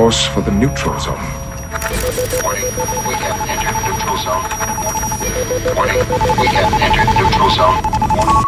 course 0.00 0.24
for 0.32 0.42
the 0.42 0.50
neutral 0.50 0.98
zone. 0.98 1.20
Warning, 2.42 2.64
we 6.40 6.46
have 6.46 6.72
entered 6.80 7.08
neutral 7.18 7.50
zone. 7.50 7.76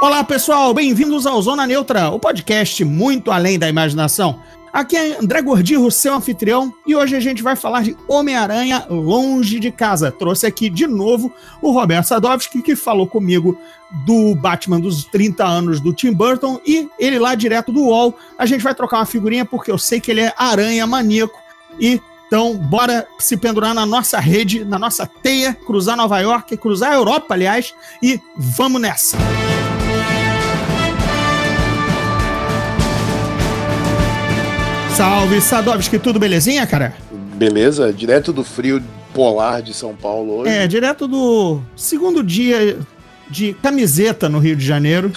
Olá 0.01 0.25
pessoal, 0.25 0.73
bem-vindos 0.73 1.27
ao 1.27 1.43
Zona 1.43 1.67
Neutra, 1.67 2.09
o 2.09 2.19
podcast 2.19 2.83
muito 2.87 3.31
além 3.31 3.59
da 3.59 3.69
imaginação. 3.69 4.41
Aqui 4.73 4.97
é 4.97 5.19
André 5.21 5.43
Gordirro, 5.43 5.91
seu 5.91 6.15
anfitrião, 6.15 6.73
e 6.87 6.97
hoje 6.97 7.15
a 7.15 7.21
gente 7.21 7.43
vai 7.43 7.55
falar 7.55 7.83
de 7.83 7.95
Homem-Aranha 8.09 8.87
Longe 8.89 9.61
de 9.61 9.71
Casa. 9.71 10.11
Trouxe 10.11 10.47
aqui 10.47 10.71
de 10.71 10.87
novo 10.87 11.31
o 11.61 11.73
Roberto 11.73 12.07
Sadovski, 12.07 12.63
que 12.63 12.75
falou 12.75 13.07
comigo 13.07 13.59
do 14.07 14.35
Batman 14.35 14.81
dos 14.81 15.05
30 15.05 15.45
anos 15.45 15.79
do 15.79 15.93
Tim 15.93 16.15
Burton, 16.15 16.59
e 16.67 16.89
ele 16.99 17.19
lá 17.19 17.35
direto 17.35 17.71
do 17.71 17.83
UOL. 17.83 18.17
A 18.39 18.47
gente 18.47 18.63
vai 18.63 18.75
trocar 18.75 18.97
uma 18.97 19.05
figurinha 19.05 19.45
porque 19.45 19.71
eu 19.71 19.77
sei 19.77 20.01
que 20.01 20.11
ele 20.11 20.23
é 20.23 20.33
aranha 20.39 20.87
maníaco, 20.87 21.39
e 21.79 22.01
então 22.27 22.57
bora 22.57 23.07
se 23.19 23.37
pendurar 23.37 23.75
na 23.75 23.85
nossa 23.85 24.19
rede, 24.19 24.65
na 24.65 24.79
nossa 24.79 25.07
teia, 25.07 25.53
cruzar 25.53 25.99
Nova 25.99 26.19
York, 26.19 26.57
cruzar 26.57 26.93
a 26.93 26.95
Europa, 26.95 27.35
aliás, 27.35 27.75
e 28.03 28.19
vamos 28.35 28.81
nessa! 28.81 29.19
Salve, 34.97 35.43
Sadovski, 35.43 35.99
tudo 35.99 36.19
belezinha, 36.19 36.67
cara? 36.67 36.95
Beleza, 37.35 37.93
direto 37.93 38.33
do 38.33 38.43
frio 38.43 38.83
polar 39.13 39.61
de 39.61 39.75
São 39.75 39.95
Paulo 39.95 40.39
hoje. 40.39 40.51
É, 40.51 40.67
direto 40.67 41.07
do 41.07 41.61
segundo 41.77 42.23
dia 42.23 42.79
de 43.29 43.55
camiseta 43.55 44.29
no 44.29 44.39
Rio 44.39 44.57
de 44.57 44.65
Janeiro. 44.65 45.13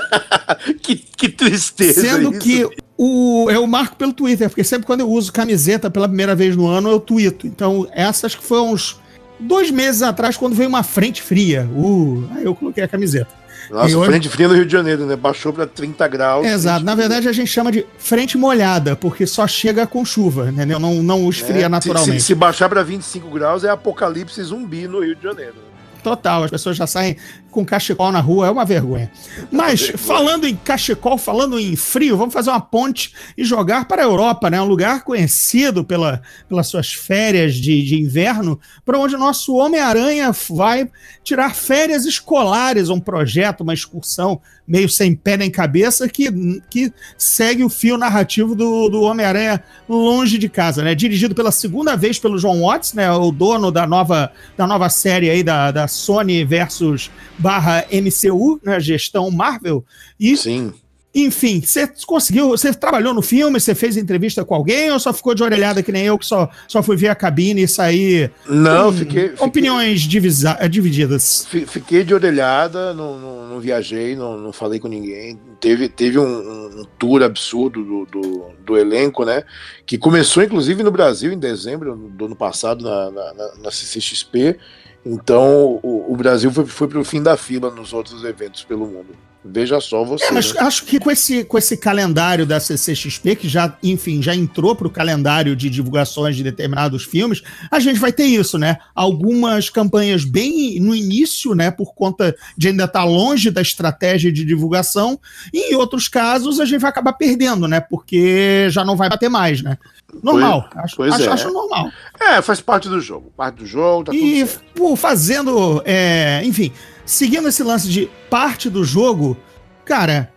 que, 0.80 0.96
que 0.96 1.28
tristeza 1.28 2.00
Sendo 2.00 2.32
isso. 2.32 2.40
que 2.40 2.68
o, 2.98 3.48
eu 3.48 3.64
marco 3.64 3.94
pelo 3.94 4.12
Twitter, 4.12 4.48
porque 4.48 4.64
sempre 4.64 4.84
quando 4.84 5.00
eu 5.00 5.08
uso 5.08 5.32
camiseta 5.32 5.88
pela 5.88 6.08
primeira 6.08 6.34
vez 6.34 6.56
no 6.56 6.66
ano, 6.66 6.90
eu 6.90 6.98
tweeto. 6.98 7.46
Então, 7.46 7.86
essa 7.92 8.26
acho 8.26 8.38
que 8.38 8.44
foi 8.44 8.60
uns 8.60 9.00
dois 9.38 9.70
meses 9.70 10.02
atrás, 10.02 10.36
quando 10.36 10.56
veio 10.56 10.68
uma 10.68 10.82
frente 10.82 11.22
fria. 11.22 11.68
Uh, 11.72 12.28
aí 12.34 12.44
eu 12.44 12.56
coloquei 12.56 12.82
a 12.82 12.88
camiseta. 12.88 13.38
Nossa, 13.70 13.96
hoje- 13.96 14.10
frente 14.10 14.28
fria 14.28 14.48
no 14.48 14.54
Rio 14.54 14.66
de 14.66 14.72
Janeiro, 14.72 15.06
né? 15.06 15.14
Baixou 15.14 15.52
pra 15.52 15.66
30 15.66 16.08
graus. 16.08 16.44
Exato. 16.44 16.84
Na 16.84 16.94
verdade, 16.94 17.28
a 17.28 17.32
gente 17.32 17.48
chama 17.48 17.70
de 17.70 17.86
frente 17.98 18.36
molhada, 18.36 18.96
porque 18.96 19.26
só 19.26 19.46
chega 19.46 19.86
com 19.86 20.04
chuva, 20.04 20.50
entendeu? 20.50 20.80
Não, 20.80 20.94
não 21.02 21.28
esfria 21.28 21.62
né? 21.62 21.68
naturalmente. 21.68 22.20
Se, 22.20 22.28
se, 22.28 22.34
baixar 22.34 22.68
pra 22.68 22.82
25 22.82 23.30
graus, 23.30 23.62
é 23.62 23.68
apocalipse 23.68 24.42
zumbi 24.42 24.88
no 24.88 25.04
Rio 25.04 25.14
de 25.14 25.22
Janeiro. 25.22 25.54
né? 25.54 25.68
Total, 26.02 26.44
as 26.44 26.50
pessoas 26.50 26.76
já 26.76 26.86
saem 26.86 27.16
com 27.50 27.64
cachecol 27.64 28.12
na 28.12 28.20
rua, 28.20 28.46
é 28.46 28.50
uma 28.50 28.64
vergonha. 28.64 29.10
Mas, 29.50 29.88
falando 29.96 30.46
em 30.46 30.54
cachecol, 30.54 31.16
falando 31.16 31.58
em 31.58 31.74
frio, 31.76 32.16
vamos 32.16 32.34
fazer 32.34 32.50
uma 32.50 32.60
ponte 32.60 33.12
e 33.36 33.44
jogar 33.44 33.86
para 33.86 34.02
a 34.02 34.04
Europa, 34.04 34.50
né? 34.50 34.60
Um 34.60 34.66
lugar 34.66 35.02
conhecido 35.02 35.82
pela, 35.82 36.22
pelas 36.48 36.66
suas 36.68 36.92
férias 36.92 37.54
de, 37.54 37.82
de 37.82 37.98
inverno, 38.00 38.60
para 38.84 38.98
onde 38.98 39.14
o 39.14 39.18
nosso 39.18 39.54
Homem-Aranha 39.56 40.30
vai 40.50 40.90
tirar 41.24 41.54
férias 41.54 42.04
escolares, 42.04 42.90
um 42.90 43.00
projeto, 43.00 43.62
uma 43.62 43.74
excursão 43.74 44.40
meio 44.66 44.88
sem 44.88 45.14
pé 45.14 45.38
nem 45.38 45.50
cabeça, 45.50 46.06
que, 46.08 46.60
que 46.68 46.92
segue 47.16 47.64
o 47.64 47.70
fio 47.70 47.96
narrativo 47.96 48.54
do, 48.54 48.90
do 48.90 49.00
Homem-Aranha 49.00 49.64
longe 49.88 50.36
de 50.36 50.48
casa, 50.48 50.84
né? 50.84 50.94
Dirigido 50.94 51.34
pela 51.34 51.50
segunda 51.50 51.96
vez 51.96 52.18
pelo 52.18 52.38
John 52.38 52.60
Watts, 52.60 52.92
né? 52.92 53.10
O 53.10 53.32
dono 53.32 53.70
da 53.70 53.86
nova, 53.86 54.30
da 54.56 54.66
nova 54.66 54.90
série 54.90 55.30
aí 55.30 55.42
da, 55.42 55.70
da 55.70 55.88
Sony 55.88 56.44
versus 56.44 57.10
barra 57.38 57.84
MCU, 57.90 58.60
né? 58.62 58.78
Gestão 58.80 59.30
Marvel. 59.30 59.84
E, 60.18 60.36
Sim. 60.36 60.72
enfim, 61.14 61.60
você 61.60 61.88
conseguiu, 62.06 62.48
você 62.50 62.72
trabalhou 62.72 63.14
no 63.14 63.22
filme, 63.22 63.58
você 63.58 63.74
fez 63.74 63.96
entrevista 63.96 64.44
com 64.44 64.54
alguém 64.54 64.90
ou 64.92 64.98
só 65.00 65.12
ficou 65.12 65.34
de 65.34 65.42
orelhada 65.42 65.82
que 65.82 65.90
nem 65.90 66.04
eu, 66.04 66.18
que 66.18 66.26
só, 66.26 66.48
só 66.68 66.82
fui 66.82 66.96
ver 66.96 67.08
a 67.08 67.14
cabine 67.14 67.62
e 67.62 67.68
sair 67.68 68.30
Não, 68.48 68.92
com 68.92 68.98
fiquei, 68.98 69.28
fiquei, 69.30 69.46
opiniões 69.46 70.00
divisa- 70.02 70.56
eh, 70.60 70.68
divididas? 70.68 71.46
fi- 71.48 71.66
fiquei 71.66 72.04
de 72.04 72.12
orelhada, 72.14 72.92
não, 72.94 73.18
não, 73.18 73.48
não 73.48 73.60
viajei, 73.60 74.14
não, 74.14 74.36
não 74.38 74.52
falei 74.52 74.78
com 74.78 74.86
ninguém. 74.88 75.38
Teve, 75.60 75.88
teve 75.88 76.18
um, 76.18 76.80
um 76.80 76.84
tour 76.98 77.22
absurdo 77.22 77.82
do, 77.84 78.06
do, 78.06 78.44
do 78.64 78.76
elenco, 78.78 79.24
né? 79.24 79.42
Que 79.84 79.98
começou, 79.98 80.42
inclusive, 80.42 80.84
no 80.84 80.90
Brasil 80.92 81.32
em 81.32 81.38
dezembro 81.38 81.96
do 81.96 82.26
ano 82.26 82.36
passado, 82.36 82.84
na, 82.84 83.10
na, 83.10 83.34
na- 83.34 83.54
na 83.64 83.70
CCXP. 83.72 84.56
Então, 85.04 85.80
o, 85.82 86.12
o 86.12 86.16
Brasil 86.16 86.50
foi, 86.50 86.66
foi 86.66 86.88
para 86.88 86.98
o 86.98 87.04
fim 87.04 87.22
da 87.22 87.36
fila 87.36 87.70
nos 87.70 87.92
outros 87.92 88.24
eventos 88.24 88.64
pelo 88.64 88.86
mundo. 88.86 89.14
Veja 89.50 89.80
só 89.80 90.04
você. 90.04 90.26
É, 90.26 90.30
mas 90.30 90.52
né? 90.52 90.60
acho 90.60 90.84
que 90.84 90.98
com 90.98 91.10
esse, 91.10 91.42
com 91.44 91.56
esse 91.56 91.76
calendário 91.76 92.44
da 92.44 92.60
CCXP, 92.60 93.36
que 93.36 93.48
já, 93.48 93.76
enfim, 93.82 94.22
já 94.22 94.34
entrou 94.34 94.76
para 94.76 94.86
o 94.86 94.90
calendário 94.90 95.56
de 95.56 95.70
divulgações 95.70 96.36
de 96.36 96.42
determinados 96.42 97.04
filmes, 97.04 97.42
a 97.70 97.80
gente 97.80 97.98
vai 97.98 98.12
ter 98.12 98.24
isso, 98.24 98.58
né? 98.58 98.78
Algumas 98.94 99.70
campanhas 99.70 100.24
bem 100.24 100.78
no 100.80 100.94
início, 100.94 101.54
né? 101.54 101.70
Por 101.70 101.94
conta 101.94 102.36
de 102.56 102.68
ainda 102.68 102.84
estar 102.84 103.04
longe 103.04 103.50
da 103.50 103.62
estratégia 103.62 104.30
de 104.30 104.44
divulgação, 104.44 105.18
e 105.52 105.72
em 105.72 105.76
outros 105.76 106.08
casos 106.08 106.60
a 106.60 106.64
gente 106.64 106.80
vai 106.80 106.90
acabar 106.90 107.14
perdendo, 107.14 107.66
né? 107.66 107.80
Porque 107.80 108.68
já 108.70 108.84
não 108.84 108.96
vai 108.96 109.08
bater 109.08 109.30
mais, 109.30 109.62
né? 109.62 109.78
Normal, 110.22 110.68
acho, 110.74 110.96
pois 110.96 111.12
acho, 111.12 111.24
é. 111.24 111.28
acho 111.28 111.52
normal. 111.52 111.90
É, 112.18 112.42
faz 112.42 112.60
parte 112.60 112.88
do 112.88 113.00
jogo. 113.00 113.32
Parte 113.36 113.56
do 113.56 113.66
jogo, 113.66 114.04
tá 114.04 114.14
E 114.14 114.18
tudo 114.18 114.50
certo. 114.50 114.64
pô, 114.74 114.96
fazendo, 114.96 115.82
é, 115.84 116.42
enfim, 116.44 116.72
seguindo 117.08 117.48
esse 117.48 117.62
lance 117.62 117.88
de 117.88 118.08
parte 118.28 118.68
do 118.68 118.84
jogo, 118.84 119.36
cara, 119.84 120.30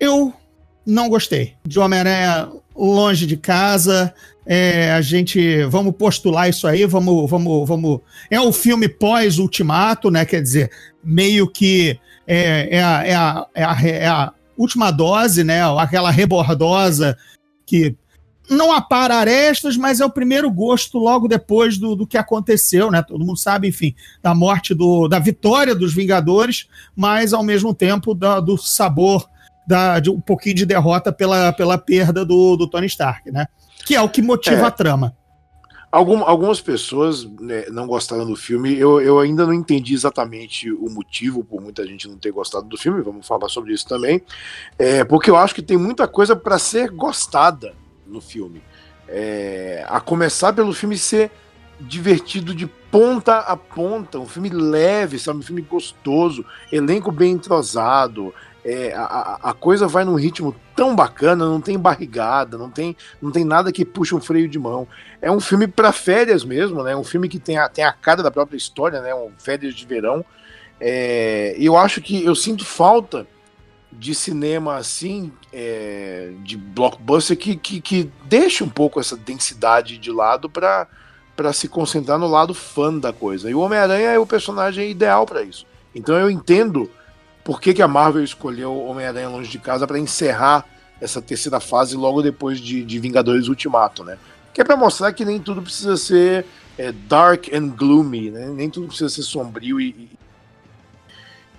eu 0.00 0.34
não 0.84 1.08
gostei 1.08 1.54
de 1.64 1.78
Homem-Aranha 1.78 2.50
longe 2.76 3.26
de 3.26 3.36
casa. 3.36 4.12
É, 4.44 4.90
a 4.90 5.00
gente 5.00 5.62
vamos 5.66 5.94
postular 5.96 6.50
isso 6.50 6.66
aí, 6.66 6.84
vamos, 6.84 7.30
vamos, 7.30 7.66
vamos. 7.66 8.00
É 8.28 8.40
o 8.40 8.52
filme 8.52 8.88
pós-ultimato, 8.88 10.10
né? 10.10 10.24
Quer 10.24 10.42
dizer, 10.42 10.70
meio 11.02 11.48
que 11.48 11.98
é, 12.26 12.76
é, 12.76 12.82
a, 12.82 13.06
é, 13.06 13.14
a, 13.14 13.46
é, 13.54 13.64
a, 13.64 13.86
é 13.86 14.06
a 14.08 14.32
última 14.58 14.90
dose, 14.90 15.44
né? 15.44 15.60
Aquela 15.78 16.10
rebordosa 16.10 17.16
que 17.64 17.96
não 18.50 18.72
apara 18.72 19.16
arestas, 19.16 19.76
mas 19.76 20.00
é 20.00 20.04
o 20.06 20.10
primeiro 20.10 20.50
gosto 20.50 20.98
logo 20.98 21.26
depois 21.26 21.78
do, 21.78 21.94
do 21.96 22.06
que 22.06 22.18
aconteceu, 22.18 22.90
né? 22.90 23.02
Todo 23.02 23.24
mundo 23.24 23.38
sabe, 23.38 23.68
enfim, 23.68 23.94
da 24.22 24.34
morte 24.34 24.74
do, 24.74 25.08
da 25.08 25.18
vitória 25.18 25.74
dos 25.74 25.94
Vingadores, 25.94 26.68
mas 26.94 27.32
ao 27.32 27.42
mesmo 27.42 27.74
tempo 27.74 28.14
da- 28.14 28.40
do 28.40 28.56
sabor 28.58 29.28
da, 29.66 29.98
de 29.98 30.10
um 30.10 30.20
pouquinho 30.20 30.56
de 30.56 30.66
derrota 30.66 31.10
pela, 31.10 31.52
pela 31.52 31.78
perda 31.78 32.24
do, 32.24 32.54
do 32.56 32.66
Tony 32.68 32.86
Stark, 32.86 33.30
né? 33.30 33.46
Que 33.86 33.94
é 33.94 34.00
o 34.02 34.08
que 34.08 34.20
motiva 34.20 34.56
É. 34.56 34.64
a 34.66 34.70
trama. 34.70 35.16
Algum- 35.90 36.24
algumas 36.24 36.60
pessoas 36.60 37.24
né, 37.40 37.66
não 37.70 37.86
gostaram 37.86 38.26
do 38.26 38.34
filme. 38.34 38.76
Eu, 38.76 39.00
eu 39.00 39.20
ainda 39.20 39.46
não 39.46 39.54
entendi 39.54 39.94
exatamente 39.94 40.70
o 40.70 40.90
motivo 40.90 41.44
por 41.44 41.60
muita 41.62 41.86
gente 41.86 42.08
não 42.08 42.18
ter 42.18 42.32
gostado 42.32 42.66
do 42.68 42.76
filme. 42.76 43.00
Vamos 43.00 43.26
falar 43.26 43.48
sobre 43.48 43.72
isso 43.72 43.86
também. 43.86 44.20
É, 44.76 45.04
porque 45.04 45.30
eu 45.30 45.36
acho 45.36 45.54
que 45.54 45.62
tem 45.62 45.76
muita 45.78 46.08
coisa 46.08 46.34
para 46.34 46.58
ser 46.58 46.90
gostada 46.90 47.72
no 48.06 48.20
filme. 48.20 48.62
É, 49.08 49.84
a 49.88 50.00
começar 50.00 50.52
pelo 50.52 50.72
filme 50.72 50.96
ser 50.96 51.30
divertido 51.80 52.54
de 52.54 52.66
ponta 52.66 53.38
a 53.38 53.56
ponta, 53.56 54.18
um 54.18 54.26
filme 54.26 54.48
leve, 54.48 55.18
sabe, 55.18 55.40
um 55.40 55.42
filme 55.42 55.62
gostoso, 55.62 56.44
elenco 56.70 57.10
bem 57.10 57.32
entrosado, 57.32 58.32
é, 58.64 58.92
a, 58.94 59.38
a- 59.42 59.52
coisa 59.52 59.86
vai 59.86 60.04
num 60.04 60.14
ritmo 60.14 60.54
tão 60.74 60.94
bacana, 60.96 61.44
não 61.44 61.60
tem 61.60 61.78
barrigada, 61.78 62.56
não 62.56 62.70
tem, 62.70 62.96
não 63.20 63.30
tem 63.30 63.44
nada 63.44 63.70
que 63.70 63.84
puxa 63.84 64.16
um 64.16 64.20
freio 64.20 64.48
de 64.48 64.58
mão. 64.58 64.88
É 65.20 65.30
um 65.30 65.40
filme 65.40 65.66
para 65.66 65.92
férias 65.92 66.44
mesmo, 66.44 66.82
né? 66.82 66.96
Um 66.96 67.04
filme 67.04 67.28
que 67.28 67.38
tem 67.38 67.58
a, 67.58 67.68
tem 67.68 67.84
a 67.84 67.92
cara 67.92 68.22
da 68.22 68.30
própria 68.30 68.56
história, 68.56 69.02
né? 69.02 69.14
Um 69.14 69.30
férias 69.38 69.74
de 69.74 69.84
verão. 69.84 70.24
É, 70.80 71.54
e 71.58 71.66
eu 71.66 71.76
acho 71.76 72.00
que 72.00 72.24
eu 72.24 72.34
sinto 72.34 72.64
falta 72.64 73.26
de 73.98 74.14
cinema 74.14 74.76
assim, 74.76 75.32
é, 75.52 76.32
de 76.42 76.56
blockbuster, 76.56 77.36
que, 77.36 77.56
que, 77.56 77.80
que 77.80 78.10
deixa 78.24 78.64
um 78.64 78.68
pouco 78.68 79.00
essa 79.00 79.16
densidade 79.16 79.98
de 79.98 80.10
lado 80.10 80.48
para 80.48 80.86
para 81.36 81.52
se 81.52 81.66
concentrar 81.66 82.16
no 82.16 82.28
lado 82.28 82.54
fã 82.54 82.96
da 82.96 83.12
coisa. 83.12 83.50
E 83.50 83.54
o 83.56 83.58
Homem-Aranha 83.58 84.10
é 84.10 84.18
o 84.20 84.24
personagem 84.24 84.88
ideal 84.88 85.26
para 85.26 85.42
isso. 85.42 85.66
Então 85.92 86.16
eu 86.16 86.30
entendo 86.30 86.88
por 87.42 87.60
que, 87.60 87.74
que 87.74 87.82
a 87.82 87.88
Marvel 87.88 88.22
escolheu 88.22 88.76
Homem-Aranha 88.86 89.28
Longe 89.28 89.50
de 89.50 89.58
Casa 89.58 89.84
para 89.84 89.98
encerrar 89.98 90.64
essa 91.00 91.20
terceira 91.20 91.58
fase 91.58 91.96
logo 91.96 92.22
depois 92.22 92.60
de, 92.60 92.84
de 92.84 92.98
Vingadores 93.00 93.48
Ultimato, 93.48 94.04
né? 94.04 94.16
Que 94.52 94.60
é 94.60 94.64
para 94.64 94.76
mostrar 94.76 95.12
que 95.12 95.24
nem 95.24 95.40
tudo 95.40 95.60
precisa 95.60 95.96
ser 95.96 96.46
é, 96.78 96.92
dark 96.92 97.48
and 97.52 97.68
gloomy, 97.70 98.30
né? 98.30 98.46
Nem 98.54 98.70
tudo 98.70 98.86
precisa 98.86 99.08
ser 99.08 99.22
sombrio 99.22 99.80
e, 99.80 100.08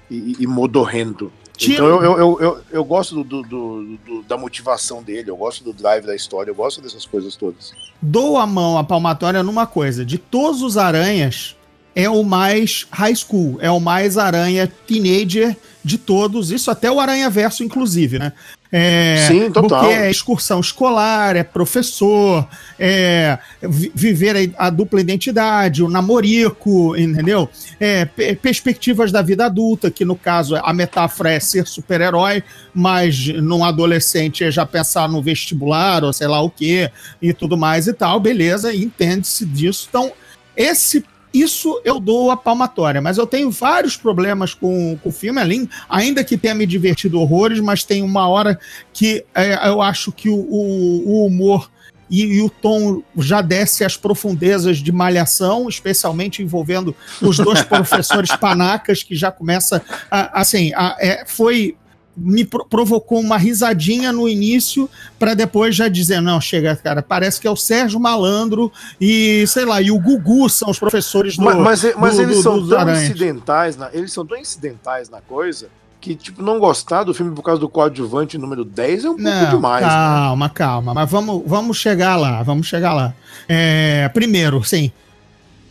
e, 0.09 0.15
e- 0.15 0.35
e 0.39 0.47
modorrento. 0.47 1.31
Tira- 1.57 1.73
Então 1.75 1.87
eu, 1.87 2.01
eu, 2.03 2.17
eu, 2.19 2.39
eu, 2.41 2.61
eu 2.71 2.83
gosto 2.83 3.15
do, 3.15 3.23
do- 3.23 3.41
do- 3.43 3.97
do- 4.05 4.23
da 4.23 4.37
motivação 4.37 5.01
dele, 5.01 5.29
eu 5.29 5.37
gosto 5.37 5.63
do 5.63 5.71
drive 5.73 6.05
da 6.05 6.15
história, 6.15 6.49
eu 6.51 6.55
gosto 6.55 6.81
dessas 6.81 7.05
coisas 7.05 7.35
todas. 7.35 7.71
Dou 8.01 8.37
a 8.37 8.45
mão 8.45 8.77
à 8.77 8.83
palmatória 8.83 9.41
numa 9.43 9.65
coisa: 9.65 10.03
de 10.05 10.17
todos 10.17 10.61
os 10.61 10.77
aranhas, 10.77 11.55
é 11.95 12.09
o 12.09 12.23
mais 12.23 12.85
high 12.91 13.15
school, 13.15 13.57
é 13.61 13.71
o 13.71 13.79
mais 13.79 14.17
aranha 14.17 14.67
teenager 14.85 15.55
de 15.83 15.97
todos, 15.97 16.51
isso 16.51 16.69
até 16.71 16.91
o 16.91 16.99
Aranha 16.99 17.29
Verso, 17.29 17.63
inclusive, 17.63 18.17
né? 18.19 18.33
É, 18.77 19.27
Sim, 19.29 19.51
total. 19.51 19.79
Porque 19.79 19.93
é 19.93 20.11
excursão 20.11 20.59
escolar, 20.59 21.37
é 21.37 21.43
professor, 21.43 22.45
é 22.77 23.39
vi- 23.61 23.89
viver 23.95 24.53
a, 24.57 24.65
a 24.65 24.69
dupla 24.69 24.99
identidade, 24.99 25.81
o 25.81 25.89
namorico, 25.89 26.93
entendeu? 26.97 27.47
É, 27.79 28.03
pe- 28.03 28.35
perspectivas 28.35 29.13
da 29.13 29.21
vida 29.21 29.45
adulta, 29.45 29.89
que 29.89 30.03
no 30.03 30.13
caso 30.17 30.57
a 30.57 30.73
metáfora 30.73 31.31
é 31.31 31.39
ser 31.39 31.65
super-herói, 31.67 32.43
mas 32.73 33.27
num 33.41 33.63
adolescente 33.63 34.43
é 34.43 34.51
já 34.51 34.65
pensar 34.65 35.07
no 35.07 35.21
vestibular 35.21 36.03
ou 36.03 36.11
sei 36.11 36.27
lá 36.27 36.41
o 36.41 36.49
que 36.49 36.91
e 37.21 37.31
tudo 37.33 37.55
mais 37.55 37.87
e 37.87 37.93
tal, 37.93 38.19
beleza, 38.19 38.75
entende-se 38.75 39.45
disso. 39.45 39.87
Então, 39.89 40.11
esse 40.57 41.01
isso 41.41 41.81
eu 41.83 41.99
dou 41.99 42.31
a 42.31 42.37
palmatória, 42.37 43.01
mas 43.01 43.17
eu 43.17 43.27
tenho 43.27 43.51
vários 43.51 43.97
problemas 43.97 44.53
com, 44.53 44.97
com 45.01 45.09
o 45.09 45.11
filme, 45.11 45.39
além, 45.41 45.69
ainda 45.89 46.23
que 46.23 46.37
tenha 46.37 46.55
me 46.55 46.65
divertido 46.65 47.19
horrores, 47.19 47.59
mas 47.59 47.83
tem 47.83 48.01
uma 48.01 48.27
hora 48.27 48.59
que 48.93 49.23
é, 49.33 49.67
eu 49.67 49.81
acho 49.81 50.11
que 50.11 50.29
o, 50.29 50.35
o- 50.35 51.03
o 51.07 51.25
humor 51.25 51.69
e, 52.09 52.21
e 52.23 52.41
o 52.41 52.49
tom 52.49 53.01
já 53.17 53.41
desce 53.41 53.83
às 53.83 53.97
profundezas 53.97 54.77
de 54.77 54.91
malhação, 54.91 55.67
especialmente 55.67 56.43
envolvendo 56.43 56.95
os 57.21 57.37
dois 57.37 57.61
professores 57.65 58.35
panacas, 58.35 59.01
que 59.01 59.15
já 59.15 59.31
começa 59.31 59.81
a, 60.11 60.41
assim, 60.41 60.71
a- 60.75 60.95
é, 60.99 61.23
foi 61.25 61.75
me 62.17 62.45
pro- 62.45 62.65
provocou 62.65 63.19
uma 63.19 63.37
risadinha 63.37 64.11
no 64.11 64.27
início 64.29 64.89
para 65.19 65.33
depois 65.33 65.75
já 65.75 65.87
dizer 65.89 66.21
não 66.21 66.39
chega 66.39 66.75
cara 66.75 67.01
parece 67.01 67.41
que 67.41 67.47
é 67.47 67.51
o 67.51 67.55
Sérgio 67.55 67.99
Malandro 67.99 68.71
e 69.01 69.45
sei 69.47 69.65
lá 69.65 69.81
e 69.81 69.91
o 69.91 69.99
Gugu 69.99 70.49
são 70.49 70.69
os 70.69 70.79
professores 70.79 71.35
do 71.35 71.43
mas 71.43 71.55
mas, 71.83 71.95
mas 71.97 72.15
do- 72.15 72.21
eles 72.21 72.37
do- 72.37 72.43
são 72.43 72.67
tão 72.67 72.93
incidentais, 72.93 73.75
na, 73.75 73.89
eles 73.93 74.13
são 74.13 74.25
tão 74.25 74.37
incidentais 74.37 75.09
na 75.09 75.19
coisa 75.21 75.67
que, 75.99 76.13
tipo, 76.15 76.41
não 76.43 76.59
gostar 76.59 77.03
do 77.03 77.15
filme 77.15 77.33
por 77.33 77.41
causa 77.41 77.59
do 77.59 77.67
coadjuvante 77.67 78.37
número 78.37 78.63
10 78.63 79.05
é 79.05 79.09
um 79.09 79.15
pouco 79.15 79.23
Não, 79.23 79.49
demais. 79.49 79.83
né? 79.83 79.89
calma, 79.89 80.49
calma. 80.49 80.93
Mas 80.93 81.09
vamos, 81.09 81.41
vamos 81.47 81.77
chegar 81.77 82.15
lá, 82.15 82.43
vamos 82.43 82.67
chegar 82.67 82.93
lá. 82.93 83.11
É, 83.49 84.07
primeiro, 84.13 84.63
sim. 84.63 84.91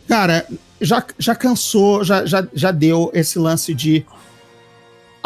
Cara, 0.09 0.45
já, 0.81 1.01
já 1.17 1.33
cansou, 1.35 2.03
já, 2.03 2.25
já, 2.25 2.45
já 2.53 2.71
deu 2.71 3.09
esse 3.13 3.39
lance 3.39 3.73
de 3.73 4.05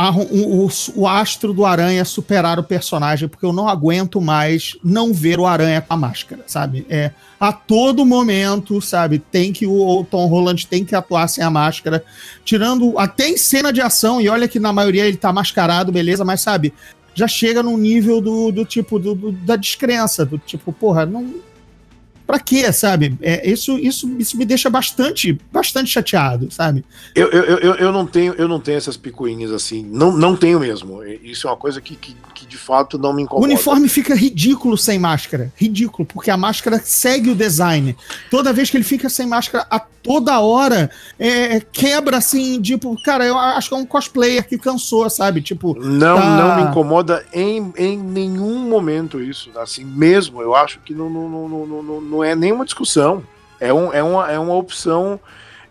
a- 0.02 0.12
o, 0.16 0.66
o- 0.96 1.08
astro 1.08 1.52
do 1.52 1.66
Aranha 1.66 2.06
superar 2.06 2.58
o 2.58 2.64
personagem, 2.64 3.28
porque 3.28 3.46
eu 3.46 3.52
não 3.52 3.68
aguento 3.68 4.22
mais 4.22 4.78
não 4.82 5.14
ver 5.14 5.40
o 5.42 5.46
Aranha 5.46 5.82
com 5.82 5.94
a 5.94 5.98
máscara, 5.98 6.42
sabe? 6.48 6.86
É, 6.90 7.12
a 7.38 7.52
todo 7.52 8.06
momento, 8.06 8.82
sabe? 8.82 9.20
Tem 9.20 9.52
que 9.52 9.68
o, 9.68 10.00
o 10.00 10.04
Tom 10.06 10.26
Holland 10.28 10.66
tem 10.68 10.86
que 10.86 10.96
atuar 10.96 11.28
sem 11.28 11.44
a 11.44 11.50
máscara, 11.50 12.02
tirando 12.46 12.98
até 12.98 13.28
em 13.28 13.36
cena 13.36 13.74
de 13.74 13.82
ação, 13.82 14.22
e 14.22 14.30
olha 14.30 14.48
que 14.48 14.58
na 14.60 14.72
maioria 14.72 15.06
ele 15.06 15.18
tá 15.18 15.34
mascarado, 15.34 15.92
beleza, 15.92 16.24
mas 16.24 16.40
sabe? 16.40 16.74
Já 17.14 17.28
chega 17.28 17.62
no 17.62 17.78
nível 17.78 18.22
do, 18.22 18.52
do 18.54 18.64
tipo 18.64 18.98
do, 19.00 19.14
do- 19.14 19.32
da 19.34 19.58
descrença, 19.58 20.26
do 20.26 20.38
tipo, 20.38 20.72
porra, 20.72 21.06
não. 21.06 21.34
Pra 22.30 22.40
quê, 22.40 22.72
sabe? 22.72 23.18
É, 23.24 23.50
isso, 23.50 23.76
isso, 23.80 24.08
isso 24.20 24.38
me 24.38 24.46
deixa 24.46 24.70
bastante, 24.70 25.36
bastante 25.52 25.90
chateado, 25.90 26.52
sabe? 26.52 26.86
Eu, 27.16 27.28
eu, 27.32 27.44
eu, 27.58 27.74
eu 27.74 27.92
não 27.92 28.06
tenho, 28.06 28.36
eu 28.38 28.48
não 28.48 28.60
tenho 28.60 28.78
essas 28.78 28.96
picuinhas 28.96 29.52
assim. 29.52 29.84
Não, 29.92 30.12
não 30.16 30.36
tenho 30.36 30.60
mesmo. 30.60 31.04
Isso 31.24 31.48
é 31.48 31.50
uma 31.50 31.58
coisa 31.58 31.82
que, 31.82 31.96
que, 31.96 32.16
que 32.36 32.46
de 32.46 32.56
fato 32.56 33.00
não 33.00 33.14
me 33.14 33.24
O 33.24 33.26
incomoda. 33.26 33.48
uniforme 33.48 33.90
fica 33.90 34.14
ridículo 34.14 34.78
sem 34.78 35.00
máscara. 35.00 35.52
Ridículo, 35.56 36.06
porque 36.08 36.30
a 36.30 36.38
máscara 36.38 36.80
segue 36.84 37.32
o 37.32 37.36
design. 37.36 37.98
Toda 38.30 38.54
vez 38.54 38.70
que 38.70 38.78
ele 38.78 38.84
fica 38.84 39.10
sem 39.10 39.26
máscara, 39.26 39.66
a 39.68 39.80
toda 39.80 40.40
hora, 40.40 40.90
é, 41.18 41.60
quebra 41.60 42.18
assim, 42.18 42.62
tipo, 42.62 42.96
cara, 43.04 43.26
eu 43.26 43.38
acho 43.38 43.70
que 43.70 43.76
é 43.76 43.78
um 43.78 43.86
cosplayer 43.86 44.48
que 44.48 44.58
cansou, 44.58 45.10
sabe? 45.10 45.42
Tipo, 45.42 45.76
Não, 45.80 46.16
Tá. 46.16 46.38
não 46.38 46.56
me 46.64 46.70
incomoda 46.70 47.26
em, 47.34 47.74
em 47.76 47.98
nenhum 47.98 48.60
momento 48.70 49.20
isso. 49.22 49.50
Assim, 49.58 49.84
mesmo, 49.84 50.42
eu 50.44 50.56
acho 50.56 50.80
que 50.86 50.94
não, 50.94 51.10
não, 51.10 51.28
não, 51.28 51.66
não, 51.66 52.02
não, 52.02 52.19
não 52.20 52.24
é 52.24 52.36
nenhuma 52.36 52.66
discussão. 52.66 53.24
É, 53.60 53.74
um, 53.74 53.94
é, 53.94 54.02
uma, 54.04 54.32
é 54.32 54.40
uma 54.40 54.56
opção. 54.56 55.20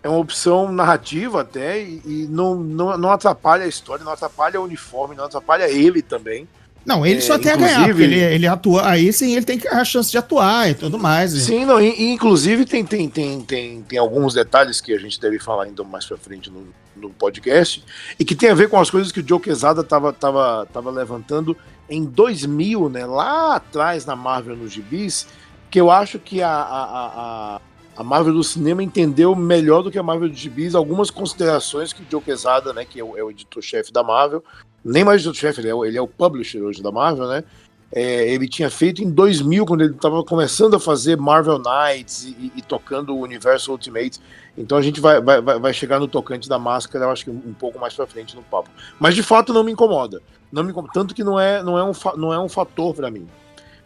É 0.01 0.07
uma 0.07 0.17
opção 0.19 0.71
narrativa 0.71 1.41
até, 1.41 1.81
e, 1.81 2.01
e 2.05 2.27
não, 2.29 2.55
não, 2.55 2.97
não 2.97 3.11
atrapalha 3.11 3.65
a 3.65 3.67
história, 3.67 4.05
não 4.05 4.13
atrapalha 4.13 4.59
o 4.59 4.63
uniforme, 4.63 5.13
não 5.13 5.25
atrapalha 5.25 5.69
ele 5.69 6.01
também. 6.01 6.47
não, 6.85 7.05
ele 7.05 7.17
É, 7.17 7.21
só 7.21 7.37
tem 7.37 7.51
a 7.51 7.57
ganhar, 7.57 7.85
porque 7.85 8.03
ele, 8.03 8.17
ele 8.17 8.47
atua, 8.47 8.87
aí 8.89 9.11
sim 9.11 9.35
ele 9.35 9.43
tem 9.45 9.59
a 9.69 9.83
chance 9.83 10.09
de 10.09 10.17
atuar 10.17 10.69
e 10.69 10.73
tudo 10.73 10.97
mais. 10.97 11.33
e- 11.33 11.41
Sim, 11.41 11.65
não, 11.65 11.81
e, 11.81 11.89
e 12.01 12.13
inclusive 12.13 12.63
tem, 12.65 12.85
tem, 12.85 13.09
tem, 13.09 13.41
tem, 13.41 13.81
tem 13.81 13.99
alguns 13.99 14.33
detalhes 14.33 14.79
que 14.79 14.93
a 14.93 14.97
gente 14.97 15.19
deve 15.19 15.37
falar 15.37 15.63
ainda 15.65 15.83
mais 15.83 16.05
pra 16.05 16.15
frente 16.17 16.49
no, 16.49 16.65
no 16.95 17.09
podcast, 17.09 17.83
e 18.17 18.23
que 18.23 18.35
tem 18.35 18.51
a 18.51 18.55
ver 18.55 18.69
com 18.69 18.79
as 18.79 18.89
coisas 18.89 19.11
que 19.11 19.19
o 19.19 19.27
Joe 19.27 19.41
Quesada 19.41 19.83
tava, 19.83 20.13
tava, 20.13 20.65
tava 20.71 20.89
levantando 20.91 21.57
em 21.89 22.05
2000, 22.05 22.87
né, 22.87 23.05
lá 23.05 23.57
atrás 23.57 24.05
na 24.05 24.15
Marvel 24.15 24.55
nos 24.55 24.71
gibis, 24.71 25.27
que 25.69 25.79
eu 25.79 25.89
acho 25.91 26.19
que 26.19 26.41
a, 26.41 26.49
a, 26.49 26.83
a, 26.83 27.61
a- 27.97 28.03
Marvel 28.03 28.33
do 28.33 28.43
cinema 28.43 28.81
entendeu 28.83 29.35
melhor 29.35 29.81
do 29.83 29.91
que 29.91 29.99
a 29.99 30.03
Marvel 30.03 30.29
dos 30.29 30.39
gibis 30.39 30.73
algumas 30.75 31.11
considerações 31.11 31.91
que 31.93 32.01
o 32.01 32.05
Joe 32.09 32.21
Quesada, 32.21 32.73
né, 32.73 32.85
que 32.85 32.99
é 32.99 33.03
o, 33.03 33.17
é 33.17 33.23
o 33.23 33.29
editor-chefe 33.29 33.91
da 33.91 34.01
Marvel, 34.03 34.43
nem 34.83 35.03
mais 35.03 35.21
editor-chefe, 35.21 35.61
ele, 35.61 35.69
é 35.69 35.87
ele 35.87 35.97
é 35.97 36.01
o 36.01 36.07
publisher 36.07 36.61
hoje 36.61 36.81
da 36.81 36.91
Marvel, 36.91 37.27
né, 37.27 37.43
é, 37.91 38.31
ele 38.31 38.47
tinha 38.47 38.69
feito 38.69 39.03
em 39.03 39.09
2000, 39.09 39.65
quando 39.65 39.81
ele 39.81 39.93
estava 39.95 40.23
começando 40.23 40.75
a 40.75 40.79
fazer 40.79 41.17
Marvel 41.17 41.59
Knights 41.59 42.23
e, 42.25 42.29
e- 42.29 42.51
e 42.57 42.61
tocando 42.61 43.15
o 43.15 43.19
universo 43.19 43.71
Ultimate. 43.71 44.19
Então 44.55 44.77
a 44.77 44.81
gente 44.81 45.01
vai, 45.01 45.19
vai, 45.19 45.41
vai 45.41 45.73
chegar 45.73 45.99
no 45.99 46.07
tocante 46.07 46.47
da 46.47 46.59
máscara, 46.59 47.05
eu 47.05 47.09
acho 47.11 47.23
que 47.25 47.31
um 47.31 47.53
pouco 47.57 47.79
mais 47.79 47.93
pra 47.95 48.05
frente 48.05 48.35
no 48.35 48.43
papo. 48.43 48.69
Mas 48.99 49.15
de 49.15 49.23
fato 49.23 49.51
não 49.53 49.63
me 49.63 49.71
incomoda. 49.71 50.21
Não 50.51 50.63
me. 50.63 50.71
Tanto 50.93 51.15
que 51.15 51.23
não 51.23 51.39
é, 51.39 51.63
não 51.63 51.77
é, 51.79 51.83
um, 51.83 51.91
não 52.17 52.31
é 52.33 52.39
um 52.39 52.47
fator 52.49 52.93
para 52.93 53.09
mim. 53.09 53.27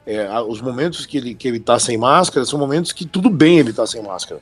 É, 0.06 0.28
os 0.42 0.62
momentos 0.62 1.06
que 1.06 1.18
ele, 1.18 1.34
que 1.34 1.48
ele 1.48 1.60
tá 1.60 1.80
sem 1.80 1.98
máscara 1.98 2.46
são 2.46 2.60
momentos 2.60 2.92
que 2.92 3.06
tudo 3.06 3.30
bem 3.30 3.60
ele 3.60 3.72
tá 3.72 3.88
sem 3.88 4.02
máscara. 4.02 4.42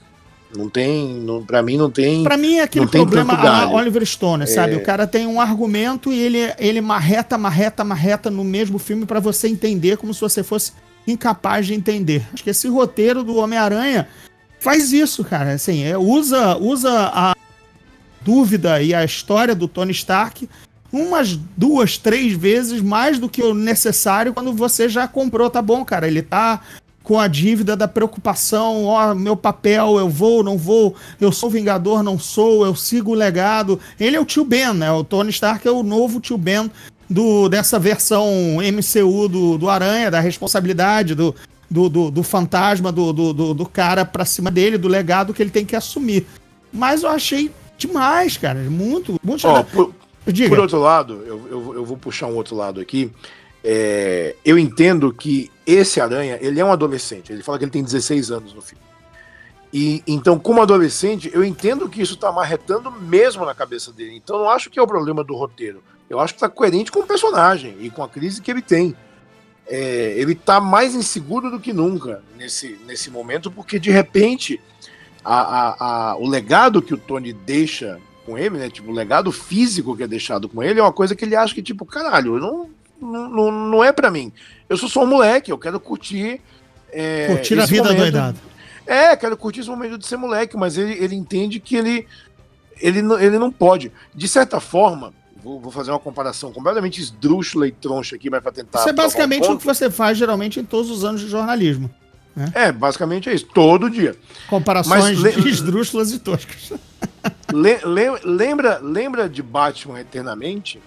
Não 0.56 0.70
tem. 0.70 1.14
Não, 1.22 1.44
para 1.44 1.62
mim 1.62 1.78
não 1.78 1.90
tem. 1.90 2.24
Pra 2.24 2.36
mim 2.36 2.58
é 2.58 2.64
aquele 2.64 2.88
problema 2.88 3.34
a 3.34 3.36
galho. 3.38 3.72
Oliver 3.72 4.06
Stone, 4.06 4.46
sabe? 4.48 4.74
É. 4.74 4.78
O 4.78 4.84
cara 4.84 5.08
tem 5.08 5.26
um 5.26 5.40
argumento 5.40 6.12
e 6.12 6.20
ele, 6.20 6.54
ele 6.60 6.82
marreta, 6.82 7.38
marreta, 7.38 7.84
marreta 7.84 8.30
no 8.30 8.44
mesmo 8.44 8.78
filme 8.78 9.06
pra 9.06 9.20
você 9.20 9.48
entender 9.48 9.98
como 9.98 10.14
se 10.14 10.20
você 10.20 10.44
fosse 10.44 10.74
incapaz 11.08 11.68
de 11.68 11.74
entender. 11.74 12.24
Acho 12.34 12.44
que 12.44 12.50
esse 12.50 12.68
roteiro 12.68 13.24
do 13.24 13.38
Homem-Aranha 13.38 14.08
faz 14.60 14.92
isso, 14.92 15.24
cara. 15.24 15.54
Assim, 15.54 15.84
é, 15.84 15.98
usa, 15.98 16.58
usa 16.58 17.12
a 17.14 17.36
dúvida 18.22 18.82
e 18.82 18.94
a 18.94 19.06
história 19.06 19.56
do 19.56 19.68
Tony 19.68 19.92
Stark 19.92 20.50
umas 20.92 21.36
duas, 21.58 21.98
três 21.98 22.34
vezes 22.34 22.82
mais 22.82 23.18
do 23.18 23.30
que 23.30 23.42
o 23.42 23.54
necessário 23.54 24.34
quando 24.34 24.54
você 24.54 24.90
já 24.90 25.08
comprou, 25.08 25.50
tá 25.50 25.62
bom, 25.62 25.86
cara? 25.86 26.08
Ele 26.08 26.22
tá 26.22 26.62
com 27.04 27.20
a 27.20 27.28
dívida 27.28 27.76
da 27.76 27.88
preocupação, 27.88 28.86
ó, 28.86 29.16
meu 29.16 29.36
papel, 29.36 29.98
eu 29.98 30.08
vou, 30.08 30.44
não 30.44 30.58
vou, 30.58 30.96
eu 31.20 31.32
sou 31.32 31.50
Vingador, 31.50 32.04
não 32.04 32.20
sou, 32.20 32.66
eu 32.66 32.76
sigo 32.76 33.12
o 33.12 33.16
legado. 33.16 33.80
Ele 34.00 34.16
é 34.16 34.20
o 34.20 34.26
tio 34.26 34.46
Ben, 34.46 34.74
né? 34.74 34.92
O 34.92 35.04
Tony 35.04 35.30
Stark 35.32 35.68
é 35.68 35.72
o 35.72 35.84
novo 35.84 36.20
tio 36.20 36.38
Ben 36.38 36.70
do, 37.10 37.50
dessa 37.50 37.80
versão 37.80 38.58
MCU 38.58 39.28
do, 39.28 39.58
do 39.58 39.70
Aranha, 39.70 40.12
da 40.12 40.20
responsabilidade, 40.20 41.16
do, 41.16 41.36
do, 41.70 41.90
do, 41.90 42.12
do 42.12 42.24
fantasma, 42.24 42.92
do, 42.92 43.12
do, 43.12 43.54
do, 43.54 43.66
cara 43.66 44.06
pra 44.06 44.24
cima 44.24 44.52
dele, 44.52 44.78
do 44.78 44.88
legado 44.88 45.34
que 45.34 45.42
ele 45.42 45.50
tem 45.50 45.66
que 45.66 45.76
assumir. 45.76 46.26
Mas 46.72 47.04
eu 47.04 47.10
achei 47.10 47.52
demais, 47.78 48.38
cara. 48.38 48.60
Muito, 48.70 49.20
muito 49.24 49.48
Ó, 49.48 49.64
por, 49.64 49.94
Diga. 50.28 50.50
Por 50.50 50.60
outro 50.60 50.80
lado, 50.80 51.24
eu, 51.26 51.48
eu, 51.50 51.74
eu 51.76 51.86
vou 51.86 51.98
puxar 51.98 52.28
um 52.28 52.36
outro 52.36 52.56
lado 52.56 52.80
aqui. 52.80 53.12
É, 53.64 54.36
eu 54.44 54.58
entendo 54.58 55.14
que 55.14 55.52
esse 55.66 56.00
Aranha, 56.02 56.38
ele 56.42 56.60
é 56.60 56.66
um 56.66 56.72
adolescente. 56.72 57.32
Ele 57.32 57.44
fala 57.44 57.58
que 57.58 57.64
ele 57.64 57.72
tem 57.72 57.84
16 57.84 58.32
anos 58.32 58.54
no 58.54 58.62
filme. 58.62 58.84
E 59.74 60.04
então, 60.06 60.38
como 60.38 60.62
adolescente, 60.62 61.32
eu 61.34 61.44
entendo 61.44 61.88
que 61.88 62.02
isso 62.02 62.18
tá 62.18 62.32
marretando 62.32 62.92
mesmo 62.92 63.46
na 63.46 63.56
cabeça 63.56 63.92
dele. 63.92 64.16
Então, 64.16 64.40
não 64.40 64.50
acho 64.50 64.70
que 64.70 64.78
é 64.78 64.82
o 64.82 64.88
problema 64.88 65.24
do 65.24 65.36
roteiro. 65.36 65.82
Eu 66.10 66.20
acho 66.20 66.34
que 66.34 66.40
tá 66.42 66.50
coerente 66.50 66.92
com 66.92 67.00
o 67.00 67.08
personagem 67.08 67.78
e 67.80 67.90
com 67.90 68.04
a 68.04 68.10
crise 68.10 68.42
que 68.42 68.52
ele 68.52 68.62
tem. 68.62 68.96
É, 69.66 70.14
ele 70.18 70.36
tá 70.36 70.60
mais 70.60 70.94
inseguro 70.94 71.50
do 71.50 71.60
que 71.60 71.72
nunca 71.72 72.22
nesse, 72.36 72.78
nesse 72.86 73.10
momento, 73.10 73.50
porque 73.50 73.80
de 73.80 73.90
repente 73.90 74.60
a, 75.24 75.40
a, 75.40 76.10
a, 76.12 76.16
o 76.18 76.28
legado 76.28 76.82
que 76.82 76.94
o 76.94 76.98
Tony 76.98 77.32
deixa 77.32 77.98
com 78.26 78.38
ele, 78.38 78.58
né? 78.58 78.70
Tipo, 78.70 78.92
o 78.92 78.94
legado 78.94 79.32
físico 79.32 79.96
que 79.96 80.04
é 80.04 80.08
deixado 80.08 80.48
com 80.48 80.62
ele 80.64 80.80
é 80.80 80.84
uma 80.84 80.94
coisa 80.94 81.16
que 81.16 81.26
ele 81.26 81.36
acha 81.36 81.54
que, 81.54 81.62
tipo, 81.62 81.86
caralho, 81.86 82.40
não, 82.40 82.70
não, 83.02 83.52
não 83.52 83.84
é 83.84 83.92
pra 83.92 84.12
mim. 84.12 84.32
Eu 84.70 84.78
sou 84.78 84.88
só 84.90 85.04
um 85.04 85.08
moleque, 85.08 85.52
eu 85.52 85.58
quero 85.58 85.80
curtir. 85.80 86.40
É, 86.92 87.28
Curtir 87.28 87.60
a 87.60 87.66
vida 87.66 87.84
momento- 87.84 88.00
doidado. 88.00 88.38
É, 88.86 89.16
quero 89.16 89.38
curtir 89.38 89.62
esse 89.62 89.70
momento 89.70 89.98
de 89.98 90.06
ser 90.06 90.18
moleque, 90.18 90.58
mas 90.58 90.78
ele, 90.78 90.94
ele 90.94 91.16
entende 91.16 91.60
que 91.60 91.76
ele, 91.76 92.08
ele, 92.80 93.02
não- 93.02 93.20
ele 93.20 93.38
não 93.40 93.52
pode. 93.52 93.92
De 94.14 94.28
certa 94.28 94.60
forma, 94.60 95.14
vou, 95.42 95.72
fazer 95.72 95.92
uma 95.92 96.00
comparação 96.00 96.52
completamente 96.52 97.00
esdrúxula 97.00 97.68
e 97.68 97.72
troncha 97.72 98.16
aqui, 98.16 98.30
mas 98.30 98.42
pra 98.42 98.52
tentar. 98.52 98.80
Isso 98.80 98.90
é 98.90 98.94
provar 98.94 99.04
um 99.04 99.08
basicamente 99.08 99.50
o 99.52 99.58
que 99.58 99.66
você 99.66 99.90
faz 99.90 100.18
geralmente 100.18 100.60
em 100.60 100.64
todos 100.66 100.90
os 100.92 101.04
anos 101.06 101.22
de 101.22 101.28
jornalismo. 101.28 101.90
É, 102.54 102.72
basicamente 102.72 103.30
é 103.30 103.34
isso, 103.34 103.46
todo 103.46 103.90
dia. 103.90 104.16
Comparações 104.48 105.20
le... 105.20 105.50
esdrúxulas 105.50 106.12
e 106.12 106.20
toscas. 106.20 106.72
Le... 107.54 107.80
Le... 107.86 108.20
lembra, 108.24 108.80
lembra 108.82 109.30
de 109.30 109.44
Batman 109.44 110.00
Eternamente? 110.00 110.82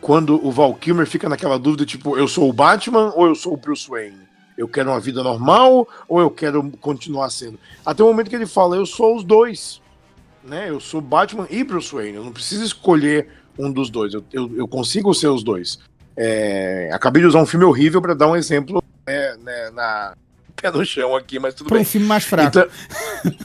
Quando 0.00 0.44
o 0.44 0.50
Val 0.50 0.74
Kilmer 0.74 1.06
fica 1.06 1.28
naquela 1.28 1.58
dúvida, 1.58 1.84
tipo, 1.84 2.16
eu 2.16 2.26
sou 2.26 2.48
o 2.48 2.52
Batman 2.52 3.12
ou 3.14 3.26
eu 3.26 3.34
sou 3.34 3.54
o 3.54 3.56
Bruce 3.56 3.88
Wayne? 3.88 4.26
Eu 4.56 4.68
quero 4.68 4.90
uma 4.90 5.00
vida 5.00 5.22
normal 5.22 5.86
ou 6.08 6.20
eu 6.20 6.30
quero 6.30 6.70
continuar 6.80 7.28
sendo? 7.30 7.58
Até 7.84 8.02
o 8.02 8.06
momento 8.06 8.30
que 8.30 8.36
ele 8.36 8.46
fala, 8.46 8.76
eu 8.76 8.86
sou 8.86 9.16
os 9.16 9.24
dois. 9.24 9.80
Né? 10.42 10.70
Eu 10.70 10.80
sou 10.80 11.00
Batman 11.00 11.46
e 11.50 11.62
Bruce 11.62 11.94
Wayne. 11.94 12.16
Eu 12.16 12.24
não 12.24 12.32
preciso 12.32 12.64
escolher 12.64 13.28
um 13.58 13.70
dos 13.70 13.90
dois. 13.90 14.14
Eu, 14.14 14.24
eu, 14.32 14.56
eu 14.56 14.68
consigo 14.68 15.12
ser 15.12 15.28
os 15.28 15.42
dois. 15.42 15.78
É, 16.16 16.88
acabei 16.92 17.20
de 17.20 17.28
usar 17.28 17.42
um 17.42 17.46
filme 17.46 17.64
horrível 17.66 18.00
para 18.00 18.14
dar 18.14 18.28
um 18.28 18.36
exemplo 18.36 18.82
né, 19.06 19.36
né, 19.42 19.70
na 19.70 20.14
pé 20.56 20.70
no 20.70 20.84
chão 20.84 21.14
aqui, 21.14 21.38
mas 21.38 21.54
tudo 21.54 21.68
Pra 21.68 21.76
bem. 21.76 21.82
um 21.82 21.86
filme 21.86 22.06
mais 22.06 22.24
fraco. 22.24 22.48
Então, 22.48 22.68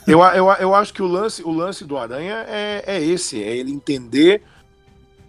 eu, 0.08 0.22
eu, 0.22 0.52
eu 0.60 0.76
acho 0.76 0.94
que 0.94 1.02
o 1.02 1.08
lance, 1.08 1.44
o 1.44 1.52
lance 1.52 1.84
do 1.84 1.98
Aranha 1.98 2.46
é, 2.48 2.84
é 2.88 3.04
esse, 3.04 3.44
é 3.44 3.56
ele 3.56 3.72
entender 3.72 4.42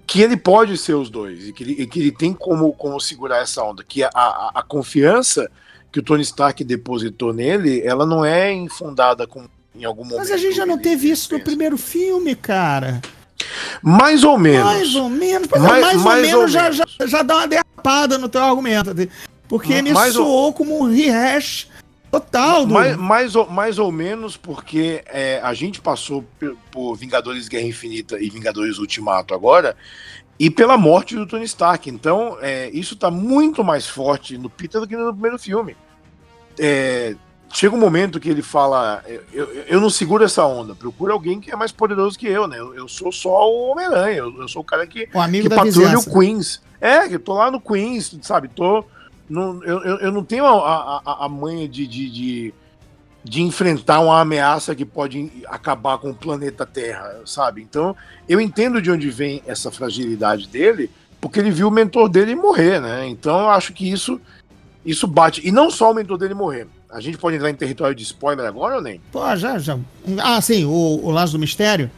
que 0.07 0.21
ele 0.21 0.37
pode 0.37 0.77
ser 0.77 0.95
os 0.95 1.09
dois 1.09 1.49
e 1.49 1.53
que 1.53 1.65
ele, 1.65 1.73
e 1.73 1.87
que 1.87 2.01
ele 2.01 2.13
tem 2.13 2.33
como, 2.33 2.73
como 2.73 3.01
segurar 3.01 3.39
essa 3.39 3.63
onda, 3.63 3.83
que 3.83 4.03
a, 4.03 4.11
a, 4.15 4.51
a, 4.57 4.63
confiança 4.63 5.51
que 5.91 6.01
o 6.01 6.03
Tony 6.03 6.23
Stark 6.23 6.63
depositou 6.65 7.33
nele, 7.33 7.81
ela 7.83 8.05
não 8.05 8.25
é 8.25 8.53
infundada 8.53 9.27
com, 9.27 9.47
em 9.75 9.85
algum 9.85 10.05
momento. 10.05 10.19
Mas 10.19 10.31
a 10.31 10.37
gente 10.37 10.55
já 10.55 10.67
não 10.67 10.79
teve 10.79 11.11
isso 11.11 11.33
no 11.33 11.41
primeiro 11.41 11.79
filme, 11.79 12.35
cara. 12.35 13.01
Mais 13.83 14.23
ou 14.23 14.39
menos. 14.39 14.65
Mais 14.65 14.95
ou 14.95 15.09
menos. 15.09 15.49
Mais, 15.49 15.63
mais, 15.63 16.03
mais 16.03 16.05
ou, 16.05 16.23
menos, 16.23 16.35
ou 16.35 16.49
já, 16.49 16.63
menos. 16.65 16.77
Já, 16.77 17.07
já 17.07 17.23
dá 17.23 17.37
uma 17.37 17.49
derrapada 17.49 18.19
no 18.19 18.29
teu 18.29 18.43
argumento. 18.43 18.95
Porque 19.49 19.83
me 19.83 19.93
mais 19.93 20.15
soou 20.15 20.47
ou... 20.47 20.53
como 20.53 20.83
um 20.83 20.91
rehash 20.91 21.69
total. 22.13 22.67
Do... 22.67 22.75
Mais, 22.75 22.97
mais, 22.97 23.35
ou, 23.35 23.49
mais 23.49 23.79
ou 23.79 23.91
menos 23.91 24.37
porque 24.37 25.03
é, 25.07 25.41
a 25.43 25.55
gente 25.55 25.81
passou 25.81 26.25
por, 26.71 26.95
Vingadores 26.95 27.49
Guerra 27.49 27.67
Infinita 27.67 28.21
e 28.21 28.29
Vingadores 28.29 28.79
Ultimato 28.79 29.35
agora 29.35 29.77
e 30.39 30.51
pela 30.51 30.77
morte 30.77 31.17
do 31.17 31.27
Tony 31.27 31.45
Stark. 31.45 31.89
Então, 31.89 32.37
é, 32.41 32.71
isso 32.71 32.95
está 32.95 33.11
muito 33.11 33.65
mais 33.65 33.89
forte 33.89 34.37
no 34.37 34.51
Peter 34.51 34.81
do 34.81 34.87
que 34.87 34.97
no 34.97 35.13
primeiro 35.13 35.39
filme. 35.39 35.77
É, 36.59 37.17
chega 37.53 37.75
um 37.75 37.79
momento 37.79 38.21
que 38.21 38.29
ele 38.29 38.43
fala: 38.43 39.03
eu, 39.33 39.65
eu, 39.67 39.81
não 39.81 39.89
seguro 39.89 40.25
essa 40.25 40.45
onda, 40.45 40.75
procura 40.75 41.13
alguém 41.13 41.41
que 41.41 41.51
é 41.51 41.57
mais 41.57 41.73
poderoso 41.73 42.19
que 42.19 42.27
eu, 42.27 42.47
né? 42.47 42.59
Eu, 42.59 42.75
eu 42.75 42.89
sou 42.89 43.13
só 43.13 43.51
o 43.51 43.71
Homem-Aranha, 43.71 44.19
eu, 44.19 44.41
eu, 44.41 44.49
sou 44.49 44.63
o 44.63 44.65
cara 44.65 44.87
que, 44.87 45.09
o 45.15 45.21
amigo 45.21 45.49
que 45.49 45.55
patrulha 45.55 45.73
vizinhança. 45.73 46.11
o 46.11 46.19
Queens. 46.19 46.63
É, 46.81 47.09
que 47.09 47.15
eu 47.15 47.21
tô 47.21 47.35
lá 47.35 47.51
no 47.51 47.61
Queens, 47.61 48.19
sabe? 48.23 48.49
Tô. 48.49 48.85
No, 49.29 49.63
eu, 49.65 49.81
eu, 49.99 50.13
não 50.13 50.25
tenho 50.25 50.45
a, 50.45 51.03
a, 51.05 51.25
a 51.27 51.29
manha 51.29 51.69
de, 51.69 51.87
de, 51.87 52.11
de, 52.11 52.55
de, 53.25 53.43
enfrentar 53.43 54.01
uma 54.01 54.21
ameaça 54.21 54.75
que 54.75 54.85
pode 54.85 55.31
acabar 55.47 55.99
com 55.99 56.11
o 56.11 56.15
planeta 56.15 56.67
Terra, 56.67 57.21
sabe? 57.25 57.63
Então, 57.63 57.97
eu 58.29 58.41
entendo 58.41 58.83
de 58.83 58.91
onde 58.91 59.11
vem 59.11 59.43
essa 59.47 59.71
fragilidade 59.71 60.49
dele, 60.49 60.91
porque 61.21 61.39
ele 61.39 61.51
viu 61.51 61.69
o 61.69 61.71
mentor 61.71 62.09
dele 62.09 62.35
morrer, 62.35 62.81
né? 62.81 63.07
Então, 63.09 63.39
eu 63.39 63.51
acho 63.51 63.73
que 63.73 63.91
isso, 63.91 64.21
isso 64.85 65.07
bate. 65.07 65.47
E 65.47 65.51
não 65.51 65.71
só 65.71 65.91
o 65.91 65.95
mentor 65.95 66.19
dele 66.19 66.35
morrer 66.35 66.67
a 66.93 67.01
gente 67.01 67.17
pode 67.17 67.37
entrar 67.37 67.49
em 67.49 67.55
território 67.55 67.95
de 67.95 68.03
spoiler 68.03 68.47
agora 68.47 68.77
ou 68.77 68.83
nem? 68.83 69.01
Pô, 69.11 69.35
já, 69.35 69.59
já. 69.59 69.79
Ah, 70.23 70.41
sim, 70.43 70.67
o, 70.67 71.01
o 71.03 71.11
lance 71.11 71.33
do 71.33 71.39
mistério? 71.39 71.91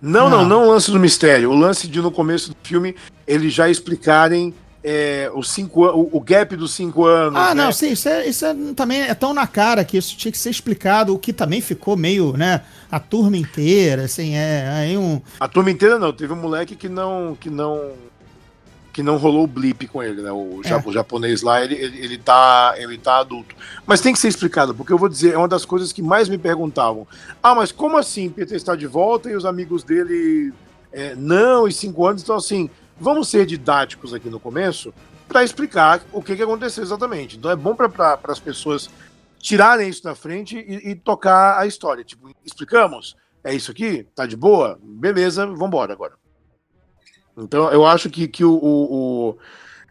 Não, 0.00 0.26
ah. 0.26 0.30
não, 0.30 0.44
não 0.46 0.64
o 0.66 0.70
lance 0.70 0.90
do 0.90 0.98
mistério. 0.98 1.50
O 1.50 1.54
lance 1.54 1.86
de 1.86 2.00
no 2.00 2.10
começo 2.10 2.50
do 2.50 2.56
filme 2.62 2.96
eles 3.26 3.52
já 3.52 3.68
explicarem 3.68 4.54
é, 4.82 5.30
os 5.34 5.50
cinco, 5.50 5.84
o, 5.86 6.16
o 6.16 6.20
gap 6.20 6.56
dos 6.56 6.72
cinco 6.72 7.04
anos. 7.04 7.38
Ah, 7.38 7.54
né? 7.54 7.64
não, 7.64 7.72
sim, 7.72 7.92
isso, 7.92 8.08
é, 8.08 8.26
isso 8.26 8.44
é, 8.46 8.54
também 8.74 9.02
é 9.02 9.14
tão 9.14 9.34
na 9.34 9.46
cara 9.46 9.84
que 9.84 9.96
isso 9.96 10.16
tinha 10.16 10.32
que 10.32 10.38
ser 10.38 10.50
explicado, 10.50 11.14
o 11.14 11.18
que 11.18 11.32
também 11.32 11.60
ficou 11.60 11.96
meio, 11.96 12.36
né? 12.36 12.62
A 12.90 12.98
turma 12.98 13.36
inteira, 13.36 14.04
assim, 14.04 14.34
é 14.34 14.68
aí 14.68 14.96
um. 14.96 15.20
A 15.38 15.46
turma 15.46 15.70
inteira 15.70 15.98
não, 15.98 16.12
teve 16.12 16.32
um 16.32 16.36
moleque 16.36 16.74
que 16.74 16.88
não. 16.88 17.36
que 17.38 17.50
não 17.50 17.92
que 18.92 19.04
não 19.04 19.18
rolou 19.18 19.44
o 19.44 19.46
blip 19.46 19.86
com 19.86 20.02
ele, 20.02 20.20
né? 20.20 20.32
O, 20.32 20.60
é. 20.64 20.82
o 20.84 20.92
japonês 20.92 21.42
lá, 21.42 21.62
ele, 21.62 21.76
ele, 21.76 22.04
ele, 22.04 22.18
tá, 22.18 22.74
ele 22.76 22.98
tá 22.98 23.18
adulto. 23.20 23.54
Mas 23.86 24.00
tem 24.00 24.12
que 24.12 24.18
ser 24.18 24.26
explicado, 24.26 24.74
porque 24.74 24.92
eu 24.92 24.98
vou 24.98 25.08
dizer, 25.08 25.34
é 25.34 25.38
uma 25.38 25.46
das 25.46 25.64
coisas 25.64 25.92
que 25.92 26.02
mais 26.02 26.28
me 26.28 26.36
perguntavam. 26.36 27.06
Ah, 27.40 27.54
mas 27.54 27.70
como 27.70 27.96
assim 27.96 28.28
Peter 28.28 28.56
está 28.56 28.74
de 28.74 28.88
volta 28.88 29.30
e 29.30 29.36
os 29.36 29.44
amigos 29.44 29.84
dele 29.84 30.52
é, 30.92 31.14
não, 31.14 31.68
e 31.68 31.72
cinco 31.72 32.04
anos? 32.04 32.22
Então, 32.22 32.34
assim, 32.34 32.68
vamos 33.00 33.28
ser 33.28 33.46
didáticos 33.46 34.12
aqui 34.12 34.28
no 34.28 34.38
começo 34.38 34.92
para 35.26 35.42
explicar 35.42 36.02
o 36.12 36.22
que, 36.22 36.36
que 36.36 36.42
aconteceu 36.42 36.82
exatamente. 36.82 37.36
Então 37.36 37.50
é 37.50 37.56
bom 37.56 37.74
para 37.74 38.18
as 38.24 38.40
pessoas 38.40 38.90
tirarem 39.38 39.88
isso 39.88 40.02
da 40.02 40.14
frente 40.14 40.56
e, 40.56 40.90
e, 40.90 40.94
tocar 40.94 41.58
a 41.58 41.66
história. 41.66 42.04
Tipo, 42.04 42.30
explicamos? 42.44 43.16
É 43.42 43.54
isso 43.54 43.70
aqui? 43.70 44.06
Tá 44.14 44.26
de 44.26 44.36
boa? 44.36 44.78
Beleza, 44.82 45.46
vamos 45.46 45.66
embora 45.66 45.92
agora. 45.92 46.12
Então 47.38 47.70
eu 47.72 47.86
acho 47.86 48.10
que, 48.10 48.28
que 48.28 48.44
o, 48.44 48.52
o, 48.52 49.30
o, 49.30 49.38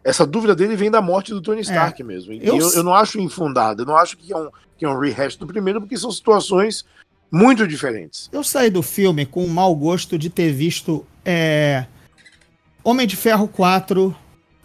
essa 0.04 0.26
dúvida 0.26 0.54
dele 0.54 0.76
vem 0.76 0.90
da 0.90 1.02
morte 1.02 1.32
do 1.32 1.40
Tony 1.40 1.62
Stark 1.62 2.00
é. 2.00 2.04
mesmo. 2.04 2.32
Eu... 2.34 2.58
eu... 2.58 2.70
Eu, 2.70 2.84
não 2.84 2.94
acho 2.94 3.18
infundado, 3.18 3.82
eu 3.82 3.86
não 3.86 3.96
acho 3.96 4.16
que 4.16 4.32
é, 4.32 4.36
um, 4.36 4.50
que 4.78 4.84
é 4.84 4.88
um 4.88 4.98
rehash 4.98 5.36
do 5.36 5.46
primeiro, 5.46 5.80
porque 5.80 5.96
são 5.96 6.12
situações 6.12 6.84
muito 7.30 7.66
diferentes. 7.66 8.28
Eu 8.32 8.44
saí 8.44 8.70
do 8.70 8.82
filme 8.82 9.24
com 9.24 9.44
o 9.44 9.48
mau 9.48 9.74
gosto 9.74 10.18
de 10.18 10.28
ter 10.28 10.52
visto 10.52 11.06
é, 11.24 11.86
Homem 12.82 13.06
de 13.06 13.16
Ferro 13.16 13.46
4, 13.46 14.14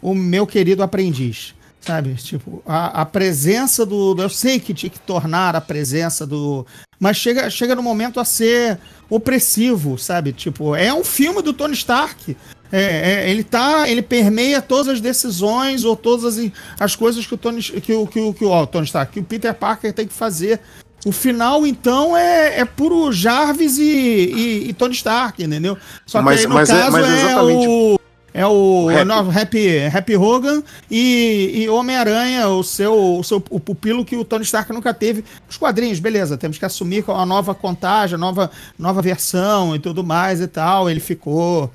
o 0.00 0.14
meu 0.14 0.46
querido 0.46 0.82
aprendiz. 0.82 1.54
Sabe? 1.80 2.14
Tipo, 2.14 2.62
a, 2.66 3.02
a 3.02 3.04
presença 3.04 3.86
do, 3.86 4.16
Eu 4.18 4.28
sei 4.28 4.58
que 4.58 4.74
tinha 4.74 4.90
que 4.90 4.98
tornar 4.98 5.54
a 5.54 5.60
presença 5.60 6.26
do. 6.26 6.66
Mas 6.98 7.16
chega, 7.16 7.48
chega 7.48 7.76
no 7.76 7.82
momento 7.82 8.18
a 8.18 8.24
ser 8.24 8.78
opressivo, 9.08 9.96
sabe? 9.96 10.32
Tipo, 10.32 10.74
é 10.74 10.92
um 10.92 11.04
filme 11.04 11.40
do 11.42 11.52
Tony 11.52 11.74
Stark. 11.74 12.36
É, 12.72 12.80
é, 13.26 13.30
ele 13.30 13.44
tá, 13.44 13.88
ele 13.88 14.02
permeia 14.02 14.60
todas 14.60 14.94
as 14.94 15.00
decisões 15.00 15.84
ou 15.84 15.94
todas 15.94 16.36
as, 16.36 16.50
as 16.80 16.96
coisas 16.96 17.24
que 17.24 17.34
o 17.34 17.38
Tony, 17.38 17.62
que 17.62 17.92
o, 17.92 18.04
que 18.04 18.18
o, 18.18 18.34
que 18.34 18.44
o, 18.44 18.66
Tony 18.66 18.86
Stark, 18.86 19.12
que 19.12 19.20
o 19.20 19.24
Peter 19.24 19.54
Parker 19.54 19.92
tem 19.92 20.08
que 20.08 20.14
fazer. 20.14 20.60
O 21.04 21.12
final, 21.12 21.64
então, 21.64 22.16
é, 22.16 22.58
é 22.58 22.64
puro 22.64 23.12
Jarvis 23.12 23.78
e, 23.78 23.84
e, 23.84 24.68
e 24.70 24.72
Tony 24.72 24.94
Stark, 24.94 25.40
entendeu? 25.40 25.78
Só 26.04 26.18
que 26.18 26.24
mas, 26.24 26.40
aí, 26.40 26.46
no 26.48 26.54
mas 26.54 26.68
é, 26.68 26.72
caso, 26.72 26.88
é, 26.88 26.90
mas 26.90 27.10
exatamente... 27.10 27.64
é 27.64 27.68
o 27.68 28.05
é 28.36 28.46
o 28.46 28.90
Happy, 28.90 29.38
Happy, 29.38 29.96
Happy 29.96 30.16
Hogan 30.16 30.62
e, 30.90 31.62
e 31.62 31.68
Homem-Aranha, 31.70 32.46
o 32.48 32.62
seu, 32.62 33.18
o 33.18 33.24
seu 33.24 33.42
o 33.48 33.58
pupilo 33.58 34.04
que 34.04 34.14
o 34.14 34.26
Tony 34.26 34.44
Stark 34.44 34.70
nunca 34.74 34.92
teve. 34.92 35.24
Os 35.48 35.56
quadrinhos, 35.56 35.98
beleza, 35.98 36.36
temos 36.36 36.58
que 36.58 36.64
assumir 36.66 37.02
com 37.02 37.12
é 37.12 37.14
uma 37.14 37.24
nova 37.24 37.54
contagem, 37.54 38.18
nova, 38.18 38.50
nova 38.78 39.00
versão 39.00 39.74
e 39.74 39.78
tudo 39.78 40.04
mais 40.04 40.42
e 40.42 40.46
tal. 40.46 40.90
Ele 40.90 41.00
ficou. 41.00 41.70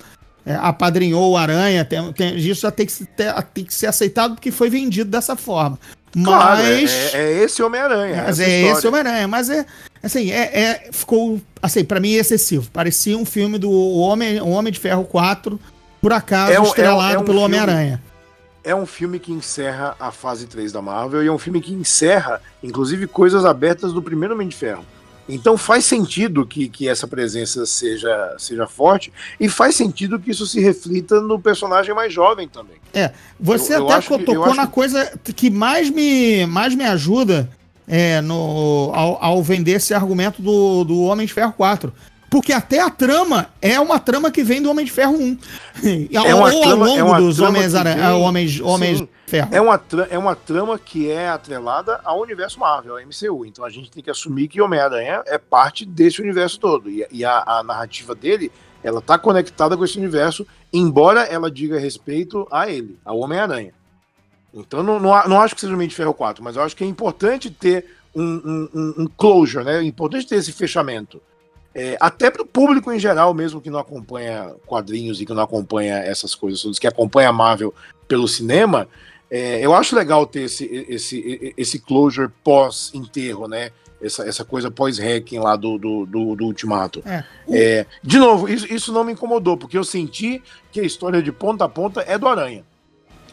É, 0.45 0.55
apadrinhou 0.55 1.31
o 1.31 1.37
Aranha, 1.37 1.85
tem, 1.85 2.13
tem, 2.13 2.35
isso 2.35 2.61
já 2.61 2.71
tem 2.71 2.85
que, 2.87 3.05
ter, 3.05 3.31
tem 3.53 3.63
que 3.63 3.73
ser 3.73 3.85
aceitado 3.85 4.33
porque 4.33 4.49
foi 4.49 4.71
vendido 4.71 5.09
dessa 5.09 5.35
forma. 5.35 5.79
Claro, 6.11 6.63
mas 6.63 7.13
é, 7.13 7.21
é 7.21 7.43
esse 7.43 7.61
Homem-Aranha. 7.61 8.23
Mas 8.25 8.39
é 8.39 8.61
esse 8.63 8.87
Homem-Aranha, 8.87 9.27
mas 9.27 9.49
é 9.51 9.65
assim, 10.01 10.31
é, 10.31 10.59
é 10.59 10.89
ficou 10.91 11.39
assim, 11.61 11.83
para 11.83 11.99
mim 11.99 12.13
excessivo. 12.13 12.69
Parecia 12.71 13.15
um 13.15 13.25
filme 13.25 13.59
do 13.59 13.71
Homem, 13.71 14.41
o 14.41 14.49
Homem 14.49 14.73
de 14.73 14.79
Ferro 14.79 15.05
4 15.05 15.59
por 16.01 16.11
acaso, 16.11 16.51
é 16.51 16.59
um, 16.59 16.63
estrelado 16.63 17.13
é 17.13 17.17
um, 17.17 17.19
é 17.19 17.19
um 17.19 17.25
pelo 17.25 17.41
Homem-Aranha. 17.41 18.01
É 18.63 18.75
um 18.75 18.85
filme 18.85 19.19
que 19.19 19.31
encerra 19.31 19.95
a 19.99 20.11
fase 20.11 20.47
3 20.47 20.71
da 20.71 20.81
Marvel 20.81 21.23
e 21.23 21.27
é 21.27 21.31
um 21.31 21.37
filme 21.37 21.61
que 21.61 21.73
encerra, 21.73 22.41
inclusive, 22.61 23.07
coisas 23.07 23.45
abertas 23.45 23.93
do 23.93 24.01
primeiro 24.01 24.33
Homem 24.35 24.47
de 24.47 24.55
Ferro. 24.55 24.85
Então 25.29 25.57
faz 25.57 25.85
sentido 25.85 26.45
que, 26.45 26.67
que 26.67 26.87
essa 26.89 27.07
presença 27.07 27.65
seja, 27.65 28.35
seja 28.37 28.67
forte 28.67 29.13
e 29.39 29.47
faz 29.47 29.75
sentido 29.75 30.19
que 30.19 30.31
isso 30.31 30.45
se 30.45 30.59
reflita 30.59 31.21
no 31.21 31.39
personagem 31.39 31.93
mais 31.93 32.13
jovem 32.13 32.47
também. 32.47 32.75
É, 32.93 33.11
você 33.39 33.75
eu, 33.75 33.89
até 33.89 34.13
eu 34.13 34.25
tocou 34.25 34.53
na 34.53 34.67
que... 34.67 34.73
coisa 34.73 35.19
que 35.23 35.49
mais 35.49 35.89
me, 35.89 36.45
mais 36.47 36.75
me 36.75 36.83
ajuda 36.83 37.49
é, 37.87 38.19
no, 38.21 38.91
ao, 38.93 39.23
ao, 39.23 39.43
vender 39.43 39.73
esse 39.73 39.93
argumento 39.93 40.41
do, 40.41 40.83
do 40.83 41.01
Homem 41.03 41.25
de 41.25 41.33
Ferro 41.33 41.53
4. 41.53 41.93
Porque 42.31 42.53
até 42.53 42.79
a 42.79 42.89
trama 42.89 43.49
é 43.61 43.77
uma 43.77 43.99
trama 43.99 44.31
que 44.31 44.41
vem 44.41 44.61
do 44.61 44.71
Homem 44.71 44.85
de 44.85 44.91
Ferro 44.91 45.17
1. 45.19 45.37
É 46.13 46.33
uma 46.33 46.49
Ou 46.49 46.61
trama, 46.61 46.87
ao 46.87 46.95
longo 46.95 47.15
é 47.15 47.17
dos 47.17 47.39
Homens, 47.41 47.73
vem, 47.73 48.01
Homens, 48.13 48.61
Homens 48.61 48.99
sim, 48.99 49.09
Ferro. 49.27 49.49
É 49.51 49.59
uma, 49.59 49.83
é 50.09 50.17
uma 50.17 50.33
trama 50.33 50.79
que 50.79 51.11
é 51.11 51.27
atrelada 51.27 51.99
ao 52.05 52.21
universo 52.21 52.57
Marvel, 52.57 52.95
ao 52.95 53.01
MCU. 53.01 53.45
Então 53.45 53.65
a 53.65 53.69
gente 53.69 53.91
tem 53.91 54.01
que 54.01 54.09
assumir 54.09 54.47
que 54.47 54.61
Homem-Aranha 54.61 55.21
é 55.25 55.37
parte 55.37 55.85
desse 55.85 56.21
universo 56.21 56.57
todo. 56.57 56.89
E, 56.89 57.05
e 57.11 57.25
a, 57.25 57.43
a, 57.45 57.63
narrativa 57.63 58.15
dele, 58.15 58.49
ela 58.81 59.01
tá 59.01 59.19
conectada 59.19 59.75
com 59.75 59.83
esse 59.83 59.97
universo, 59.97 60.47
embora 60.71 61.23
ela 61.23 61.51
diga 61.51 61.77
respeito 61.77 62.47
a 62.49 62.69
ele, 62.69 62.97
ao 63.03 63.19
Homem-Aranha. 63.19 63.73
Então 64.53 64.81
não, 64.81 65.01
não, 65.01 65.27
não 65.27 65.41
acho 65.41 65.53
que 65.53 65.59
seja 65.59 65.73
o 65.73 65.75
Homem 65.75 65.89
de 65.89 65.95
Ferro 65.95 66.13
4, 66.13 66.41
mas 66.41 66.55
eu 66.55 66.63
acho 66.63 66.77
que 66.77 66.83
é 66.85 66.87
importante 66.87 67.51
ter 67.51 67.87
um, 68.15 68.69
um, 68.73 68.93
um 68.99 69.07
closure, 69.17 69.65
né? 69.65 69.79
É 69.79 69.83
importante 69.83 70.25
ter 70.25 70.35
esse 70.35 70.53
fechamento. 70.53 71.21
É, 71.73 71.97
até 71.99 72.29
para 72.29 72.41
o 72.41 72.45
público 72.45 72.91
em 72.91 72.99
geral, 72.99 73.33
mesmo 73.33 73.61
que 73.61 73.69
não 73.69 73.79
acompanha 73.79 74.53
quadrinhos 74.65 75.21
e 75.21 75.25
que 75.25 75.33
não 75.33 75.43
acompanha 75.43 75.95
essas 75.99 76.35
coisas 76.35 76.61
todas, 76.61 76.79
que 76.79 76.87
acompanha 76.87 77.29
a 77.29 77.33
Marvel 77.33 77.73
pelo 78.07 78.27
cinema, 78.27 78.87
É, 79.33 79.65
eu 79.65 79.73
acho 79.73 79.95
legal 79.95 80.27
ter 80.27 80.41
esse, 80.41 80.65
esse, 80.89 81.53
esse 81.55 81.79
closure 81.79 82.29
pós-enterro, 82.43 83.47
né? 83.47 83.71
Essa, 84.01 84.27
essa 84.27 84.43
coisa 84.43 84.69
pós-hacking 84.69 85.39
lá 85.39 85.55
do, 85.55 85.77
do, 85.77 86.05
do, 86.05 86.35
do 86.35 86.45
Ultimato. 86.45 87.01
É. 87.05 87.23
É, 87.47 87.85
de 88.03 88.17
novo, 88.17 88.49
isso, 88.49 88.67
isso 88.67 88.91
não 88.91 89.05
me 89.05 89.13
incomodou, 89.13 89.55
porque 89.55 89.77
eu 89.77 89.85
senti 89.85 90.43
que 90.69 90.81
a 90.81 90.83
história 90.83 91.21
de 91.23 91.31
ponta 91.31 91.63
a 91.63 91.69
ponta 91.69 92.01
é 92.01 92.17
do 92.17 92.27
Aranha. 92.27 92.65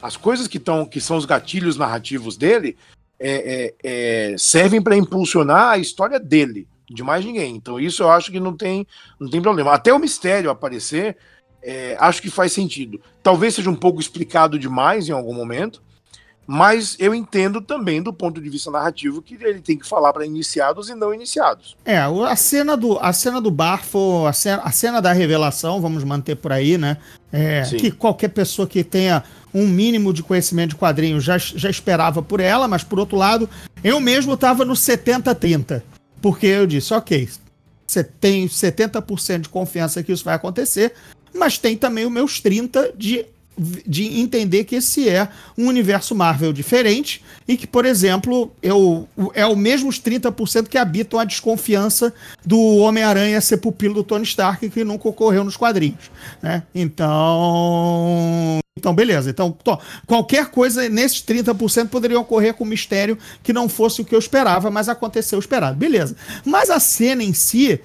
As 0.00 0.16
coisas 0.16 0.46
que, 0.46 0.60
tão, 0.60 0.86
que 0.86 1.00
são 1.00 1.16
os 1.16 1.26
gatilhos 1.26 1.76
narrativos 1.76 2.36
dele 2.36 2.76
é, 3.18 3.74
é, 3.82 4.32
é 4.32 4.36
servem 4.38 4.80
para 4.80 4.94
impulsionar 4.94 5.70
a 5.70 5.78
história 5.78 6.20
dele, 6.20 6.68
de 6.90 7.02
mais 7.02 7.24
ninguém. 7.24 7.54
Então, 7.56 7.78
isso 7.78 8.02
eu 8.02 8.10
acho 8.10 8.30
que 8.30 8.40
não 8.40 8.56
tem, 8.56 8.86
não 9.20 9.28
tem 9.28 9.42
problema. 9.42 9.72
Até 9.72 9.92
o 9.92 9.98
mistério 9.98 10.50
aparecer, 10.50 11.16
é, 11.62 11.96
acho 11.98 12.22
que 12.22 12.30
faz 12.30 12.52
sentido. 12.52 13.00
Talvez 13.22 13.54
seja 13.54 13.70
um 13.70 13.76
pouco 13.76 14.00
explicado 14.00 14.58
demais 14.58 15.08
em 15.08 15.12
algum 15.12 15.34
momento, 15.34 15.82
mas 16.50 16.96
eu 16.98 17.14
entendo 17.14 17.60
também 17.60 18.02
do 18.02 18.10
ponto 18.10 18.40
de 18.40 18.48
vista 18.48 18.70
narrativo 18.70 19.20
que 19.20 19.34
ele 19.34 19.60
tem 19.60 19.76
que 19.76 19.86
falar 19.86 20.14
para 20.14 20.24
iniciados 20.24 20.88
e 20.88 20.94
não 20.94 21.12
iniciados. 21.12 21.76
É, 21.84 21.98
a 21.98 22.36
cena 22.36 22.74
do, 22.74 22.98
a 22.98 23.12
cena 23.12 23.38
do 23.38 23.50
Barfo, 23.50 24.24
a 24.26 24.32
cena, 24.32 24.62
a 24.64 24.72
cena 24.72 25.02
da 25.02 25.12
revelação, 25.12 25.78
vamos 25.78 26.02
manter 26.04 26.36
por 26.36 26.50
aí, 26.50 26.78
né? 26.78 26.96
É, 27.30 27.64
que 27.78 27.90
qualquer 27.90 28.28
pessoa 28.28 28.66
que 28.66 28.82
tenha 28.82 29.22
um 29.52 29.66
mínimo 29.66 30.10
de 30.10 30.22
conhecimento 30.22 30.70
de 30.70 30.76
quadrinhos 30.76 31.22
já, 31.22 31.36
já 31.36 31.68
esperava 31.68 32.22
por 32.22 32.40
ela, 32.40 32.66
mas 32.66 32.82
por 32.82 32.98
outro 32.98 33.18
lado, 33.18 33.46
eu 33.84 34.00
mesmo 34.00 34.32
estava 34.32 34.64
no 34.64 34.72
70-30. 34.72 35.82
Porque 36.20 36.46
eu 36.46 36.66
disse, 36.66 36.92
ok, 36.92 37.28
você 37.86 38.04
tem 38.04 38.46
70% 38.46 39.40
de 39.42 39.48
confiança 39.48 40.02
que 40.02 40.12
isso 40.12 40.24
vai 40.24 40.34
acontecer, 40.34 40.92
mas 41.34 41.58
tem 41.58 41.76
também 41.76 42.04
os 42.04 42.12
meus 42.12 42.42
30% 42.42 42.96
de 42.96 43.26
de 43.58 44.20
entender 44.20 44.64
que 44.64 44.76
esse 44.76 45.08
é 45.08 45.28
um 45.56 45.66
universo 45.66 46.14
Marvel 46.14 46.52
diferente 46.52 47.22
e 47.46 47.56
que, 47.56 47.66
por 47.66 47.84
exemplo, 47.84 48.52
eu, 48.62 49.08
é 49.34 49.44
o 49.44 49.56
mesmos 49.56 50.00
30% 50.00 50.68
que 50.68 50.78
habitam 50.78 51.18
a 51.18 51.24
desconfiança 51.24 52.14
do 52.44 52.58
Homem-Aranha 52.76 53.40
ser 53.40 53.56
pupilo 53.58 53.94
do 53.94 54.04
Tony 54.04 54.24
Stark, 54.24 54.68
que 54.70 54.84
nunca 54.84 55.08
ocorreu 55.08 55.42
nos 55.42 55.56
quadrinhos. 55.56 56.10
Né? 56.42 56.62
Então. 56.74 58.58
Então, 58.78 58.94
beleza. 58.94 59.30
Então, 59.30 59.56
qualquer 60.06 60.46
coisa 60.46 60.88
nesses 60.88 61.20
30% 61.22 61.88
poderia 61.88 62.20
ocorrer 62.20 62.54
com 62.54 62.64
mistério 62.64 63.18
que 63.42 63.52
não 63.52 63.68
fosse 63.68 64.00
o 64.00 64.04
que 64.04 64.14
eu 64.14 64.18
esperava, 64.20 64.70
mas 64.70 64.88
aconteceu 64.88 65.36
o 65.36 65.40
esperado. 65.40 65.76
Beleza. 65.76 66.14
Mas 66.44 66.70
a 66.70 66.78
cena 66.78 67.24
em 67.24 67.32
si 67.32 67.80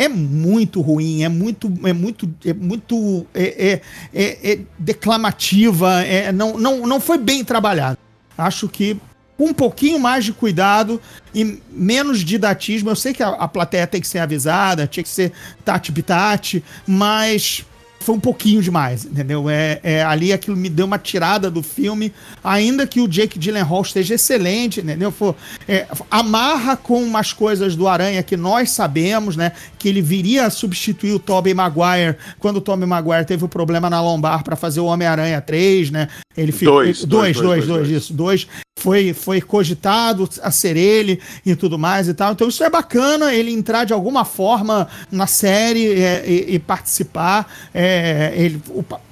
é 0.00 0.08
muito 0.08 0.80
ruim, 0.80 1.22
é 1.22 1.28
muito, 1.28 1.70
é 1.84 1.92
muito, 1.92 2.34
é 2.42 2.54
muito 2.54 3.26
é, 3.34 3.42
é, 3.44 3.82
é, 4.14 4.52
é 4.52 4.58
declamativa, 4.78 6.02
é, 6.02 6.32
não, 6.32 6.56
não, 6.56 6.86
não 6.86 6.98
foi 6.98 7.18
bem 7.18 7.44
trabalhado. 7.44 7.98
Acho 8.38 8.66
que 8.66 8.96
um 9.38 9.52
pouquinho 9.52 9.98
mais 9.98 10.24
de 10.24 10.32
cuidado 10.32 10.98
e 11.34 11.60
menos 11.70 12.20
didatismo, 12.20 12.88
eu 12.88 12.96
sei 12.96 13.12
que 13.12 13.22
a, 13.22 13.28
a 13.28 13.46
plateia 13.46 13.86
tem 13.86 14.00
que 14.00 14.08
ser 14.08 14.20
avisada, 14.20 14.86
tinha 14.86 15.02
que 15.02 15.08
ser 15.10 15.32
tati-bitati, 15.66 16.64
mas 16.86 17.62
foi 18.00 18.14
um 18.14 18.20
pouquinho 18.20 18.62
demais, 18.62 19.04
entendeu? 19.04 19.48
É, 19.48 19.78
é, 19.82 20.02
ali 20.02 20.32
aquilo 20.32 20.56
me 20.56 20.70
deu 20.70 20.86
uma 20.86 20.98
tirada 20.98 21.50
do 21.50 21.62
filme, 21.62 22.12
ainda 22.42 22.86
que 22.86 23.00
o 23.00 23.06
Jake 23.06 23.38
Gyllenhaal 23.38 23.82
esteja 23.82 24.14
excelente, 24.14 24.80
entendeu? 24.80 25.12
For, 25.12 25.36
é, 25.68 25.86
amarra 26.10 26.76
com 26.76 27.02
umas 27.02 27.32
coisas 27.32 27.76
do 27.76 27.86
Aranha 27.86 28.22
que 28.22 28.36
nós 28.36 28.70
sabemos, 28.70 29.36
né? 29.36 29.52
Que 29.78 29.88
ele 29.88 30.00
viria 30.00 30.46
a 30.46 30.50
substituir 30.50 31.12
o 31.12 31.18
Tobey 31.18 31.52
Maguire 31.52 32.16
quando 32.38 32.56
o 32.56 32.60
Tobey 32.60 32.86
Maguire 32.86 33.26
teve 33.26 33.44
o 33.44 33.48
problema 33.48 33.90
na 33.90 34.00
lombar 34.00 34.42
para 34.42 34.56
fazer 34.56 34.80
o 34.80 34.86
Homem-Aranha 34.86 35.40
3, 35.40 35.90
né? 35.90 36.08
Ele 36.36 36.52
ficou. 36.52 36.76
Dois, 36.76 37.04
dois, 37.04 37.36
dois, 37.36 37.66
dois, 37.66 37.66
dois, 37.66 37.88
isso, 37.90 38.14
dois. 38.14 38.46
Foi, 38.80 39.12
foi 39.12 39.42
cogitado 39.42 40.26
a 40.42 40.50
ser 40.50 40.74
ele 40.74 41.20
e 41.44 41.54
tudo 41.54 41.78
mais 41.78 42.08
e 42.08 42.14
tal. 42.14 42.32
Então 42.32 42.48
isso 42.48 42.64
é 42.64 42.70
bacana, 42.70 43.34
ele 43.34 43.52
entrar 43.52 43.84
de 43.84 43.92
alguma 43.92 44.24
forma 44.24 44.88
na 45.12 45.26
série 45.26 46.02
é, 46.02 46.24
e, 46.26 46.54
e, 46.54 46.58
participar. 46.58 47.46
É, 47.74 48.32
ele 48.34 48.62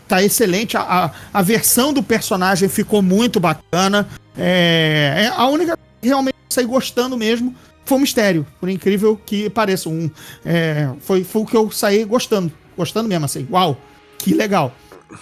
tá 0.08 0.22
excelente. 0.22 0.74
A, 0.74 0.80
a, 0.80 1.10
a, 1.34 1.42
versão 1.42 1.92
do 1.92 2.02
personagem 2.02 2.66
ficou 2.66 3.02
muito 3.02 3.38
bacana. 3.38 4.08
É, 4.36 5.26
é 5.26 5.32
a 5.36 5.46
única 5.48 5.78
que 6.00 6.08
realmente 6.08 6.36
saí 6.48 6.64
gostando 6.64 7.14
mesmo 7.16 7.54
foi 7.84 7.98
o 7.98 8.00
mistério, 8.00 8.46
por 8.58 8.70
incrível 8.70 9.20
que 9.24 9.50
pareça. 9.50 9.90
Um, 9.90 10.10
é, 10.46 10.90
foi, 11.00 11.24
foi 11.24 11.42
o 11.42 11.46
que 11.46 11.56
eu 11.56 11.70
saí 11.70 12.04
gostando. 12.04 12.50
Gostando 12.76 13.06
mesmo, 13.06 13.26
assim. 13.26 13.46
Uau, 13.50 13.76
que 14.18 14.32
legal. 14.32 14.74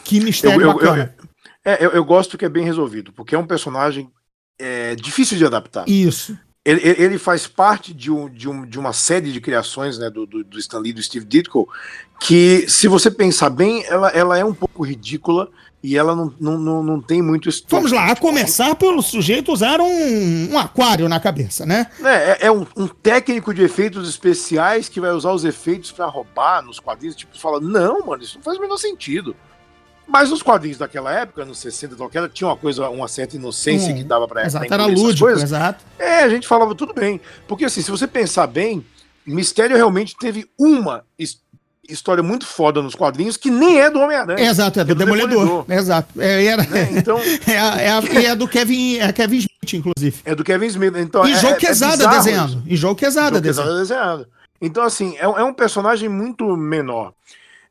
Que 0.05 0.21
mistério 0.21 0.63
eu, 0.63 0.69
eu, 0.69 0.75
bacana. 0.75 1.15
Eu, 1.19 1.73
é, 1.73 1.85
eu, 1.85 1.91
eu, 1.91 2.05
gosto 2.05 2.39
que 2.39 2.45
é 2.45 2.49
bem 2.49 2.65
resolvido, 2.65 3.13
porque 3.13 3.35
é 3.35 3.39
um 3.39 3.47
personagem 3.47 4.09
é, 4.59 4.95
difícil 4.95 5.37
de 5.37 5.45
adaptar. 5.45 5.89
Isso. 5.89 6.37
Ele, 6.65 6.81
ele 6.83 7.19
faz 7.19 7.47
parte 7.47 7.95
de, 7.95 8.11
um, 8.11 8.29
de, 8.29 8.49
um, 8.49 8.67
de 8.67 8.77
uma 8.77 8.93
série 8.93 9.31
de 9.31 9.41
criações 9.41 9.99
né, 9.99 10.11
do, 10.11 10.27
do, 10.27 10.43
do 10.43 10.59
Stan 10.59 10.81
Lee 10.81 10.93
do 10.93 11.01
Steve 11.01 11.25
Ditko, 11.25 11.69
que, 12.19 12.69
se 12.69 12.89
você 12.89 13.09
pensar 13.09 13.51
bem, 13.51 13.85
ela, 13.87 14.09
ela 14.09 14.37
é 14.37 14.45
um 14.45 14.53
pouco 14.53 14.85
ridícula 14.85 15.49
e 15.81 15.97
ela 15.97 16.17
não, 16.17 16.35
não, 16.41 16.59
não, 16.59 16.83
não 16.83 17.01
tem 17.01 17.23
muito 17.23 17.49
estudo. 17.49 17.71
Vamos 17.71 17.93
lá, 17.93 18.11
a 18.11 18.17
começar 18.17 18.75
pelo 18.75 19.01
sujeito 19.01 19.53
usar 19.53 19.81
um, 19.81 20.51
um 20.51 20.59
aquário 20.59 21.09
na 21.09 21.21
cabeça, 21.21 21.65
né? 21.65 21.87
É, 22.03 22.09
é, 22.09 22.39
é 22.47 22.51
um, 22.51 22.67
um, 22.77 22.89
técnico 22.89 23.55
de 23.55 23.63
efeitos 23.63 24.09
especiais 24.09 24.89
que 24.89 25.01
vai 25.01 25.13
usar 25.13 25.31
os 25.31 25.45
efeitos 25.45 25.93
para 25.93 26.07
roubar 26.07 26.63
nos 26.63 26.81
quadrinhos. 26.81 27.15
Tipo, 27.15 27.39
fala, 27.39 27.61
não, 27.61 28.05
mano, 28.05 28.25
isso 28.25 28.39
não 28.39 28.43
faz 28.43 28.59
o 28.59 28.61
menor 28.61 28.79
sentido. 28.79 29.37
Mas 30.07 30.31
os 30.31 30.43
quadrinhos 30.43 30.79
daquela 30.79 31.13
época, 31.13 31.45
nos 31.45 31.59
60 31.59 31.97
daquela, 31.97 32.29
tinha 32.29 32.49
uma 32.49 32.57
coisa, 32.57 32.89
uma 32.89 33.09
certa 33.09 33.37
inocência 33.37 33.93
hum, 33.93 33.97
que 33.97 34.05
dava 34.05 34.29
para 34.29 34.47
Exato, 34.47 34.73
era 34.73 34.87
lúdico, 34.87 35.29
exato. 35.29 35.85
É, 35.99 36.21
a 36.21 36.29
gente 36.29 36.47
falava 36.47 36.75
tudo 36.75 36.95
bem. 36.95 37.21
Porque 37.49 37.65
assim, 37.65 37.83
se 37.83 37.91
você 37.91 38.07
pensar 38.07 38.47
bem, 38.47 38.85
Mistério 39.27 39.77
realmente 39.77 40.17
teve 40.17 40.49
uma 40.57 41.05
história 41.89 42.23
muito 42.23 42.47
foda 42.47 42.81
nos 42.81 42.95
quadrinhos 42.95 43.37
que 43.37 43.51
nem 43.51 43.81
é 43.81 43.91
do 43.91 43.99
Homem-Aranha. 43.99 44.49
Exato, 44.49 44.81
é 44.81 44.85
do, 44.85 44.93
é 44.93 44.95
do 44.95 44.99
Demolidor. 44.99 45.31
Demolidor. 45.31 45.65
Exato. 45.69 46.21
É, 46.21 46.45
era, 46.45 46.63
né? 46.65 46.89
então, 46.93 47.19
é, 47.47 47.59
a, 47.59 47.81
é, 47.81 47.91
a, 47.91 48.31
é 48.31 48.37
do 48.37 48.47
Kevin, 48.47 48.99
é 48.99 49.13
Kevin 49.13 49.39
Smith, 49.39 49.73
inclusive. 49.75 50.17
É 50.25 50.35
do 50.35 50.45
Kevin 50.45 50.67
Smith. 50.67 50.95
Então, 50.97 51.27
e 51.27 51.33
é, 51.33 51.37
Joe 51.37 51.53
é 51.53 51.57
Quesada 51.57 52.05
é 52.05 52.09
desenhando. 52.09 52.63
E 52.67 52.77
Joe 52.77 52.95
Quesada 52.95 53.41
desenhando. 53.41 53.79
desenhando. 53.79 54.29
Então, 54.61 54.85
assim, 54.85 55.17
é, 55.17 55.25
é 55.25 55.45
um 55.45 55.53
personagem 55.53 56.09
muito 56.09 56.57
menor. 56.57 57.13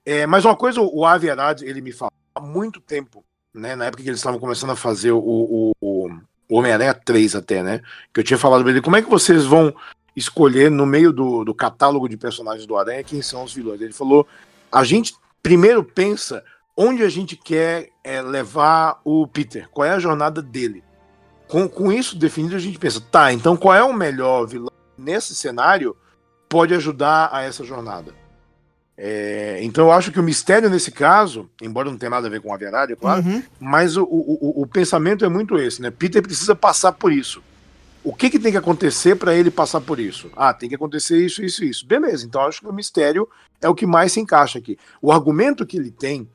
É, 0.05 0.27
mas 0.27 0.45
uma 0.45 0.55
coisa, 0.55 0.81
o 0.81 1.05
Aviarad, 1.05 1.63
ele 1.63 1.81
me 1.81 1.91
fala 1.91 2.11
há 2.35 2.41
muito 2.41 2.81
tempo, 2.81 3.23
né? 3.53 3.75
Na 3.75 3.85
época 3.85 4.03
que 4.03 4.09
eles 4.09 4.19
estavam 4.19 4.39
começando 4.39 4.71
a 4.71 4.75
fazer 4.75 5.11
o, 5.11 5.19
o, 5.19 5.71
o 5.81 6.57
Homem-Aranha 6.57 6.93
3 6.93 7.35
até, 7.35 7.63
né? 7.63 7.81
Que 8.13 8.19
eu 8.19 8.23
tinha 8.23 8.37
falado 8.37 8.61
pra 8.61 8.71
ele, 8.71 8.81
como 8.81 8.97
é 8.97 9.01
que 9.01 9.09
vocês 9.09 9.45
vão 9.45 9.73
escolher 10.15 10.69
no 10.69 10.85
meio 10.85 11.11
do, 11.11 11.43
do 11.43 11.53
catálogo 11.53 12.07
de 12.07 12.17
personagens 12.17 12.65
do 12.65 12.77
Aranha 12.77 13.03
quem 13.03 13.21
são 13.21 13.43
os 13.43 13.53
vilões? 13.53 13.81
Ele 13.81 13.93
falou, 13.93 14.27
a 14.71 14.83
gente 14.83 15.15
primeiro 15.41 15.83
pensa 15.83 16.43
onde 16.77 17.03
a 17.03 17.09
gente 17.09 17.37
quer 17.37 17.89
é, 18.03 18.21
levar 18.21 18.99
o 19.05 19.25
Peter, 19.25 19.69
qual 19.69 19.85
é 19.85 19.91
a 19.91 19.99
jornada 19.99 20.41
dele. 20.41 20.83
Com, 21.47 21.69
com 21.69 21.91
isso 21.91 22.17
definido, 22.17 22.55
a 22.55 22.59
gente 22.59 22.77
pensa, 22.77 22.99
tá, 22.99 23.31
então 23.31 23.55
qual 23.55 23.73
é 23.73 23.83
o 23.83 23.93
melhor 23.93 24.45
vilão 24.45 24.71
nesse 24.97 25.33
cenário 25.35 25.95
pode 26.49 26.73
ajudar 26.73 27.29
a 27.31 27.43
essa 27.43 27.63
jornada? 27.63 28.13
É, 28.97 29.59
então 29.61 29.85
eu 29.85 29.91
acho 29.91 30.11
que 30.11 30.19
o 30.19 30.23
mistério 30.23 30.69
nesse 30.69 30.89
caso, 30.89 31.49
embora 31.61 31.89
não 31.89 31.97
tenha 31.97 32.09
nada 32.09 32.27
a 32.27 32.29
ver 32.29 32.39
com 32.41 32.53
a 32.53 32.57
verdade, 32.57 32.93
é 32.93 32.95
claro, 32.95 33.23
uhum. 33.25 33.43
mas 33.59 33.97
o, 33.97 34.03
o, 34.03 34.61
o, 34.61 34.65
pensamento 34.65 35.25
é 35.25 35.29
muito 35.29 35.57
esse, 35.57 35.81
né? 35.81 35.91
Peter 35.91 36.21
precisa 36.21 36.55
passar 36.55 36.93
por 36.93 37.11
isso. 37.11 37.43
O 38.05 38.13
que, 38.13 38.29
que 38.29 38.39
tem 38.39 38.51
que 38.51 38.57
acontecer 38.57 39.15
para 39.15 39.35
ele 39.35 39.51
passar 39.51 39.81
por 39.81 39.99
isso? 39.99 40.31
Ah, 40.35 40.53
tem 40.53 40.69
que 40.69 40.75
acontecer 40.75 41.17
isso, 41.17 41.43
isso, 41.43 41.65
isso. 41.65 41.85
Beleza, 41.85 42.25
então 42.25 42.41
eu 42.41 42.47
acho 42.47 42.61
que 42.61 42.67
o 42.67 42.73
mistério 42.73 43.27
é 43.59 43.67
o 43.67 43.75
que 43.75 43.85
mais 43.85 44.13
se 44.13 44.21
encaixa 44.21 44.59
aqui. 44.59 44.77
O 45.01 45.11
argumento 45.11 45.65
que 45.65 45.75
ele 45.75 45.91
tem 45.91 46.27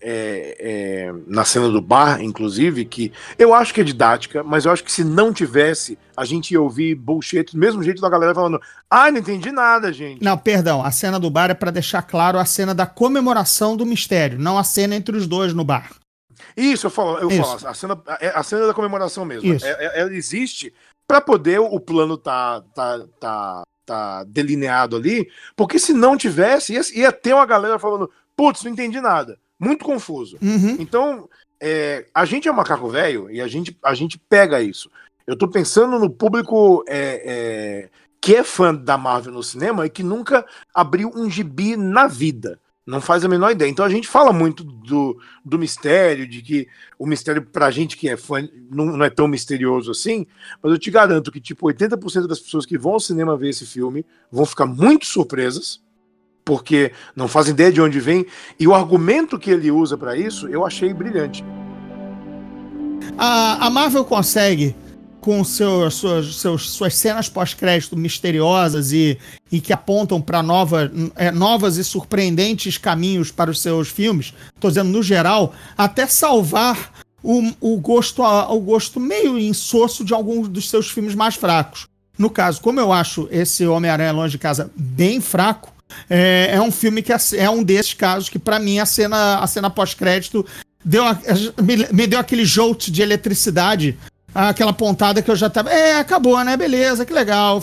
é, 0.00 0.56
é, 0.58 1.14
na 1.26 1.44
cena 1.44 1.68
do 1.68 1.80
bar, 1.80 2.22
inclusive, 2.22 2.84
que 2.84 3.12
eu 3.38 3.52
acho 3.52 3.74
que 3.74 3.80
é 3.80 3.84
didática, 3.84 4.42
mas 4.42 4.64
eu 4.64 4.72
acho 4.72 4.82
que 4.82 4.90
se 4.90 5.04
não 5.04 5.32
tivesse, 5.32 5.98
a 6.16 6.24
gente 6.24 6.52
ia 6.52 6.60
ouvir 6.60 6.94
bullshit 6.94 7.52
do 7.52 7.58
mesmo 7.58 7.82
jeito 7.82 8.00
da 8.00 8.08
galera 8.08 8.34
falando: 8.34 8.60
ah, 8.88 9.10
não 9.10 9.18
entendi 9.18 9.52
nada, 9.52 9.92
gente. 9.92 10.22
Não, 10.24 10.38
perdão, 10.38 10.82
a 10.82 10.90
cena 10.90 11.20
do 11.20 11.30
bar 11.30 11.50
é 11.50 11.54
para 11.54 11.70
deixar 11.70 12.02
claro 12.02 12.38
a 12.38 12.44
cena 12.44 12.74
da 12.74 12.86
comemoração 12.86 13.76
do 13.76 13.84
mistério, 13.84 14.38
não 14.38 14.58
a 14.58 14.64
cena 14.64 14.96
entre 14.96 15.16
os 15.16 15.26
dois 15.26 15.52
no 15.52 15.64
bar. 15.64 15.90
Isso, 16.56 16.86
eu 16.86 16.90
falo, 16.90 17.18
eu 17.18 17.30
Isso. 17.30 17.42
falo 17.42 17.68
a, 17.68 17.74
cena, 17.74 18.02
a, 18.06 18.40
a, 18.40 18.42
cena 18.42 18.66
da 18.66 18.74
comemoração 18.74 19.24
mesmo. 19.24 19.52
Isso. 19.52 19.66
É, 19.66 19.70
é, 19.70 20.00
ela 20.00 20.12
existe 20.14 20.72
para 21.06 21.20
poder 21.20 21.60
o 21.60 21.78
plano 21.78 22.16
tá, 22.16 22.62
tá, 22.74 23.04
tá, 23.20 23.62
tá 23.84 24.24
delineado 24.24 24.96
ali, 24.96 25.28
porque 25.54 25.78
se 25.78 25.92
não 25.92 26.16
tivesse, 26.16 26.72
ia, 26.72 26.80
ia 26.94 27.12
ter 27.12 27.34
uma 27.34 27.44
galera 27.44 27.78
falando: 27.78 28.10
putz, 28.34 28.64
não 28.64 28.72
entendi 28.72 29.00
nada 29.00 29.38
muito 29.60 29.84
confuso. 29.84 30.38
Uhum. 30.40 30.76
Então, 30.78 31.28
é, 31.60 32.06
a 32.14 32.24
gente 32.24 32.48
é 32.48 32.52
macaco 32.52 32.88
velho 32.88 33.30
e 33.30 33.40
a 33.40 33.46
gente, 33.46 33.76
a 33.84 33.94
gente 33.94 34.18
pega 34.18 34.62
isso. 34.62 34.90
Eu 35.26 35.36
tô 35.36 35.46
pensando 35.46 35.98
no 35.98 36.08
público 36.08 36.82
é, 36.88 37.22
é, 37.24 37.90
que 38.20 38.34
é 38.34 38.42
fã 38.42 38.74
da 38.74 38.96
Marvel 38.96 39.34
no 39.34 39.42
cinema 39.42 39.84
e 39.84 39.90
que 39.90 40.02
nunca 40.02 40.44
abriu 40.74 41.12
um 41.14 41.28
gibi 41.28 41.76
na 41.76 42.06
vida. 42.06 42.58
Não 42.86 43.00
faz 43.00 43.24
a 43.24 43.28
menor 43.28 43.52
ideia. 43.52 43.70
Então 43.70 43.84
a 43.84 43.90
gente 43.90 44.08
fala 44.08 44.32
muito 44.32 44.64
do, 44.64 45.20
do 45.44 45.58
mistério, 45.58 46.26
de 46.26 46.42
que 46.42 46.66
o 46.98 47.06
mistério 47.06 47.42
pra 47.42 47.70
gente 47.70 47.96
que 47.96 48.08
é 48.08 48.16
fã 48.16 48.48
não, 48.70 48.86
não 48.86 49.04
é 49.04 49.10
tão 49.10 49.28
misterioso 49.28 49.90
assim, 49.90 50.26
mas 50.62 50.72
eu 50.72 50.78
te 50.78 50.90
garanto 50.90 51.30
que 51.30 51.40
tipo 51.40 51.66
80% 51.66 52.26
das 52.26 52.40
pessoas 52.40 52.66
que 52.66 52.78
vão 52.78 52.94
ao 52.94 53.00
cinema 53.00 53.36
ver 53.36 53.50
esse 53.50 53.66
filme 53.66 54.04
vão 54.32 54.46
ficar 54.46 54.66
muito 54.66 55.06
surpresas, 55.06 55.80
porque 56.50 56.90
não 57.14 57.28
fazem 57.28 57.52
ideia 57.52 57.70
de 57.70 57.80
onde 57.80 58.00
vem, 58.00 58.26
e 58.58 58.66
o 58.66 58.74
argumento 58.74 59.38
que 59.38 59.52
ele 59.52 59.70
usa 59.70 59.96
para 59.96 60.16
isso 60.16 60.48
eu 60.48 60.66
achei 60.66 60.92
brilhante. 60.92 61.44
A, 63.16 63.66
a 63.66 63.70
Marvel 63.70 64.04
consegue 64.04 64.74
com 65.20 65.44
seu, 65.44 65.88
suas, 65.92 66.34
seus, 66.34 66.70
suas 66.70 66.96
cenas 66.96 67.28
pós-crédito 67.28 67.96
misteriosas 67.96 68.90
e, 68.90 69.16
e 69.52 69.60
que 69.60 69.72
apontam 69.72 70.20
para 70.20 70.42
nova, 70.42 70.90
é, 71.14 71.30
novas 71.30 71.76
e 71.76 71.84
surpreendentes 71.84 72.76
caminhos 72.76 73.30
para 73.30 73.48
os 73.48 73.62
seus 73.62 73.88
filmes, 73.88 74.34
estou 74.52 74.72
dizendo 74.72 74.90
no 74.90 75.04
geral, 75.04 75.54
até 75.78 76.04
salvar 76.04 76.94
o, 77.22 77.48
o, 77.60 77.76
gosto, 77.78 78.24
o 78.24 78.58
gosto 78.58 78.98
meio 78.98 79.38
insosso 79.38 80.04
de 80.04 80.12
alguns 80.12 80.48
dos 80.48 80.68
seus 80.68 80.90
filmes 80.90 81.14
mais 81.14 81.36
fracos. 81.36 81.86
No 82.18 82.28
caso, 82.28 82.60
como 82.60 82.80
eu 82.80 82.92
acho 82.92 83.28
esse 83.30 83.64
Homem-Aranha 83.64 84.10
Longe 84.10 84.32
de 84.32 84.38
Casa 84.38 84.68
bem 84.74 85.20
fraco, 85.20 85.78
é, 86.08 86.50
é 86.52 86.60
um 86.60 86.70
filme 86.70 87.02
que 87.02 87.12
é 87.12 87.50
um 87.50 87.62
desses 87.62 87.94
casos 87.94 88.28
que, 88.28 88.38
para 88.38 88.58
mim, 88.58 88.78
a 88.78 88.86
cena, 88.86 89.38
a 89.38 89.46
cena 89.46 89.70
pós-crédito 89.70 90.44
deu, 90.84 91.04
me, 91.62 91.86
me 91.92 92.06
deu 92.06 92.18
aquele 92.18 92.44
jolt 92.44 92.90
de 92.90 93.02
eletricidade 93.02 93.98
aquela 94.34 94.72
pontada 94.72 95.22
que 95.22 95.30
eu 95.30 95.36
já 95.36 95.50
tava. 95.50 95.70
É, 95.70 95.98
acabou, 95.98 96.42
né? 96.44 96.56
Beleza, 96.56 97.04
que 97.04 97.12
legal. 97.12 97.62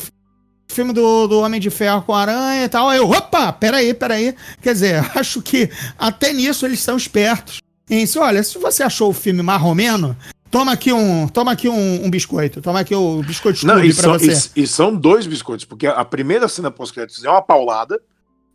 Filme 0.67 0.91
do, 0.91 1.27
do 1.27 1.39
Homem 1.39 1.61
de 1.61 1.69
Ferro 1.69 2.01
com 2.01 2.13
aranha 2.13 2.65
e 2.65 2.69
tal. 2.69 2.89
Aí 2.89 2.97
eu, 2.97 3.09
opa, 3.09 3.53
peraí, 3.53 3.93
peraí. 3.93 4.35
Quer 4.61 4.73
dizer, 4.73 5.11
acho 5.15 5.41
que 5.41 5.69
até 5.97 6.33
nisso 6.33 6.65
eles 6.65 6.81
são 6.81 6.97
espertos. 6.97 7.59
Em 7.89 8.05
se, 8.05 8.19
olha, 8.19 8.43
se 8.43 8.57
você 8.57 8.83
achou 8.83 9.09
o 9.09 9.13
filme 9.13 9.41
marromeno, 9.41 10.15
toma 10.51 10.73
aqui 10.73 10.91
um, 10.91 11.25
toma 11.29 11.53
aqui 11.53 11.69
um, 11.69 12.05
um 12.05 12.09
biscoito, 12.09 12.61
toma 12.61 12.81
aqui 12.81 12.93
o 12.93 13.23
biscoito 13.23 13.65
Não, 13.65 13.81
e 13.81 13.93
são, 13.93 14.11
você. 14.11 14.51
E, 14.57 14.63
e, 14.63 14.67
são 14.67 14.93
dois 14.93 15.25
biscoitos, 15.25 15.63
porque 15.63 15.87
a 15.87 16.03
primeira 16.03 16.49
cena 16.49 16.69
pós-créditos 16.69 17.23
é 17.23 17.29
uma 17.29 17.41
paulada 17.41 18.01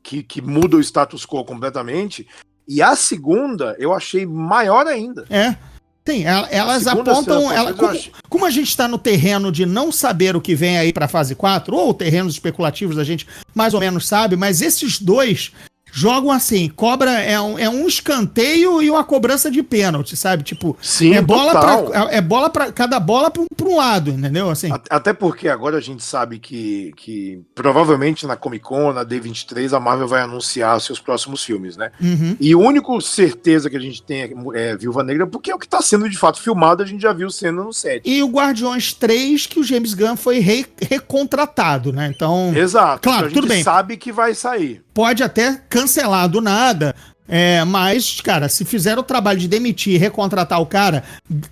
que, 0.03 0.23
que 0.23 0.41
muda 0.41 0.77
o 0.77 0.81
status 0.81 1.25
quo 1.25 1.45
completamente, 1.45 2.27
e 2.67 2.83
a 2.83 2.95
segunda 2.97 3.77
eu 3.79 3.93
achei 3.93 4.27
maior 4.27 4.87
ainda. 4.87 5.25
É. 5.31 5.57
Sim, 6.05 6.25
elas 6.25 6.89
apontam. 6.89 7.53
Ela, 7.53 7.73
como, 7.75 7.99
como, 8.29 8.45
a 8.45 8.51
gente 8.51 8.69
está 8.69 8.89
no 8.89 8.99
terreno 8.99 9.53
de 9.53 9.65
não 9.65 9.93
saber 9.93 10.35
o 10.35 10.41
que 10.41 10.53
vem 10.53 10.77
aí 10.77 10.93
para 10.93 11.07
fase 11.07 11.37
4, 11.37 11.77
ou 11.77 11.95
terrenos 11.95 12.35
especulativos 12.35 12.99
a 12.99 13.05
gente 13.05 13.27
mais 13.55 13.73
ou 13.73 13.79
menos 13.79 14.09
sabe, 14.09 14.35
mas 14.35 14.61
esses 14.61 14.99
dois 14.99 15.53
jogam 15.95 16.33
assim, 16.33 16.71
cobra 16.71 17.11
é 17.11 17.39
um, 17.39 17.59
é 17.59 17.69
um 17.69 17.87
escanteio 17.87 18.83
e 18.83 18.91
uma 18.91 19.05
cobrança 19.05 19.51
de 19.51 19.63
pênalti, 19.63 20.17
sabe? 20.17 20.43
Tipo, 20.43 20.77
Sim, 20.81 21.15
é 21.15 21.21
bola 21.21 21.53
para 21.53 22.11
é, 22.11 22.21
bola 22.21 22.49
para 22.49 22.73
cada 22.73 22.99
bola 22.99 23.31
para 23.31 23.43
um 23.69 23.77
lado, 23.77 24.11
entendeu? 24.11 24.49
Assim. 24.49 24.71
Até 24.89 25.13
porque 25.13 25.49
agora 25.49 25.77
a 25.77 25.81
gente 25.81 26.03
sabe 26.03 26.39
que, 26.39 26.93
que 26.97 27.43
provavelmente 27.55 28.27
na 28.27 28.37
Comic 28.37 28.65
Con, 28.65 28.95
na 28.95 29.05
D23, 29.05 29.77
a 29.77 29.81
Marvel 29.81 30.09
vai 30.09 30.23
anunciar 30.23 30.81
seus 30.81 30.99
próximos 30.99 31.45
filmes, 31.45 31.77
né? 31.77 31.93
Uhum. 32.01 32.37
E 32.41 32.53
a 32.53 32.59
única 32.59 32.89
certeza 33.03 33.69
que 33.69 33.77
a 33.77 33.81
gente 33.81 34.03
tem 34.03 34.23
é, 34.23 34.33
é 34.55 34.77
Viúva 34.77 35.03
Negra, 35.03 35.27
porque 35.27 35.51
é 35.51 35.55
o 35.55 35.59
que 35.59 35.67
está 35.67 35.83
sendo 35.83 36.09
de 36.09 36.17
fato 36.17 36.41
filmado, 36.41 36.83
a 36.83 36.87
gente 36.87 37.03
já 37.03 37.13
viu 37.13 37.29
sendo 37.29 37.65
no 37.65 37.73
set. 37.73 38.03
E 38.09 38.23
o 38.23 38.29
Guardiões 38.29 38.95
3 38.95 39.47
que 39.47 39.61
o 39.61 39.65
James 39.65 39.93
Gunn 39.93 40.17
foi 40.17 40.39
re 40.39 40.65
recontratado, 40.89 41.93
né? 41.93 42.11
Então, 42.15 42.53
Exato. 42.57 43.03
Claro, 43.03 43.31
tudo 43.31 43.47
bem. 43.47 43.63
sabe 43.63 43.99
que 43.99 44.11
vai 44.11 44.35
sair 44.35 44.83
pode 44.93 45.23
até 45.23 45.63
cancelar 45.69 46.29
do 46.29 46.41
nada. 46.41 46.95
É, 47.29 47.65
mas, 47.65 48.21
cara, 48.21 48.49
se 48.49 48.65
fizer 48.65 48.99
o 48.99 49.03
trabalho 49.03 49.39
de 49.39 49.49
demitir 49.49 49.95
e 49.95 49.99
recontratar 49.99 50.61
o 50.61 50.67
cara, 50.67 51.05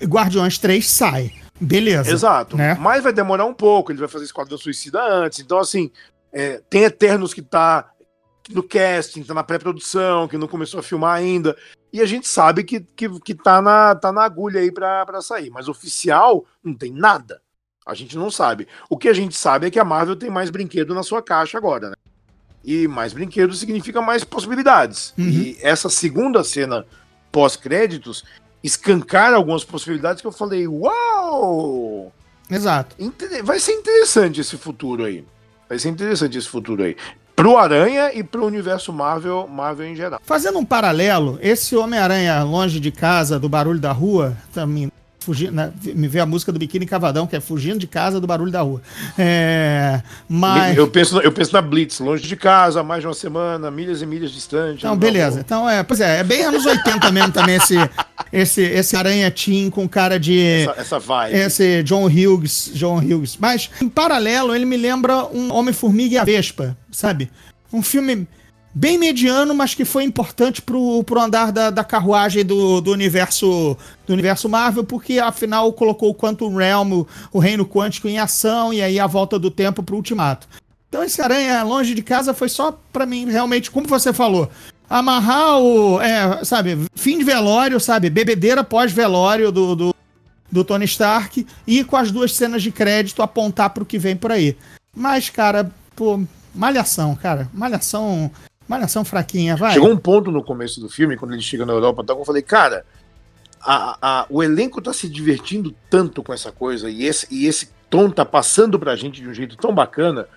Guardiões 0.04 0.58
3 0.58 0.86
sai. 0.86 1.32
Beleza. 1.60 2.10
Exato. 2.10 2.56
Né? 2.56 2.74
Mas 2.80 3.02
vai 3.02 3.12
demorar 3.12 3.44
um 3.44 3.54
pouco, 3.54 3.92
ele 3.92 3.98
vai 3.98 4.08
fazer 4.08 4.24
Esquadrão 4.24 4.58
Suicida 4.58 5.00
antes. 5.02 5.40
Então, 5.40 5.58
assim, 5.58 5.90
é, 6.32 6.60
tem 6.68 6.84
Eternos 6.84 7.34
que 7.34 7.42
tá 7.42 7.90
no 8.50 8.62
casting, 8.62 9.22
tá 9.22 9.34
na 9.34 9.44
pré-produção, 9.44 10.26
que 10.26 10.38
não 10.38 10.48
começou 10.48 10.80
a 10.80 10.82
filmar 10.82 11.16
ainda. 11.16 11.56
E 11.92 12.00
a 12.00 12.06
gente 12.06 12.26
sabe 12.26 12.64
que, 12.64 12.80
que, 12.80 13.08
que 13.20 13.34
tá, 13.34 13.60
na, 13.60 13.94
tá 13.94 14.12
na 14.12 14.22
agulha 14.22 14.60
aí 14.60 14.72
pra, 14.72 15.04
pra 15.04 15.20
sair. 15.20 15.50
Mas 15.50 15.68
oficial, 15.68 16.44
não 16.62 16.74
tem 16.74 16.92
nada. 16.92 17.40
A 17.86 17.94
gente 17.94 18.16
não 18.16 18.30
sabe. 18.30 18.68
O 18.88 18.96
que 18.96 19.08
a 19.08 19.12
gente 19.12 19.36
sabe 19.36 19.66
é 19.66 19.70
que 19.70 19.78
a 19.78 19.84
Marvel 19.84 20.16
tem 20.16 20.30
mais 20.30 20.50
brinquedo 20.50 20.94
na 20.94 21.02
sua 21.02 21.22
caixa 21.22 21.58
agora, 21.58 21.90
né? 21.90 21.94
E 22.64 22.86
mais 22.86 23.12
brinquedos 23.12 23.58
significa 23.58 24.00
mais 24.02 24.22
possibilidades. 24.22 25.14
Uhum. 25.16 25.28
E 25.28 25.58
essa 25.62 25.88
segunda 25.88 26.44
cena 26.44 26.84
pós-créditos 27.32 28.24
escancar 28.62 29.32
algumas 29.32 29.64
possibilidades 29.64 30.20
que 30.20 30.26
eu 30.26 30.32
falei, 30.32 30.66
uau! 30.68 32.12
Exato. 32.50 32.96
Vai 33.44 33.60
ser 33.60 33.72
interessante 33.72 34.40
esse 34.40 34.56
futuro 34.56 35.04
aí. 35.04 35.24
Vai 35.68 35.78
ser 35.78 35.88
interessante 35.88 36.36
esse 36.36 36.48
futuro 36.48 36.82
aí. 36.82 36.96
Pro 37.34 37.56
Aranha 37.56 38.12
e 38.12 38.22
pro 38.22 38.44
universo 38.44 38.92
Marvel, 38.92 39.46
Marvel 39.46 39.86
em 39.86 39.96
geral. 39.96 40.20
Fazendo 40.22 40.58
um 40.58 40.64
paralelo, 40.64 41.38
esse 41.40 41.74
Homem-Aranha 41.74 42.42
longe 42.42 42.78
de 42.78 42.90
casa, 42.90 43.38
do 43.38 43.48
barulho 43.48 43.80
da 43.80 43.92
rua, 43.92 44.36
também 44.52 44.90
fugindo, 45.20 45.52
né, 45.52 45.72
me 45.94 46.08
vê 46.08 46.18
a 46.18 46.26
música 46.26 46.50
do 46.50 46.58
Biquíni 46.58 46.86
Cavadão, 46.86 47.26
que 47.26 47.36
é 47.36 47.40
fugindo 47.40 47.78
de 47.78 47.86
casa 47.86 48.20
do 48.20 48.26
barulho 48.26 48.50
da 48.50 48.62
rua. 48.62 48.80
É, 49.18 50.02
mas... 50.28 50.76
eu, 50.76 50.88
penso, 50.88 51.20
eu 51.20 51.30
penso 51.30 51.52
na 51.52 51.60
Blitz, 51.60 52.00
longe 52.00 52.26
de 52.26 52.36
casa, 52.36 52.82
mais 52.82 53.02
de 53.02 53.06
uma 53.06 53.14
semana, 53.14 53.70
milhas 53.70 54.00
e 54.02 54.06
milhas 54.06 54.30
distante. 54.30 54.78
Então, 54.78 54.96
beleza. 54.96 55.40
Então, 55.40 55.68
é, 55.68 55.82
pois 55.82 56.00
é, 56.00 56.20
é 56.20 56.24
bem 56.24 56.42
anos 56.42 56.64
80 56.64 57.12
mesmo 57.12 57.32
também 57.32 57.56
esse, 57.56 57.76
esse, 58.32 58.62
esse 58.62 58.96
Aranha 58.96 59.30
Team 59.30 59.70
com 59.70 59.88
cara 59.88 60.18
de. 60.18 60.40
Essa, 60.40 60.80
essa 60.80 60.98
vibe. 60.98 61.36
Esse 61.36 61.82
John 61.82 62.06
Hughes, 62.06 62.70
John 62.74 62.98
Hughes. 62.98 63.36
Mas, 63.38 63.70
em 63.80 63.88
paralelo, 63.88 64.54
ele 64.54 64.64
me 64.64 64.76
lembra 64.76 65.26
um 65.26 65.52
Homem-Formiga 65.52 66.14
e 66.14 66.18
a 66.18 66.24
Vespa, 66.24 66.76
sabe? 66.90 67.30
Um 67.72 67.82
filme 67.82 68.26
bem 68.72 68.98
mediano, 68.98 69.54
mas 69.54 69.74
que 69.74 69.84
foi 69.84 70.04
importante 70.04 70.62
pro, 70.62 71.02
pro 71.04 71.20
andar 71.20 71.50
da, 71.52 71.70
da 71.70 71.84
carruagem 71.84 72.44
do, 72.44 72.80
do 72.80 72.92
universo 72.92 73.76
do 74.06 74.12
universo 74.12 74.48
Marvel, 74.48 74.84
porque 74.84 75.18
afinal 75.18 75.72
colocou 75.72 76.10
o 76.10 76.14
Quantum 76.14 76.54
Realm, 76.56 76.92
o, 76.92 77.08
o 77.32 77.38
reino 77.38 77.66
quântico 77.66 78.08
em 78.08 78.18
ação 78.18 78.72
e 78.72 78.80
aí 78.80 78.98
a 78.98 79.06
volta 79.06 79.38
do 79.38 79.50
tempo 79.50 79.82
pro 79.82 79.96
Ultimato. 79.96 80.48
Então 80.88 81.04
esse 81.04 81.20
Aranha 81.20 81.62
longe 81.62 81.94
de 81.94 82.02
casa 82.02 82.34
foi 82.34 82.48
só 82.48 82.78
para 82.92 83.06
mim 83.06 83.26
realmente, 83.26 83.70
como 83.70 83.86
você 83.86 84.12
falou, 84.12 84.50
amarrar 84.88 85.58
o, 85.58 86.00
é, 86.00 86.44
sabe, 86.44 86.78
fim 86.94 87.18
de 87.18 87.24
velório, 87.24 87.78
sabe, 87.78 88.10
bebedeira 88.10 88.64
pós-velório 88.64 89.52
do, 89.52 89.76
do, 89.76 89.94
do 90.50 90.64
Tony 90.64 90.84
Stark 90.84 91.46
e 91.64 91.84
com 91.84 91.96
as 91.96 92.10
duas 92.10 92.34
cenas 92.34 92.62
de 92.62 92.72
crédito 92.72 93.22
apontar 93.22 93.70
pro 93.70 93.86
que 93.86 93.98
vem 93.98 94.16
por 94.16 94.32
aí. 94.32 94.56
Mas, 94.92 95.30
cara, 95.30 95.70
pô, 95.94 96.20
malhação, 96.52 97.14
cara, 97.14 97.48
malhação 97.54 98.30
Malhação 98.70 99.04
fraquinha, 99.04 99.56
vai. 99.56 99.72
Chegou 99.72 99.90
um 99.90 99.96
ponto 99.96 100.30
no 100.30 100.44
começo 100.44 100.80
do 100.80 100.88
filme, 100.88 101.16
quando 101.16 101.32
ele 101.32 101.42
chega 101.42 101.66
na 101.66 101.72
Europa, 101.72 102.02
então, 102.04 102.16
eu 102.16 102.24
falei, 102.24 102.40
cara, 102.40 102.86
a, 103.60 103.98
a, 104.00 104.26
o 104.30 104.44
elenco 104.44 104.80
tá 104.80 104.92
se 104.92 105.08
divertindo 105.08 105.74
tanto 105.90 106.22
com 106.22 106.32
essa 106.32 106.52
coisa, 106.52 106.88
e 106.88 107.04
esse, 107.04 107.26
e 107.32 107.48
esse 107.48 107.68
tom 107.90 108.08
tá 108.08 108.24
passando 108.24 108.78
pra 108.78 108.94
gente 108.94 109.20
de 109.20 109.28
um 109.28 109.34
jeito 109.34 109.56
tão 109.56 109.74
bacana, 109.74 110.28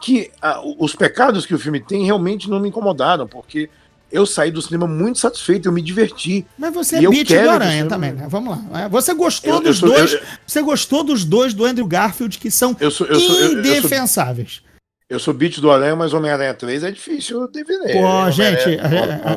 que 0.00 0.32
a, 0.42 0.60
os 0.80 0.96
pecados 0.96 1.46
que 1.46 1.54
o 1.54 1.58
filme 1.60 1.78
tem 1.78 2.04
realmente 2.04 2.50
não 2.50 2.58
me 2.58 2.70
incomodaram, 2.70 3.24
porque 3.24 3.70
eu 4.10 4.26
saí 4.26 4.50
do 4.50 4.60
cinema 4.60 4.88
muito 4.88 5.20
satisfeito, 5.20 5.68
eu 5.68 5.72
me 5.72 5.80
diverti. 5.80 6.44
Mas 6.58 6.74
você 6.74 6.96
é 6.96 7.08
beat 7.08 7.28
do 7.28 7.50
Aranha 7.50 7.86
também, 7.86 8.12
né? 8.12 8.26
Vamos 8.28 8.58
lá. 8.72 8.88
Você 8.88 9.14
gostou 9.14 9.54
eu, 9.54 9.60
dos 9.60 9.80
eu 9.80 9.88
sou, 9.88 9.96
dois. 9.96 10.12
Eu, 10.12 10.20
você 10.44 10.60
gostou 10.60 11.04
dos 11.04 11.24
dois 11.24 11.54
do 11.54 11.64
Andrew 11.64 11.86
Garfield 11.86 12.36
que 12.36 12.50
são 12.50 12.76
sou, 12.90 13.06
indefensáveis. 13.52 14.65
Eu 15.08 15.20
sou 15.20 15.32
beat 15.32 15.60
do 15.60 15.70
Aranha, 15.70 15.94
mas 15.94 16.12
Homem-Aranha 16.12 16.52
3 16.52 16.82
é 16.82 16.90
difícil 16.90 17.46
de 17.46 17.62
ver. 17.62 17.92
Pô, 17.92 18.30
gente. 18.32 18.76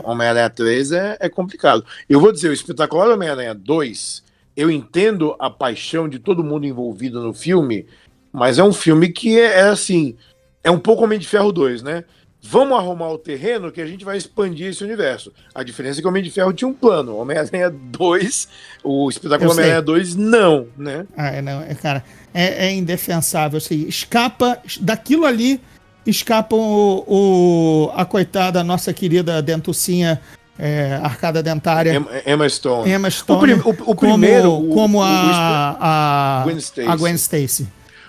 Homem-Aranha 0.04 0.50
3 0.50 0.92
é, 0.94 1.18
é 1.20 1.30
complicado. 1.30 1.86
Eu 2.10 2.20
vou 2.20 2.32
dizer, 2.32 2.50
o 2.50 2.54
espetacular 2.54 3.08
Homem-Aranha 3.10 3.54
2, 3.54 4.24
eu 4.58 4.72
entendo 4.72 5.36
a 5.38 5.48
paixão 5.48 6.10
de 6.10 6.18
todo 6.18 6.44
mundo 6.44 6.66
envolvido 6.66 7.22
no 7.22 7.36
filme, 7.36 7.86
mas 8.32 8.58
é 8.58 8.64
um 8.64 8.74
filme 8.74 9.10
que 9.10 9.40
é, 9.40 9.60
é 9.60 9.62
assim. 9.62 10.16
É 10.64 10.72
um 10.72 10.80
pouco 10.80 11.04
Homem 11.04 11.20
de 11.20 11.28
Ferro 11.28 11.52
2, 11.52 11.84
né? 11.84 12.04
Vamos 12.42 12.80
arrumar 12.80 13.12
o 13.12 13.18
terreno 13.20 13.72
que 13.72 13.82
a 13.82 13.86
gente 13.86 14.04
vai 14.04 14.18
expandir 14.18 14.70
esse 14.70 14.84
universo. 14.84 15.32
A 15.54 15.62
diferença 15.62 16.00
é 16.00 16.02
que 16.02 16.08
o 16.08 16.10
Homem 16.10 16.24
de 16.24 16.32
Ferro 16.32 16.52
tinha 16.52 16.68
um 16.68 16.74
plano. 16.74 17.16
Homem-Aranha 17.16 17.70
2, 17.70 18.48
o 18.84 19.08
espetáculo 19.08 19.52
Homem-Aranha 19.52 19.84
2, 19.84 20.16
não, 20.16 20.68
né? 20.76 21.06
Ah, 21.16 21.28
é, 21.28 21.44
não, 21.44 21.62
é, 21.62 21.76
cara 21.76 22.04
é, 22.34 22.68
é 22.68 22.72
indefensável. 22.72 23.58
Assim, 23.58 23.88
escapa 23.88 24.60
daquilo 24.82 25.26
ali, 25.26 25.62
escapa 26.06 26.56
o, 26.56 27.04
o, 27.08 27.92
a 27.96 28.06
coitada, 28.06 28.64
nossa 28.64 28.94
querida 28.94 29.42
dentucinha 29.42 30.22
é, 30.58 31.00
arcada 31.02 31.42
dentária. 31.42 31.94
Emma, 32.26 32.50
Stone. 32.50 32.92
Emma 32.92 33.10
Stone. 33.10 33.54
O, 33.54 33.70
o, 33.70 33.92
o 33.92 33.96
primeiro. 33.96 34.52
Como, 34.52 34.74
como 34.74 35.02
a, 35.02 35.78
a, 35.80 36.44
Gwen 36.44 36.58
Stacy. 36.58 36.90
A 36.90 36.96
Gwen 36.96 37.16
Stacy. 37.16 37.68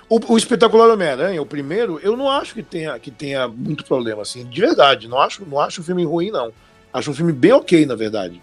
O, 0.08 0.32
o 0.32 0.36
espetacular 0.36 0.88
Homem-Aranha, 0.90 1.40
o 1.40 1.46
primeiro, 1.46 2.00
eu 2.02 2.16
não 2.16 2.28
acho 2.28 2.54
que 2.54 2.64
tenha, 2.64 2.98
que 2.98 3.12
tenha 3.12 3.46
muito 3.46 3.84
problema, 3.84 4.22
assim, 4.22 4.44
de 4.44 4.60
verdade. 4.60 5.06
Não 5.06 5.20
acho, 5.20 5.46
não 5.46 5.60
acho 5.60 5.80
o 5.80 5.84
filme 5.84 6.04
ruim, 6.04 6.32
não. 6.32 6.52
Acho 6.92 7.12
um 7.12 7.14
filme 7.14 7.32
bem 7.32 7.52
ok, 7.52 7.86
na 7.86 7.94
verdade. 7.94 8.42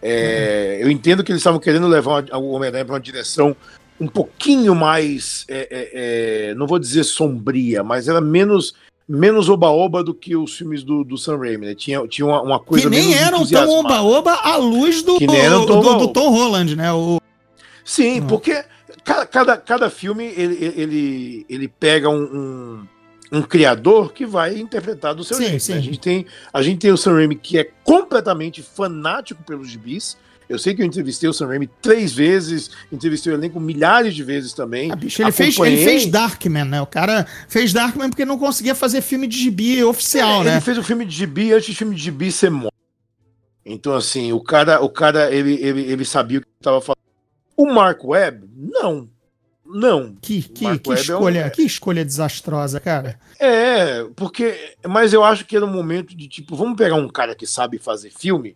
É, 0.00 0.78
Eu 0.80 0.90
entendo 0.90 1.22
que 1.22 1.30
eles 1.30 1.40
estavam 1.40 1.60
querendo 1.60 1.86
levar 1.86 2.24
o 2.32 2.52
Homem-Aranha 2.52 2.86
para 2.86 2.94
uma 2.94 3.00
direção 3.00 3.54
um 4.00 4.08
pouquinho 4.08 4.74
mais, 4.74 5.44
é, 5.48 5.68
é, 5.70 5.90
é, 6.50 6.54
não 6.54 6.66
vou 6.66 6.78
dizer 6.78 7.04
sombria, 7.04 7.82
mas 7.82 8.08
era 8.08 8.20
menos 8.20 8.74
menos 9.08 9.48
oba-oba 9.48 10.02
do 10.02 10.14
que 10.14 10.34
os 10.36 10.56
filmes 10.56 10.82
do, 10.82 11.04
do 11.04 11.18
Sam 11.18 11.36
Raimi, 11.38 11.66
né? 11.66 11.74
Tinha, 11.74 12.06
tinha 12.06 12.24
uma, 12.26 12.40
uma 12.40 12.60
coisa 12.60 12.88
Que 12.88 12.96
nem 12.96 13.12
eram 13.14 13.44
tão 13.44 13.68
oba-oba 13.68 14.32
à 14.32 14.56
luz 14.56 15.02
do, 15.02 15.18
do, 15.18 15.66
do. 15.98 16.08
Tom 16.08 16.30
Holland, 16.30 16.76
né? 16.76 16.92
O, 16.92 17.20
Sim, 17.84 18.20
Hum. 18.20 18.26
porque 18.28 18.64
cada, 19.04 19.26
cada, 19.26 19.56
cada 19.56 19.90
filme 19.90 20.24
ele, 20.36 20.72
ele, 20.76 21.46
ele 21.48 21.68
pega 21.68 22.08
um, 22.08 22.22
um, 22.22 23.38
um 23.38 23.42
criador 23.42 24.12
que 24.12 24.24
vai 24.24 24.58
interpretar 24.58 25.14
do 25.14 25.24
seu 25.24 25.36
Sim, 25.36 25.46
jeito. 25.46 25.62
sim. 25.62 25.72
né? 25.72 25.78
A, 25.78 25.82
gente 25.82 26.00
tem, 26.00 26.26
a 26.52 26.62
gente 26.62 26.78
tem 26.78 26.92
o 26.92 26.96
Sam 26.96 27.14
Raimi 27.14 27.36
que 27.36 27.58
é 27.58 27.64
completamente 27.84 28.62
fanático 28.62 29.42
pelos 29.42 29.68
gibis. 29.68 30.16
Eu 30.52 30.58
sei 30.58 30.74
que 30.74 30.82
eu 30.82 30.86
entrevistei 30.86 31.28
o 31.28 31.32
Sam 31.32 31.46
Raimi 31.48 31.66
três 31.80 32.12
vezes, 32.12 32.70
entrevistei 32.92 33.32
o 33.32 33.36
elenco 33.36 33.58
milhares 33.58 34.14
de 34.14 34.22
vezes 34.22 34.52
também. 34.52 34.92
Ah, 34.92 34.96
bicho, 34.96 35.22
ele, 35.22 35.32
fez, 35.32 35.48
ele 35.58 35.66
Acompanhei- 35.68 35.84
fez 35.84 36.06
Darkman, 36.06 36.64
né? 36.66 36.82
O 36.82 36.86
cara 36.86 37.26
fez 37.48 37.72
Darkman 37.72 38.10
porque 38.10 38.24
não 38.24 38.38
conseguia 38.38 38.74
fazer 38.74 39.00
filme 39.00 39.26
de 39.26 39.38
gibi 39.38 39.82
oficial, 39.82 40.42
É, 40.42 40.44
né? 40.44 40.52
Ele 40.52 40.60
fez 40.60 40.76
o 40.76 40.82
filme 40.82 41.04
de 41.06 41.14
gibi 41.16 41.52
antes 41.52 41.70
do 41.70 41.76
filme 41.76 41.94
de 41.96 42.02
gibi 42.02 42.30
ser 42.30 42.50
morto. 42.50 42.72
Então, 43.64 43.94
assim, 43.94 44.32
o 44.32 44.40
cara, 44.40 44.80
o 44.82 44.88
cara 44.90 45.32
ele, 45.34 45.54
ele, 45.54 45.82
ele 45.82 46.04
sabia 46.04 46.38
o 46.38 46.42
que 46.42 46.48
estava 46.60 46.80
falando. 46.80 46.98
O 47.56 47.66
Mark 47.72 48.04
Webb, 48.04 48.48
não. 48.54 49.08
Não. 49.64 50.14
Que, 50.20 50.42
que, 50.42 50.52
que 50.52 50.66
Webb 50.66 50.88
é 50.88 50.90
um- 50.90 50.94
escolha, 50.96 51.50
que 51.50 51.62
escolha 51.62 52.04
desastrosa, 52.04 52.78
cara. 52.78 53.18
É, 53.38 54.04
porque. 54.16 54.74
Mas 54.86 55.12
eu 55.14 55.24
acho 55.24 55.46
que 55.46 55.56
era 55.56 55.64
um 55.64 55.72
momento 55.72 56.14
de 56.14 56.28
tipo, 56.28 56.54
vamos 56.56 56.76
pegar 56.76 56.96
um 56.96 57.08
cara 57.08 57.34
que 57.34 57.46
sabe 57.46 57.78
fazer 57.78 58.10
filme. 58.10 58.54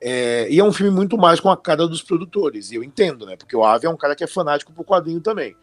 É, 0.00 0.46
e 0.50 0.58
é 0.58 0.64
um 0.64 0.72
filme 0.72 0.94
muito 0.94 1.16
mais 1.16 1.40
com 1.40 1.50
a 1.50 1.56
cara 1.56 1.86
dos 1.86 2.02
produtores. 2.02 2.70
E 2.70 2.74
eu 2.74 2.84
entendo, 2.84 3.24
né? 3.26 3.36
Porque 3.36 3.56
o 3.56 3.64
Ave 3.64 3.86
é 3.86 3.90
um 3.90 3.96
cara 3.96 4.14
que 4.14 4.24
é 4.24 4.26
fanático 4.26 4.72
pro 4.72 4.84
quadrinho 4.84 5.20
também. 5.20 5.56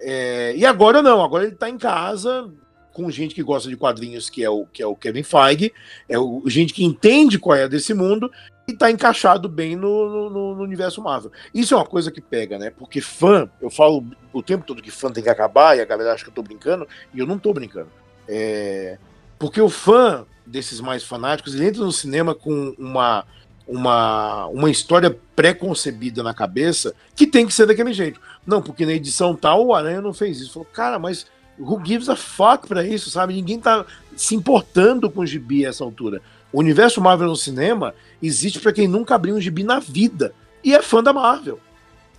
É, 0.00 0.54
e 0.56 0.64
agora 0.64 1.02
não, 1.02 1.22
agora 1.22 1.44
ele 1.44 1.54
tá 1.56 1.68
em 1.68 1.78
casa 1.78 2.50
com 2.92 3.10
gente 3.10 3.34
que 3.34 3.42
gosta 3.42 3.68
de 3.68 3.76
quadrinhos, 3.76 4.28
que 4.28 4.42
é 4.42 4.50
o, 4.50 4.66
que 4.66 4.82
é 4.82 4.86
o 4.86 4.96
Kevin 4.96 5.22
Feige, 5.22 5.72
é 6.08 6.18
o, 6.18 6.42
gente 6.46 6.74
que 6.74 6.84
entende 6.84 7.38
qual 7.38 7.56
é 7.56 7.68
desse 7.68 7.94
mundo 7.94 8.30
e 8.66 8.72
tá 8.72 8.90
encaixado 8.90 9.48
bem 9.48 9.76
no, 9.76 10.30
no- 10.30 10.54
no 10.56 10.62
universo 10.62 11.00
Marvel. 11.02 11.30
Isso 11.54 11.74
é 11.74 11.76
uma 11.76 11.86
coisa 11.86 12.10
que 12.10 12.20
pega, 12.20 12.58
né? 12.58 12.70
Porque 12.70 13.00
fã, 13.00 13.48
eu 13.60 13.70
falo 13.70 14.04
o 14.32 14.42
tempo 14.42 14.64
todo 14.66 14.82
que 14.82 14.90
fã 14.90 15.10
tem 15.10 15.22
que 15.22 15.30
acabar 15.30 15.76
e 15.76 15.80
a 15.80 15.84
galera 15.84 16.12
acha 16.12 16.24
que 16.24 16.30
eu 16.30 16.34
tô 16.34 16.42
brincando, 16.42 16.86
e 17.14 17.18
eu 17.20 17.26
não 17.26 17.38
tô 17.38 17.52
brincando. 17.52 17.88
É, 18.28 18.98
porque 19.38 19.60
o 19.60 19.68
fã 19.68 20.26
desses 20.44 20.80
mais 20.80 21.04
fanáticos, 21.04 21.54
ele 21.54 21.66
entra 21.66 21.82
no 21.84 21.92
cinema 21.92 22.34
com 22.34 22.74
uma, 22.78 23.24
uma, 23.70 24.46
uma 24.46 24.68
história 24.68 25.16
pré-concebida 25.36 26.22
na 26.22 26.34
cabeça 26.34 26.92
que 27.14 27.26
tem 27.26 27.46
que 27.46 27.54
ser 27.54 27.66
daquele 27.66 27.92
jeito. 27.92 28.20
Não, 28.46 28.60
porque 28.60 28.84
na 28.84 28.92
edição 28.92 29.34
tal 29.34 29.66
o 29.66 29.74
Aranha 29.74 30.00
não 30.00 30.12
fez 30.12 30.40
isso. 30.40 30.52
Falou, 30.52 30.68
cara, 30.72 30.98
mas 30.98 31.26
who 31.58 31.80
gives 31.84 32.08
a 32.08 32.16
fuck 32.16 32.66
pra 32.66 32.84
isso, 32.84 33.10
sabe? 33.10 33.34
Ninguém 33.34 33.60
tá 33.60 33.84
se 34.16 34.34
importando 34.34 35.08
com 35.08 35.20
o 35.20 35.26
gibi 35.26 35.64
a 35.64 35.68
essa 35.68 35.84
altura. 35.84 36.20
O 36.52 36.58
universo 36.58 37.00
Marvel 37.00 37.28
no 37.28 37.36
cinema 37.36 37.94
existe 38.20 38.58
pra 38.58 38.72
quem 38.72 38.88
nunca 38.88 39.14
abriu 39.14 39.36
um 39.36 39.40
gibi 39.40 39.62
na 39.62 39.78
vida 39.78 40.34
e 40.64 40.74
é 40.74 40.82
fã 40.82 41.02
da 41.02 41.12
Marvel. 41.12 41.60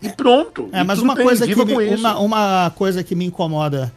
E 0.01 0.09
pronto. 0.09 0.69
É, 0.71 0.81
E 0.81 0.83
mas 0.83 0.99
uma 0.99 1.13
bem, 1.13 1.25
coisa, 1.25 1.45
que 1.45 1.65
me, 1.65 1.95
uma, 1.95 2.19
uma 2.19 2.71
coisa 2.71 3.03
que 3.03 3.13
me 3.13 3.25
incomoda, 3.25 3.93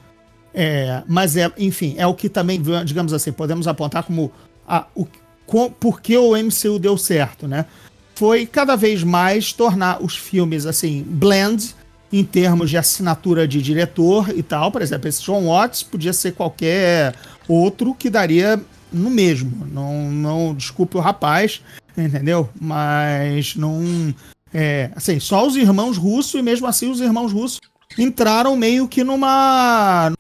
é, 0.53 1.03
mas 1.07 1.37
é, 1.37 1.51
enfim, 1.57 1.95
é 1.97 2.07
o 2.07 2.15
que 2.15 2.29
também, 2.29 2.61
digamos 2.85 3.13
assim, 3.13 3.33
podemos 3.33 3.69
apontar 3.69 4.03
como 4.03 4.33
a, 4.67 4.87
o, 4.95 5.07
com, 5.47 5.71
por 5.71 6.01
que 6.01 6.17
o 6.17 6.37
MCU 6.37 6.79
deu 6.79 6.97
certo, 6.97 7.47
né? 7.47 7.67
Foi 8.15 8.47
cada 8.47 8.77
vez 8.77 9.03
mais 9.03 9.53
tornar 9.53 10.03
os 10.03 10.17
filmes, 10.17 10.67
assim, 10.67 11.03
blend, 11.07 11.75
em 12.13 12.23
termos 12.25 12.71
de 12.71 12.77
assinatura 12.79 13.47
de 13.49 13.61
diretor 13.61 14.29
e 14.37 14.43
tal. 14.43 14.71
Por 14.71 14.81
exemplo, 14.83 15.09
esse 15.09 15.21
John 15.23 15.47
Watts 15.47 15.83
podia 15.83 16.13
ser 16.13 16.33
qualquer 16.33 17.15
outro 17.49 17.93
que 17.95 18.09
daria 18.09 18.61
no 18.93 19.11
mesmo. 19.11 19.67
Não, 19.67 20.11
não 20.13 20.55
desculpe 20.55 20.97
o 20.97 21.01
rapaz, 21.01 21.61
entendeu? 21.99 22.49
Mas 22.61 23.57
não. 23.57 24.15
É, 24.53 24.93
assim, 24.95 25.19
só 25.19 25.45
os 25.45 25.57
irmãos 25.57 25.97
russos, 25.97 26.35
e 26.35 26.43
mesmo 26.43 26.69
assim 26.69 26.89
os 26.89 27.01
irmãos 27.01 27.33
russos 27.33 27.61
entraram 27.99 28.57
meio 28.57 28.87
que 28.87 29.03
numa 29.03 30.13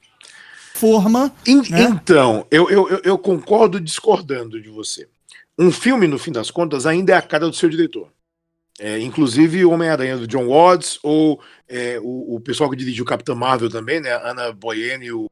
forma. 0.75 1.33
En- 1.47 1.63
né? 1.71 1.83
Então, 2.03 2.45
eu, 2.51 2.69
eu- 2.69 3.01
eu 3.05 3.17
concordo 3.19 3.81
discordando 3.81 4.61
de 4.61 4.69
você. 4.69 5.07
Um 5.59 5.71
filme, 5.71 6.07
no 6.07 6.19
fim 6.19 6.33
das 6.33 6.51
contas, 6.51 6.85
ainda 6.87 7.13
é 7.13 7.17
a 7.17 7.23
cara 7.23 7.47
do 7.47 7.55
seu 7.55 7.69
diretor. 7.69 8.09
É, 8.79 8.99
inclusive 8.99 9.65
o 9.65 9.71
Homem-Aranha 9.71 10.17
do 10.19 10.27
John 10.27 10.49
Watts, 10.49 10.99
ou 11.03 11.41
é, 11.69 11.99
o, 12.03 12.35
o 12.37 12.41
pessoal 12.41 12.69
que 12.69 12.75
dirigiu 12.77 13.05
o 13.05 13.07
Capitão 13.07 13.37
Marvel 13.37 13.71
também, 13.71 14.01
né? 14.01 14.11
Ana 14.13 14.53
Boyene 14.53 15.07
e 15.07 15.13
o 15.13 15.31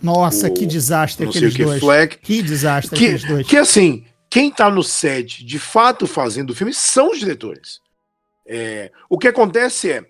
Nossa, 0.00 0.46
O- 0.48 0.54
que 0.54 0.64
desastre 0.66 1.24
não 1.26 1.32
sei 1.32 1.42
o 1.42 1.48
aqueles 1.48 1.56
que, 1.56 1.64
dois. 1.64 1.80
Fleck. 1.80 2.18
Que 2.18 2.42
desastre 2.42 2.96
Que, 2.96 3.04
aqueles 3.06 3.24
dois. 3.24 3.46
que 3.48 3.56
assim, 3.56 4.04
quem 4.30 4.52
tá 4.52 4.70
no 4.70 4.84
set 4.84 5.44
de 5.44 5.58
fato 5.58 6.06
fazendo 6.06 6.50
o 6.50 6.54
filme 6.54 6.72
são 6.72 7.10
os 7.10 7.18
diretores. 7.18 7.80
É, 8.46 8.92
o 9.08 9.18
que 9.18 9.26
acontece 9.26 9.90
é, 9.90 10.04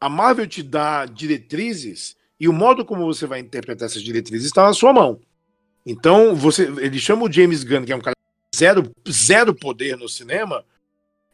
a 0.00 0.08
Marvel 0.08 0.46
te 0.46 0.62
dá 0.62 1.04
diretrizes 1.04 2.16
e 2.40 2.48
o 2.48 2.52
modo 2.54 2.86
como 2.86 3.04
você 3.04 3.26
vai 3.26 3.40
interpretar 3.40 3.84
essas 3.86 4.02
diretrizes 4.02 4.46
está 4.46 4.62
na 4.64 4.72
sua 4.72 4.94
mão. 4.94 5.20
Então, 5.84 6.34
você, 6.34 6.62
ele 6.80 6.98
chama 6.98 7.24
o 7.24 7.30
James 7.32 7.64
Gunn, 7.64 7.84
que 7.84 7.92
é 7.92 7.96
um 7.96 8.00
cara 8.00 8.14
zero, 8.54 8.90
zero 9.08 9.54
poder 9.54 9.96
no 9.96 10.08
cinema, 10.08 10.64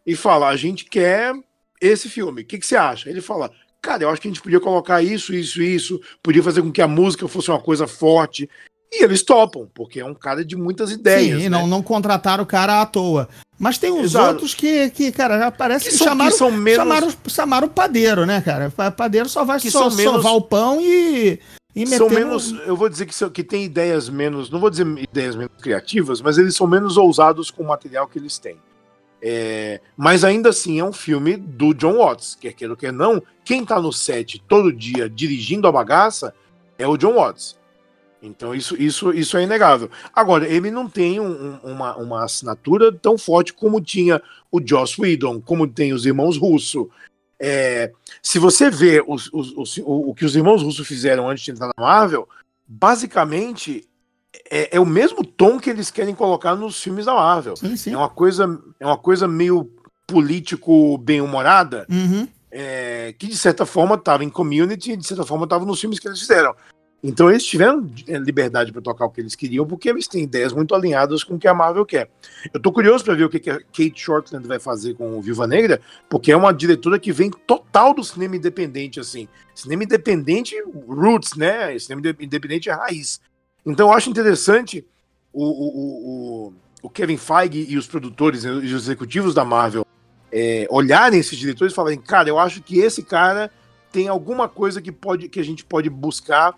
e 0.07 0.15
fala: 0.17 0.49
a 0.49 0.57
gente 0.57 0.85
quer 0.85 1.35
esse 1.81 2.09
filme. 2.09 2.43
O 2.43 2.45
que, 2.45 2.59
que 2.59 2.67
você 2.67 2.77
acha? 2.77 3.09
Ele 3.11 3.21
fala: 3.21 3.51
cara, 3.83 4.03
eu 4.05 4.11
acho 4.11 4.21
que 4.21 4.29
a 4.29 4.31
gente 4.31 4.43
podia 4.43 4.61
colocar 4.61 5.03
isso, 5.03 5.35
isso, 5.35 5.63
isso, 5.63 6.01
podia 6.23 6.43
fazer 6.43 6.63
com 6.63 6.73
que 6.73 6.83
a 6.83 6.89
música 6.89 7.27
fosse 7.29 7.51
uma 7.51 7.61
coisa 7.61 7.87
forte. 7.87 8.49
E 8.93 9.03
eles 9.03 9.25
topam, 9.25 9.69
porque 9.75 9.99
é 9.99 10.05
um 10.05 10.15
cara 10.15 10.45
de 10.45 10.55
muitas 10.57 10.93
ideias. 10.93 11.39
Sim, 11.43 11.49
né? 11.49 11.59
não, 11.59 11.67
não 11.67 11.83
contrataram 11.83 12.45
o 12.45 12.47
cara 12.47 12.81
à 12.81 12.87
toa. 12.87 13.29
Mas 13.59 13.77
tem 13.77 13.91
uns 13.91 14.05
Exato. 14.13 14.29
outros 14.29 14.55
que, 14.55 14.89
que, 14.91 15.11
cara, 15.11 15.37
já 15.39 15.51
parece 15.51 15.87
Que 15.87 15.91
que, 15.93 15.97
são- 15.99 16.07
chamaram, 16.09 16.31
que 16.31 16.37
são 16.39 16.51
menos- 16.53 16.77
chamaram, 16.77 17.13
chamaram 17.29 17.67
o 17.67 17.71
padeiro, 17.71 18.25
né, 18.25 18.41
cara? 18.41 18.71
Pa- 18.71 18.93
Padeiro 18.93 19.29
só 19.29 19.45
vai 19.45 19.59
Que 19.59 19.69
só, 19.71 19.89
são 19.91 19.97
menos- 19.97 20.15
sovar 20.15 20.35
o 20.35 20.43
pão 20.43 20.81
e, 20.81 21.41
e 21.75 21.87
são 21.99 22.09
menos, 22.09 22.53
eu 22.67 22.77
vou 22.77 22.89
dizer 22.89 23.07
que, 23.07 23.15
são, 23.15 23.29
que 23.31 23.43
tem 23.43 23.65
ideias 23.65 24.09
menos, 24.09 24.51
não 24.51 24.61
vou 24.61 24.71
dizer 24.71 24.87
ideias 24.99 25.35
menos 25.35 25.53
criativas, 25.61 26.21
mas 26.21 26.39
eles 26.39 26.55
são 26.55 26.67
menos 26.67 26.97
ousados 26.97 27.51
com 27.51 27.63
o 27.63 27.67
material 27.67 28.07
que 28.07 28.19
eles 28.19 28.39
têm. 28.39 28.57
É, 29.21 29.81
mas 29.97 30.23
ainda 30.23 30.51
assim 30.51 30.79
é 30.79 30.85
um 30.85 30.93
filme 30.93 31.37
do 31.37 31.73
John 31.73 31.97
Watts, 31.97 32.37
quer 32.39 32.53
queira 32.53 32.75
ou 32.75 32.77
quer 32.77 32.93
não, 32.93 33.23
quem 33.45 33.65
tá 33.65 33.81
no 33.81 33.93
set 33.93 34.43
todo 34.47 34.73
dia 34.73 35.09
dirigindo 35.09 35.67
a 35.67 35.73
bagaça 35.73 36.35
é 36.79 36.87
o 36.87 36.97
John 36.97 37.15
Watts. 37.15 37.59
Então 38.23 38.55
isso, 38.55 38.75
isso, 38.81 39.13
isso 39.13 39.37
é 39.37 39.43
inegável. 39.43 39.91
Agora, 40.15 40.49
ele 40.49 40.71
não 40.71 40.89
tem 40.89 41.21
um- 41.21 41.59
uma, 41.63 41.97
uma 41.97 42.25
assinatura 42.25 42.91
tão 42.93 43.19
forte 43.19 43.53
como 43.53 43.81
tinha 43.81 44.23
o 44.51 44.61
Joss 44.65 45.01
Whedon, 45.01 45.41
como 45.41 45.67
tem 45.67 45.93
os 45.93 46.07
irmãos 46.07 46.37
Russo. 46.39 46.89
É, 47.41 47.91
se 48.23 48.39
você 48.39 48.71
vê 48.71 49.03
os- 49.07 49.29
os- 49.33 49.53
os- 49.57 49.77
o, 49.79 50.11
o 50.11 50.15
que 50.15 50.25
os 50.25 50.37
irmãos 50.37 50.63
Russo 50.63 50.85
fizeram 50.85 51.29
antes 51.29 51.45
de 51.45 51.51
entrar 51.51 51.67
na 51.69 51.75
Marvel, 51.85 52.29
basicamente 52.67 53.87
é, 54.51 54.77
é 54.77 54.81
o 54.81 54.87
mesmo 54.87 55.25
tom 55.25 55.59
que 55.59 55.71
eles 55.71 55.91
querem 55.91 56.15
colocar 56.15 56.55
nos 56.55 56.81
filmes 56.83 57.07
da 57.07 57.15
Marvel. 57.15 57.57
Sim, 57.57 57.77
sim. 57.77 57.93
É 57.93 57.97
uma 57.97 58.09
coisa, 58.09 58.61
é 58.81 58.87
uma 58.87 58.99
coisa 58.99 59.27
meio 59.29 59.71
político 60.07 60.99
bem-humorada, 60.99 61.87
Uhum. 61.91 62.29
é, 62.51 63.15
que 63.19 63.27
de 63.27 63.37
certa 63.37 63.65
forma 63.65 63.95
estava 63.95 64.23
em 64.25 64.31
Community 64.31 64.93
e 64.93 64.97
de 64.97 65.07
certa 65.07 65.25
forma 65.25 65.45
estava 65.45 65.65
nos 65.65 65.81
filmes 65.81 65.99
que 65.99 66.07
eles 66.09 66.21
fizeram. 66.21 66.55
Então 67.07 67.29
eles 67.29 67.45
tiveram 67.45 67.87
é, 68.09 68.17
liberdade 68.17 68.73
para 68.73 68.81
tocar 68.81 69.05
o 69.05 69.11
que 69.11 69.21
eles 69.21 69.35
queriam, 69.35 69.67
porque 69.67 69.91
eles 69.91 70.09
têm 70.09 70.23
ideias 70.23 70.55
muito 70.55 70.75
alinhadas 70.75 71.23
com 71.23 71.35
o 71.35 71.39
que 71.39 71.47
a 71.47 71.53
Marvel 71.53 71.85
quer. 71.85 72.09
Eu 72.53 72.59
tô 72.59 72.73
curioso 72.73 73.05
para 73.05 73.13
ver 73.13 73.25
o 73.25 73.29
que, 73.29 73.51
a 73.51 73.59
Kate 73.61 73.93
Shortland 73.95 74.49
vai 74.49 74.59
fazer 74.59 74.95
com 74.95 75.19
o 75.19 75.21
Viva 75.21 75.47
Negra, 75.47 75.83
porque 76.09 76.33
é 76.33 76.37
uma 76.37 76.51
diretora 76.51 76.99
que 76.99 77.13
vem 77.13 77.31
total 77.31 77.93
do 77.93 78.03
cinema 78.03 78.37
independente, 78.37 78.99
assim. 78.99 79.29
Cinema 79.55 79.85
independente 79.85 80.57
roots, 80.89 81.37
né? 81.37 81.79
Cinema 81.79 82.01
inde- 82.01 82.25
independente 82.25 82.71
raiz. 82.71 83.21
Então 83.67 83.89
eu 83.89 83.93
acho 83.93 84.09
interessante 84.09 84.83
o, 85.31 85.45
o, 85.45 86.47
o, 86.49 86.55
o 86.85 86.89
Kevin 86.89 87.19
Feige 87.19 87.67
e 87.69 87.77
os 87.77 87.87
produtores 87.87 88.45
e 88.45 88.49
os 88.49 88.73
executivos 88.73 89.35
da 89.35 89.45
Marvel 89.45 89.87
é, 90.33 90.67
olharem 90.71 91.21
esses 91.21 91.37
diretores 91.39 91.75
e 91.75 91.77
falarem, 91.77 92.01
cara, 92.01 92.31
eu 92.31 92.39
acho 92.39 92.63
que 92.63 92.79
esse 92.79 93.03
cara 93.03 93.51
tem 93.93 94.09
alguma 94.09 94.49
coisa 94.49 94.83
que, 94.83 94.91
pode, 94.91 95.29
que 95.29 95.39
a 95.39 95.45
gente 95.45 95.65
pode 95.65 95.89
buscar 95.89 96.57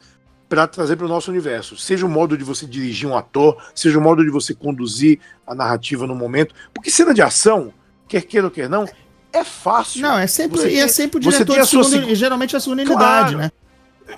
para 0.48 0.66
trazer 0.66 0.96
para 0.96 1.06
o 1.06 1.08
nosso 1.08 1.30
universo. 1.30 1.76
Seja 1.76 2.06
o 2.06 2.08
modo 2.08 2.36
de 2.38 2.44
você 2.44 2.66
dirigir 2.66 3.08
um 3.08 3.16
ator, 3.16 3.56
seja 3.74 3.98
o 3.98 4.02
modo 4.02 4.24
de 4.24 4.30
você 4.30 4.54
conduzir 4.54 5.18
a 5.46 5.54
narrativa 5.54 6.06
no 6.06 6.14
momento. 6.14 6.54
Porque 6.72 6.90
cena 6.90 7.12
de 7.12 7.20
ação, 7.22 7.72
quer 8.08 8.22
queira 8.22 8.46
ou 8.46 8.50
quer 8.50 8.68
não, 8.68 8.86
é 9.32 9.42
fácil. 9.44 10.02
Não, 10.02 10.18
é 10.18 10.26
sempre, 10.26 10.58
Você 10.58 10.70
e 10.70 10.78
é 10.78 10.88
sempre 10.88 11.18
o 11.18 11.20
diretor 11.20 11.60
de 11.60 11.66
sua 11.66 11.84
segunda, 11.84 12.06
seg- 12.06 12.14
geralmente 12.16 12.56
a 12.56 12.60
segunda 12.60 12.84
Claro. 12.84 13.28
unidade, 13.28 13.36
né? 13.36 13.50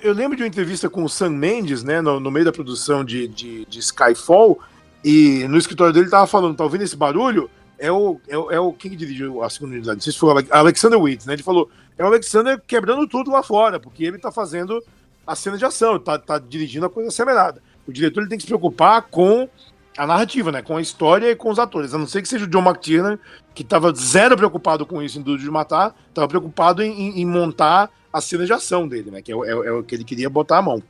Eu 0.03 0.13
lembro 0.13 0.37
de 0.37 0.43
uma 0.43 0.47
entrevista 0.47 0.87
com 0.87 1.03
o 1.03 1.09
Sam 1.09 1.31
Mendes, 1.31 1.83
né, 1.83 1.99
no, 1.99 2.19
no 2.19 2.29
meio 2.29 2.45
da 2.45 2.51
produção 2.51 3.03
de, 3.03 3.27
de, 3.27 3.65
de 3.65 3.79
Skyfall, 3.79 4.59
E 5.03 5.45
no 5.47 5.57
escritório 5.57 5.93
dele 5.93 6.09
tava 6.09 6.27
falando, 6.27 6.55
tá 6.55 6.63
ouvindo 6.63 6.83
esse 6.83 6.95
barulho? 6.95 7.49
É 7.77 7.91
o, 7.91 8.19
é, 8.27 8.37
o, 8.37 8.51
é 8.51 8.59
o 8.59 8.71
quem 8.73 8.91
que 8.91 8.97
dirigiu 8.97 9.41
a 9.41 9.49
segunda 9.49 9.73
unidade? 9.75 9.95
Não 9.97 10.01
sei 10.03 10.11
se 10.13 10.19
foi 10.19 10.33
o 10.33 10.45
Alexander 10.51 10.99
Witt, 10.99 11.25
né? 11.25 11.33
Ele 11.33 11.43
falou, 11.43 11.69
é 11.97 12.03
o 12.03 12.07
Alexander 12.07 12.61
quebrando 12.67 13.07
tudo 13.07 13.31
lá 13.31 13.41
fora, 13.41 13.79
porque 13.79 14.03
ele 14.03 14.19
tá 14.19 14.31
fazendo 14.31 14.83
a 15.29 15.35
cena 15.35 15.59
de 15.59 15.63
ação, 15.63 15.99
tá, 15.99 16.17
tá 16.17 16.39
dirigindo 16.39 16.87
a 16.87 16.89
coisa 16.89 17.09
acelerada. 17.09 17.61
O 17.87 17.93
diretor 17.93 18.21
ele 18.21 18.29
tem 18.29 18.37
que 18.37 18.41
se 18.41 18.47
preocupar 18.47 19.03
com 19.03 19.47
a 19.95 20.07
narrativa, 20.07 20.51
né? 20.51 20.63
Com 20.63 20.75
a 20.75 20.81
história 20.81 21.29
e 21.29 21.35
com 21.35 21.51
os 21.51 21.59
atores. 21.59 21.93
A 21.93 21.99
não 21.99 22.07
ser 22.07 22.23
que 22.23 22.27
seja 22.27 22.45
o 22.45 22.47
John 22.47 22.63
McTiernan, 22.63 23.19
que 23.53 23.63
tava 23.63 23.93
zero 23.93 24.35
preocupado 24.35 24.87
com 24.87 25.03
isso 25.03 25.19
em 25.19 25.21
Duro 25.21 25.39
de 25.39 25.49
Matar, 25.51 25.95
tava 26.15 26.27
preocupado 26.27 26.81
em, 26.81 27.19
em, 27.21 27.25
montar 27.25 27.91
a 28.11 28.19
cena 28.19 28.43
de 28.43 28.51
ação 28.51 28.87
dele, 28.87 29.11
né? 29.11 29.21
Que 29.21 29.31
é, 29.31 29.35
é, 29.35 29.51
é 29.51 29.71
o 29.71 29.83
que 29.83 29.93
ele 29.93 30.03
queria 30.03 30.29
botar 30.31 30.57
a 30.57 30.61
mão. 30.63 30.81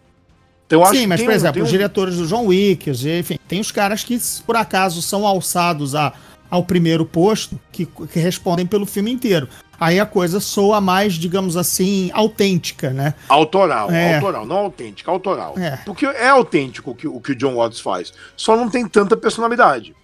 Então, 0.65 0.85
Sim, 0.85 1.07
mas, 1.07 1.21
por 1.21 1.33
exemplo, 1.33 1.61
um... 1.61 1.65
os 1.65 1.69
diretores 1.69 2.15
do 2.15 2.25
John 2.25 2.45
Wick, 2.45 2.91
enfim, 2.91 3.39
tem 3.45 3.59
os 3.59 3.71
caras 3.71 4.05
que, 4.05 4.17
por 4.45 4.55
acaso, 4.55 5.01
são 5.01 5.27
alçados 5.27 5.95
a, 5.95 6.13
ao 6.49 6.63
primeiro 6.63 7.05
posto, 7.05 7.59
que, 7.71 7.85
que 7.85 8.19
respondem 8.19 8.65
pelo 8.65 8.85
filme 8.85 9.11
inteiro. 9.11 9.47
Aí 9.79 9.99
a 9.99 10.05
coisa 10.05 10.39
soa 10.39 10.81
mais, 10.81 11.13
digamos 11.13 11.55
assim, 11.55 12.11
autêntica, 12.13 12.89
né? 12.89 13.13
Autoral, 13.29 13.89
é. 13.89 14.15
autoral, 14.15 14.45
não 14.45 14.57
autêntica, 14.57 15.09
autoral. 15.09 15.57
É. 15.57 15.77
Porque 15.85 16.05
é 16.05 16.27
autêntico 16.27 16.91
o 16.91 16.95
que, 16.95 17.07
o 17.07 17.21
que 17.21 17.31
o 17.31 17.35
John 17.35 17.55
Watts 17.55 17.79
faz, 17.79 18.11
só 18.35 18.57
não 18.57 18.69
tem 18.69 18.85
tanta 18.85 19.15
personalidade. 19.15 19.95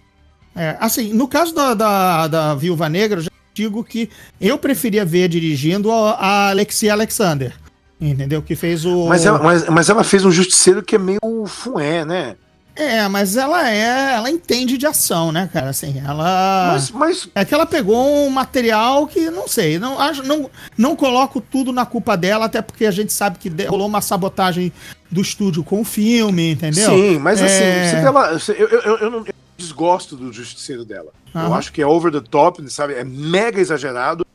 É, 0.54 0.76
assim, 0.80 1.12
no 1.12 1.28
caso 1.28 1.54
da, 1.54 1.74
da, 1.74 2.26
da 2.26 2.54
Viúva 2.54 2.88
Negra, 2.88 3.18
eu 3.18 3.24
já 3.24 3.30
digo 3.52 3.84
que 3.84 4.08
eu 4.40 4.56
preferia 4.56 5.04
ver 5.04 5.28
dirigindo 5.28 5.92
a, 5.92 6.12
a 6.12 6.50
Alexia 6.50 6.92
Alexander. 6.92 7.54
Entendeu? 8.00 8.42
Que 8.42 8.54
fez 8.54 8.84
o. 8.84 9.06
Mas 9.06 9.24
ela, 9.24 9.38
mas, 9.42 9.68
mas 9.68 9.88
ela 9.88 10.04
fez 10.04 10.24
um 10.24 10.30
justiceiro 10.30 10.82
que 10.82 10.96
é 10.96 10.98
meio 10.98 11.46
fué, 11.46 12.04
né? 12.04 12.36
É, 12.76 13.08
mas 13.08 13.36
ela 13.36 13.70
é. 13.70 14.14
Ela 14.14 14.30
entende 14.30 14.76
de 14.76 14.86
ação, 14.86 15.32
né, 15.32 15.48
cara? 15.50 15.70
Assim, 15.70 15.98
ela. 16.06 16.72
Mas, 16.72 16.90
mas... 16.90 17.28
É 17.34 17.44
que 17.44 17.54
ela 17.54 17.64
pegou 17.64 18.26
um 18.26 18.28
material 18.28 19.06
que, 19.06 19.30
não 19.30 19.48
sei, 19.48 19.78
não, 19.78 19.96
não, 20.22 20.50
não 20.76 20.94
coloco 20.94 21.40
tudo 21.40 21.72
na 21.72 21.86
culpa 21.86 22.16
dela, 22.16 22.44
até 22.44 22.60
porque 22.60 22.84
a 22.84 22.90
gente 22.90 23.12
sabe 23.14 23.38
que 23.38 23.50
rolou 23.64 23.86
uma 23.86 24.02
sabotagem 24.02 24.70
do 25.10 25.22
estúdio 25.22 25.64
com 25.64 25.80
o 25.80 25.84
filme, 25.84 26.52
entendeu? 26.52 26.90
Sim, 26.90 27.18
mas 27.18 27.40
assim, 27.40 27.64
é... 27.64 27.86
assim, 27.86 28.06
ela, 28.06 28.38
eu, 28.58 28.68
eu, 28.68 28.80
eu, 28.80 28.98
eu, 28.98 29.10
não 29.10 29.24
desgosto 29.56 30.14
do 30.14 30.30
justiceiro 30.30 30.84
dela. 30.84 31.12
Uhum. 31.34 31.44
Eu 31.44 31.54
acho 31.54 31.72
que 31.72 31.80
é 31.80 31.86
over 31.86 32.12
the 32.12 32.20
top, 32.20 32.62
sabe? 32.70 32.92
É 32.92 33.04
mega 33.04 33.58
exagerado 33.58 34.26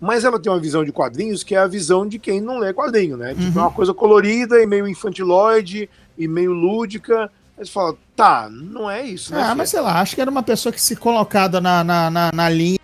mas 0.00 0.24
ela 0.24 0.40
tem 0.40 0.50
uma 0.50 0.58
visão 0.58 0.82
de 0.82 0.90
quadrinhos 0.90 1.44
que 1.44 1.54
é 1.54 1.58
a 1.58 1.66
visão 1.66 2.08
de 2.08 2.18
quem 2.18 2.40
não 2.40 2.58
lê 2.58 2.72
quadrinho, 2.72 3.18
né? 3.18 3.34
Tipo, 3.34 3.58
uhum. 3.58 3.64
é 3.64 3.66
uma 3.66 3.70
coisa 3.70 3.92
colorida 3.92 4.58
e 4.58 4.66
meio 4.66 4.88
infantiloide 4.88 5.90
e 6.16 6.26
meio 6.26 6.52
lúdica. 6.52 7.30
Aí 7.60 7.66
você 7.66 7.72
fala, 7.72 7.94
tá, 8.16 8.48
não 8.50 8.90
é 8.90 9.06
isso, 9.06 9.34
né? 9.34 9.42
Ah, 9.42 9.54
mas 9.54 9.68
sei 9.68 9.80
lá, 9.80 10.00
acho 10.00 10.14
que 10.14 10.20
era 10.22 10.30
uma 10.30 10.42
pessoa 10.42 10.72
que 10.72 10.80
se 10.80 10.96
colocada 10.96 11.60
na, 11.60 11.84
na, 11.84 12.10
na, 12.10 12.32
na 12.32 12.48
linha 12.48 12.80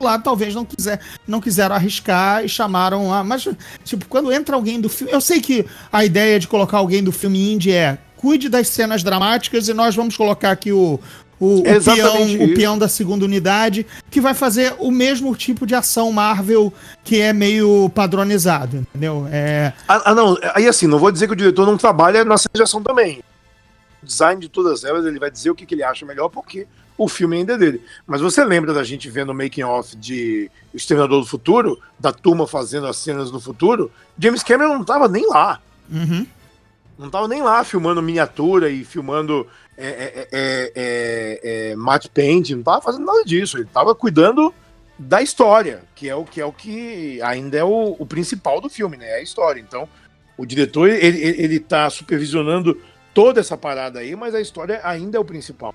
lá 0.00 0.18
talvez 0.18 0.54
não 0.54 0.64
quiser 0.64 1.00
não 1.26 1.40
quiseram 1.40 1.74
arriscar 1.74 2.44
e 2.44 2.48
chamaram 2.48 3.14
a 3.14 3.22
mas 3.22 3.48
tipo 3.84 4.06
quando 4.06 4.32
entra 4.32 4.56
alguém 4.56 4.78
do 4.80 4.88
filme 4.88 5.10
eu 5.12 5.20
sei 5.20 5.40
que 5.40 5.64
a 5.90 6.04
ideia 6.04 6.38
de 6.38 6.48
colocar 6.48 6.78
alguém 6.78 7.02
do 7.02 7.12
filme 7.12 7.52
indie 7.52 7.72
é 7.72 7.96
cuide 8.16 8.48
das 8.48 8.68
cenas 8.68 9.02
dramáticas 9.02 9.68
e 9.68 9.72
nós 9.72 9.94
vamos 9.94 10.16
colocar 10.16 10.50
aqui 10.50 10.72
o, 10.72 10.98
o, 11.38 11.60
o, 11.60 11.62
peão, 11.62 12.44
o 12.44 12.54
peão 12.54 12.78
da 12.78 12.88
segunda 12.88 13.24
unidade, 13.24 13.86
que 14.10 14.20
vai 14.20 14.34
fazer 14.34 14.74
o 14.78 14.90
mesmo 14.90 15.34
tipo 15.36 15.66
de 15.66 15.74
ação 15.74 16.10
Marvel 16.10 16.72
que 17.02 17.20
é 17.20 17.32
meio 17.32 17.90
padronizado, 17.94 18.78
entendeu? 18.78 19.28
É... 19.30 19.72
Ah, 19.86 20.02
ah, 20.06 20.14
não, 20.14 20.38
aí 20.54 20.66
assim, 20.66 20.86
não 20.86 20.98
vou 20.98 21.12
dizer 21.12 21.26
que 21.26 21.34
o 21.34 21.36
diretor 21.36 21.66
não 21.66 21.76
trabalha 21.76 22.24
na 22.24 22.38
cena 22.38 22.52
de 22.54 22.62
ação 22.62 22.82
também. 22.82 23.22
O 24.04 24.06
design 24.06 24.38
de 24.38 24.50
todas 24.50 24.84
elas, 24.84 25.06
ele 25.06 25.18
vai 25.18 25.30
dizer 25.30 25.50
o 25.50 25.54
que, 25.54 25.64
que 25.64 25.74
ele 25.74 25.82
acha 25.82 26.04
melhor, 26.04 26.28
porque 26.28 26.66
o 26.96 27.08
filme 27.08 27.38
ainda 27.38 27.54
é 27.54 27.58
dele. 27.58 27.82
Mas 28.06 28.20
você 28.20 28.44
lembra 28.44 28.74
da 28.74 28.84
gente 28.84 29.08
vendo 29.08 29.30
o 29.30 29.34
making 29.34 29.62
off 29.62 29.96
de 29.96 30.50
Exterminador 30.74 31.20
do 31.20 31.26
Futuro, 31.26 31.80
da 31.98 32.12
turma 32.12 32.46
fazendo 32.46 32.86
as 32.86 32.98
cenas 32.98 33.30
do 33.30 33.40
futuro? 33.40 33.90
James 34.18 34.42
Cameron 34.42 34.74
não 34.74 34.84
tava 34.84 35.08
nem 35.08 35.26
lá. 35.26 35.58
Uhum. 35.90 36.26
Não 36.98 37.08
tava 37.08 37.26
nem 37.26 37.42
lá 37.42 37.64
filmando 37.64 38.02
miniatura 38.02 38.68
e 38.68 38.84
filmando 38.84 39.46
é, 39.76 39.88
é, 39.88 40.28
é, 40.32 41.40
é, 41.42 41.76
matte 41.76 42.10
paint, 42.10 42.50
não 42.50 42.62
tava 42.62 42.82
fazendo 42.82 43.06
nada 43.06 43.24
disso. 43.24 43.56
Ele 43.56 43.68
tava 43.72 43.94
cuidando 43.94 44.54
da 44.98 45.22
história, 45.22 45.82
que 45.94 46.08
é 46.08 46.14
o 46.14 46.24
que 46.24 46.40
é 46.42 46.44
o 46.44 46.52
que 46.52 47.22
ainda 47.22 47.56
é 47.56 47.64
o, 47.64 47.96
o 47.98 48.04
principal 48.04 48.60
do 48.60 48.68
filme, 48.68 48.96
né? 48.96 49.08
É 49.08 49.16
a 49.16 49.22
história. 49.22 49.60
Então, 49.60 49.88
o 50.36 50.46
diretor 50.46 50.88
ele, 50.88 51.04
ele, 51.04 51.42
ele 51.42 51.60
tá 51.60 51.88
supervisionando 51.90 52.80
toda 53.14 53.40
essa 53.40 53.56
parada 53.56 54.00
aí, 54.00 54.14
mas 54.14 54.34
a 54.34 54.40
história 54.40 54.80
ainda 54.84 55.16
é 55.16 55.20
o 55.20 55.24
principal. 55.24 55.72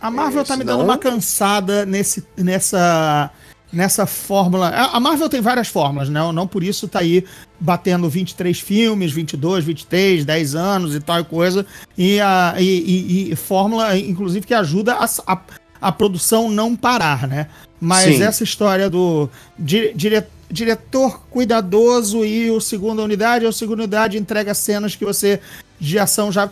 A 0.00 0.10
Marvel 0.10 0.42
é, 0.42 0.44
tá 0.44 0.54
senão... 0.54 0.58
me 0.58 0.64
dando 0.64 0.84
uma 0.84 0.98
cansada 0.98 1.86
nesse, 1.86 2.26
nessa 2.36 3.30
nessa 3.72 4.06
fórmula. 4.06 4.68
A 4.68 4.98
Marvel 5.00 5.28
tem 5.28 5.40
várias 5.40 5.68
fórmulas, 5.68 6.08
né? 6.08 6.20
Não 6.32 6.46
por 6.46 6.62
isso 6.62 6.88
tá 6.88 7.00
aí 7.00 7.24
batendo 7.58 8.08
23 8.08 8.58
filmes, 8.58 9.12
22, 9.12 9.64
23, 9.64 10.24
10 10.24 10.54
anos 10.54 10.94
e 10.94 11.00
tal 11.00 11.24
coisa. 11.24 11.66
E, 11.96 12.20
a, 12.20 12.54
e, 12.58 12.64
e, 12.64 13.32
e 13.32 13.36
fórmula, 13.36 13.96
inclusive, 13.98 14.46
que 14.46 14.54
ajuda 14.54 14.94
a, 14.94 15.06
a, 15.26 15.40
a, 15.80 15.92
produção 15.92 16.50
não 16.50 16.76
parar, 16.76 17.26
né? 17.26 17.48
Mas 17.80 18.16
Sim. 18.16 18.22
essa 18.22 18.44
história 18.44 18.88
do 18.88 19.28
dire, 19.58 19.92
dire, 19.94 20.24
diretor 20.50 21.20
cuidadoso 21.28 22.24
e 22.24 22.50
o 22.50 22.60
segunda 22.60 23.02
unidade, 23.02 23.46
a 23.46 23.52
segunda 23.52 23.82
unidade 23.82 24.16
entrega 24.16 24.54
cenas 24.54 24.94
que 24.94 25.04
você 25.04 25.40
de 25.78 25.98
ação 25.98 26.30
já 26.30 26.50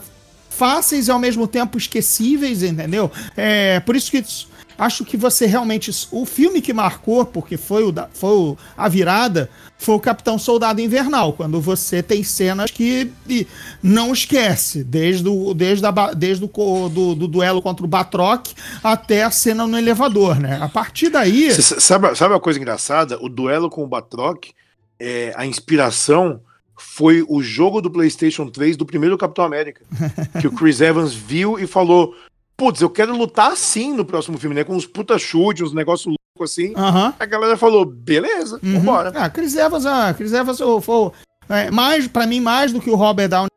fáceis 0.50 1.08
e 1.08 1.10
ao 1.10 1.18
mesmo 1.18 1.46
tempo 1.46 1.76
esquecíveis, 1.76 2.62
entendeu? 2.62 3.10
É 3.36 3.80
por 3.80 3.96
isso 3.96 4.10
que 4.10 4.22
acho 4.78 5.04
que 5.04 5.16
você 5.16 5.46
realmente. 5.46 5.90
O 6.10 6.24
filme 6.24 6.60
que 6.60 6.72
marcou, 6.72 7.24
porque 7.24 7.56
foi, 7.56 7.84
o 7.84 7.92
da, 7.92 8.08
foi 8.12 8.30
o, 8.30 8.58
a 8.76 8.88
virada, 8.88 9.50
foi 9.78 9.94
o 9.94 10.00
Capitão 10.00 10.38
Soldado 10.38 10.80
Invernal, 10.80 11.32
quando 11.32 11.60
você 11.60 12.02
tem 12.02 12.22
cenas 12.22 12.70
que 12.70 13.10
não 13.82 14.12
esquece, 14.12 14.82
desde 14.82 15.28
o, 15.28 15.54
desde 15.54 15.86
a, 15.86 15.90
desde 16.14 16.44
o 16.44 16.88
do, 16.88 17.14
do, 17.14 17.28
duelo 17.28 17.62
contra 17.62 17.84
o 17.84 17.88
Batroc 17.88 18.48
até 18.82 19.22
a 19.22 19.30
cena 19.30 19.66
no 19.66 19.78
elevador, 19.78 20.38
né? 20.38 20.58
A 20.60 20.68
partir 20.68 21.08
daí. 21.08 21.50
Sabe, 21.52 22.14
sabe 22.14 22.34
uma 22.34 22.40
coisa 22.40 22.58
engraçada? 22.58 23.18
O 23.20 23.28
duelo 23.28 23.70
com 23.70 23.82
o 23.82 23.88
Batroc, 23.88 24.46
é, 24.98 25.32
a 25.36 25.46
inspiração 25.46 26.40
foi 26.76 27.24
o 27.28 27.42
jogo 27.42 27.80
do 27.80 27.90
PlayStation 27.90 28.48
3 28.48 28.76
do 28.76 28.86
primeiro 28.86 29.18
Capitão 29.18 29.44
América. 29.44 29.82
que 30.40 30.46
o 30.46 30.52
Chris 30.52 30.80
Evans 30.80 31.14
viu 31.14 31.58
e 31.58 31.66
falou: 31.66 32.14
putz, 32.56 32.80
eu 32.80 32.90
quero 32.90 33.16
lutar 33.16 33.52
assim 33.52 33.92
no 33.92 34.04
próximo 34.04 34.38
filme, 34.38 34.54
né? 34.54 34.64
Com 34.64 34.74
uns 34.74 34.86
puta 34.86 35.18
chute, 35.18 35.62
uns 35.62 35.72
negócios 35.72 36.06
loucos 36.06 36.52
assim. 36.52 36.68
Uhum. 36.70 37.12
A 37.18 37.26
galera 37.26 37.56
falou, 37.56 37.84
beleza, 37.84 38.58
uhum. 38.62 38.80
vambora. 38.80 39.12
Ah, 39.14 39.30
Chris 39.30 39.54
Evans, 39.54 39.86
ah, 39.86 40.12
Chris 40.14 40.32
Evans 40.32 40.58
foi, 40.82 41.10
é, 41.48 41.70
mais, 41.70 42.08
pra 42.08 42.26
mim, 42.26 42.40
mais 42.40 42.72
do 42.72 42.80
que 42.80 42.90
o 42.90 42.96
Robert 42.96 43.28
Downey 43.28 43.48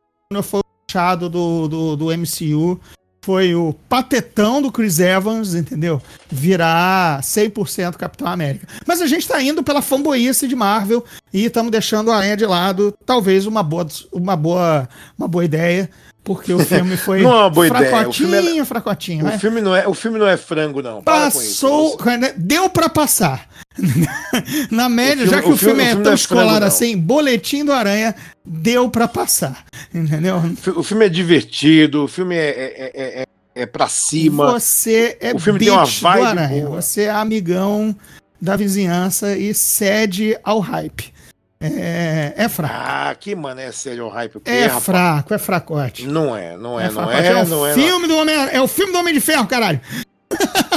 foi 0.43 0.59
o 0.59 0.63
achado 0.89 1.29
do, 1.29 1.67
do, 1.67 1.95
do 1.95 2.05
MCU. 2.05 2.79
Foi 3.27 3.53
o 3.53 3.73
patetão 3.89 4.61
do 4.61 4.71
Chris 4.71 4.99
Evans, 4.99 5.53
entendeu? 5.53 6.01
Virar 6.31 7.19
100% 7.21 7.97
Capitão 7.97 8.25
América. 8.25 8.65
Mas 8.87 9.01
a 9.01 9.05
gente 9.05 9.27
tá 9.27 9.43
indo 9.43 9.61
pela 9.61 9.81
fanboyice 9.81 10.47
de 10.47 10.55
Marvel 10.55 11.03
e 11.33 11.43
estamos 11.43 11.69
deixando 11.69 12.09
a 12.09 12.15
Aranha 12.15 12.37
de 12.37 12.45
lado. 12.45 12.97
Talvez 13.05 13.45
uma 13.45 13.61
boa, 13.61 13.85
uma 14.13 14.37
boa, 14.37 14.87
uma 15.17 15.27
boa 15.27 15.43
ideia 15.43 15.89
porque 16.27 16.51
o 16.51 16.59
filme 16.59 16.97
foi 16.99 17.21
não 17.21 17.31
é 17.31 17.35
uma 17.35 17.49
boa 17.49 17.67
fracotinho, 17.69 18.27
ideia. 18.27 18.61
O 18.61 18.65
fracotinho. 18.65 19.25
O, 19.25 19.39
filme 19.39 19.61
não 19.61 19.73
é, 19.73 19.87
o 19.87 19.93
filme 19.93 20.19
não 20.19 20.27
é 20.27 20.35
frango, 20.35 20.81
não. 20.81 21.01
Passou, 21.01 21.97
deu 22.35 22.69
para 22.69 22.89
passar. 22.89 23.47
Na 24.69 24.89
média, 24.89 25.25
filme, 25.25 25.31
já 25.31 25.41
que 25.41 25.49
o, 25.49 25.55
filme, 25.55 25.81
filme 25.81 26.01
é 26.01 26.03
tão 26.03 26.11
é 26.11 26.15
escolar 26.15 26.63
assim, 26.63 26.97
Boletim 26.97 27.63
do 27.63 27.71
Aranha 27.71 28.13
deu 28.45 28.89
para 28.89 29.07
passar. 29.07 29.63
Entendeu? 29.93 30.41
O 30.75 30.83
filme 30.83 31.05
é 31.05 31.09
divertido, 31.09 32.03
o 32.03 32.07
filme 32.09 32.35
é, 32.35 32.49
é, 32.49 32.91
é, 32.93 33.21
é, 33.21 33.25
é 33.55 33.65
pra 33.65 33.87
cima. 33.87 34.51
Você 34.51 35.17
é 35.21 35.33
o 35.33 35.39
filme 35.39 35.59
tem 35.59 35.69
uma 35.69 35.85
vibe 35.85 36.19
do 36.19 36.27
Aranha. 36.27 36.65
Boa. 36.65 36.81
Você 36.81 37.03
é 37.03 37.09
amigão 37.09 37.95
da 38.41 38.57
vizinhança 38.57 39.37
e 39.37 39.53
cede 39.53 40.37
ao 40.43 40.59
hype. 40.59 41.13
É, 41.59 42.33
é 42.35 42.49
fraco. 42.49 42.75
Ah, 42.77 43.15
que 43.19 43.35
mano 43.35 43.59
é 43.59 43.71
sério 43.71 44.07
hype. 44.09 44.39
É 44.45 44.69
fraco, 44.69 45.33
é 45.33 45.37
fracote. 45.37 46.05
Não 46.05 46.35
é, 46.35 46.55
não 46.55 46.79
é, 46.79 46.85
é 46.85 46.91
não 46.91 47.11
é. 47.11 47.27
É 47.27 47.43
o, 47.43 47.47
não 47.47 47.73
filme 47.73 48.05
é, 48.05 48.07
do 48.07 48.15
Homem, 48.15 48.35
é 48.51 48.61
o 48.61 48.67
filme 48.67 48.91
do 48.91 48.99
Homem 48.99 49.13
de 49.13 49.19
Ferro, 49.19 49.47
caralho. 49.47 49.81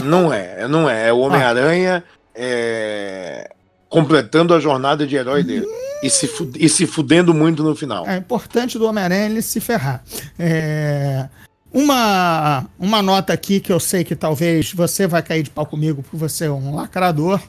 Não 0.02 0.32
é, 0.32 0.66
não 0.66 0.88
é. 0.88 1.08
É 1.08 1.12
o 1.12 1.18
Homem-Aranha 1.18 2.02
é, 2.34 3.50
completando 3.88 4.54
a 4.54 4.60
jornada 4.60 5.06
de 5.06 5.16
herói 5.16 5.42
dele. 5.42 5.66
E 6.02 6.08
se, 6.08 6.30
e 6.58 6.68
se 6.68 6.86
fudendo 6.86 7.34
muito 7.34 7.62
no 7.62 7.76
final. 7.76 8.06
É 8.06 8.16
importante 8.16 8.78
do 8.78 8.86
Homem-Aranha 8.86 9.26
ele 9.26 9.42
se 9.42 9.60
ferrar. 9.60 10.02
É, 10.38 11.28
uma, 11.72 12.66
uma 12.78 13.02
nota 13.02 13.32
aqui 13.34 13.60
que 13.60 13.70
eu 13.70 13.78
sei 13.78 14.02
que 14.02 14.16
talvez 14.16 14.72
você 14.72 15.06
vai 15.06 15.22
cair 15.22 15.42
de 15.42 15.50
pau 15.50 15.66
comigo 15.66 16.02
por 16.02 16.16
você 16.16 16.46
é 16.46 16.50
um 16.50 16.74
lacrador. 16.74 17.40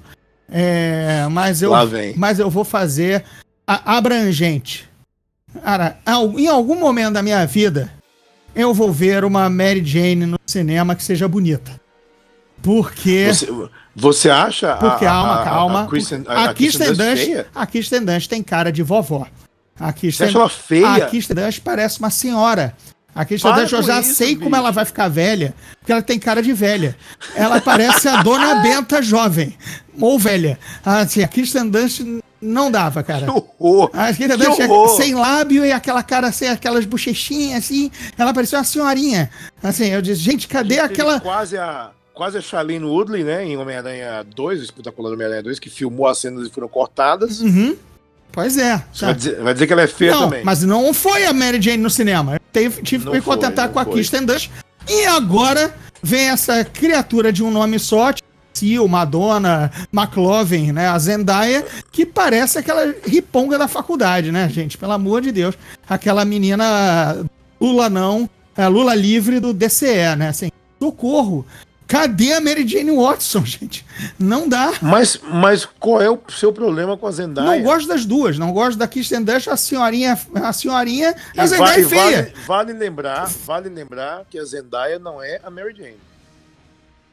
É, 0.51 1.25
mas, 1.31 1.61
eu, 1.61 1.71
mas 2.17 2.37
eu 2.37 2.49
vou 2.49 2.65
fazer 2.65 3.23
abrangente. 3.65 4.89
Cara, 5.63 5.97
em 6.37 6.47
algum 6.47 6.75
momento 6.75 7.13
da 7.13 7.23
minha 7.23 7.45
vida, 7.45 7.91
eu 8.53 8.73
vou 8.73 8.91
ver 8.91 9.23
uma 9.23 9.49
Mary 9.49 9.83
Jane 9.83 10.25
no 10.25 10.37
cinema 10.45 10.95
que 10.95 11.03
seja 11.03 11.27
bonita. 11.27 11.79
Porque. 12.61 13.27
Você, 13.27 13.47
você 13.95 14.29
acha. 14.29 14.75
Porque, 14.75 15.05
a, 15.05 15.09
calma, 15.09 15.43
calma. 15.43 15.83
A 15.83 15.87
Kristen, 15.87 16.23
a, 16.27 16.45
a 16.45 16.53
Kirsten 16.53 16.93
Dunst 16.93 17.25
feia? 17.25 17.47
a 17.55 17.65
Kirsten 17.65 18.05
Dunst 18.05 18.27
tem 18.29 18.43
cara 18.43 18.71
de 18.71 18.83
vovó. 18.83 19.25
A 19.79 19.87
Você 19.87 19.93
Kirsten, 19.93 20.27
acha 20.27 20.37
ela 20.37 20.49
feia? 20.49 20.93
a 20.93 21.01
Kirsten 21.07 21.35
Dunst 21.35 21.61
parece 21.61 21.99
uma 21.99 22.09
senhora. 22.09 22.75
A 23.13 23.25
Kirsten 23.25 23.51
Para 23.51 23.63
eu 23.63 23.83
já 23.83 23.99
isso, 23.99 24.15
sei 24.15 24.35
como 24.35 24.51
bicho. 24.51 24.61
ela 24.61 24.71
vai 24.71 24.85
ficar 24.85 25.09
velha, 25.09 25.53
porque 25.79 25.91
ela 25.91 26.01
tem 26.01 26.17
cara 26.17 26.41
de 26.41 26.53
velha. 26.53 26.95
Ela 27.35 27.59
parece 27.59 28.07
a 28.07 28.23
Dona 28.23 28.55
Benta 28.63 29.01
jovem, 29.01 29.57
ou 29.99 30.17
velha. 30.17 30.57
Assim, 30.83 31.21
a 31.21 31.27
Kirsten 31.27 31.69
Dunst 31.69 32.01
não 32.41 32.71
dava, 32.71 33.03
cara. 33.03 33.25
Que 33.25 33.31
horror! 33.31 33.89
A 33.93 34.13
Kirsten 34.13 34.37
Que 34.37 34.45
Dunst 34.45 34.59
é 34.61 34.87
sem 34.95 35.13
lábio 35.13 35.65
e 35.65 35.71
aquela 35.73 36.01
cara, 36.03 36.31
sem 36.31 36.47
aquelas 36.47 36.85
bochechinhas, 36.85 37.65
assim. 37.65 37.91
Ela 38.17 38.33
parecia 38.33 38.57
uma 38.57 38.63
senhorinha. 38.63 39.29
Assim, 39.61 39.87
eu 39.87 40.01
disse, 40.01 40.21
gente, 40.21 40.47
cadê 40.47 40.75
Teve 40.75 40.85
aquela... 40.85 41.19
Quase 41.19 41.57
a, 41.57 41.91
quase 42.13 42.37
a 42.37 42.41
Shailene 42.41 42.85
Woodley, 42.85 43.25
né? 43.25 43.45
Em 43.45 43.57
Homem-Aranha 43.57 44.25
2, 44.33 44.61
o 44.61 44.63
espetacular 44.63 45.11
Homem-Aranha 45.11 45.43
2, 45.43 45.59
que 45.59 45.69
filmou 45.69 46.07
as 46.07 46.17
cenas 46.17 46.47
e 46.47 46.49
foram 46.49 46.69
cortadas. 46.69 47.41
Uhum. 47.41 47.75
Pois 48.31 48.57
é. 48.57 48.81
Você 48.93 49.05
vai 49.05 49.13
dizer, 49.13 49.41
vai 49.41 49.53
dizer 49.53 49.67
que 49.67 49.73
ela 49.73 49.81
é 49.81 49.87
feia 49.87 50.11
não, 50.11 50.21
também. 50.21 50.43
mas 50.43 50.63
não 50.63 50.93
foi 50.93 51.25
a 51.25 51.33
Mary 51.33 51.61
Jane 51.61 51.83
no 51.83 51.89
cinema. 51.89 52.39
Eu 52.53 52.71
tive, 52.71 53.05
que 53.05 53.11
me 53.11 53.21
foi, 53.21 53.21
contentar 53.21 53.67
não 53.67 53.73
com 53.73 53.79
a 53.79 53.85
foi. 53.85 53.93
Kirsten 53.95 54.25
Dunst. 54.25 54.49
E 54.89 55.05
agora 55.05 55.73
vem 56.01 56.29
essa 56.29 56.63
criatura 56.65 57.31
de 57.31 57.43
um 57.43 57.51
nome 57.51 57.79
só, 57.79 58.13
Seal, 58.53 58.87
Madonna, 58.87 59.71
McLovin, 59.93 60.71
né? 60.71 60.87
A 60.87 60.97
Zendaya, 60.99 61.65
que 61.91 62.05
parece 62.05 62.59
aquela 62.59 62.93
riponga 63.05 63.57
da 63.57 63.67
faculdade, 63.67 64.31
né, 64.31 64.49
gente? 64.49 64.77
Pelo 64.77 64.91
amor 64.91 65.21
de 65.21 65.31
Deus. 65.31 65.55
Aquela 65.87 66.25
menina 66.25 67.25
Lula 67.59 67.89
não, 67.89 68.29
é, 68.55 68.67
Lula 68.67 68.93
livre 68.95 69.39
do 69.39 69.53
DCE, 69.53 70.15
né? 70.17 70.29
Assim, 70.29 70.49
socorro. 70.79 71.45
Cadê 71.91 72.31
a 72.31 72.39
Mary 72.39 72.65
Jane 72.65 72.89
Watson, 72.91 73.43
gente? 73.45 73.85
Não 74.17 74.47
dá. 74.47 74.71
Mas, 74.81 75.19
mas 75.29 75.65
qual 75.65 76.01
é 76.01 76.09
o 76.09 76.17
seu 76.29 76.53
problema 76.53 76.95
com 76.95 77.05
a 77.05 77.11
Zendaya? 77.11 77.57
Não 77.57 77.61
gosto 77.63 77.87
das 77.87 78.05
duas. 78.05 78.37
Não 78.37 78.53
gosto 78.53 78.77
da 78.77 78.87
Kirsten 78.87 79.21
Dunst, 79.23 79.49
a 79.49 79.57
senhorinha, 79.57 80.17
a 80.35 80.53
senhorinha, 80.53 81.13
E 81.35 81.39
a 81.41 81.45
Zendaya 81.45 81.79
e 81.79 81.83
é 81.83 81.87
feia. 81.87 82.21
vale, 82.23 82.33
vale 82.47 82.73
lembrar, 82.73 83.29
vale 83.45 83.67
lembrar 83.67 84.23
que 84.29 84.39
a 84.39 84.45
Zendaya 84.45 84.97
não 84.97 85.21
é 85.21 85.41
a 85.43 85.49
Mary 85.49 85.75
Jane. 85.75 85.97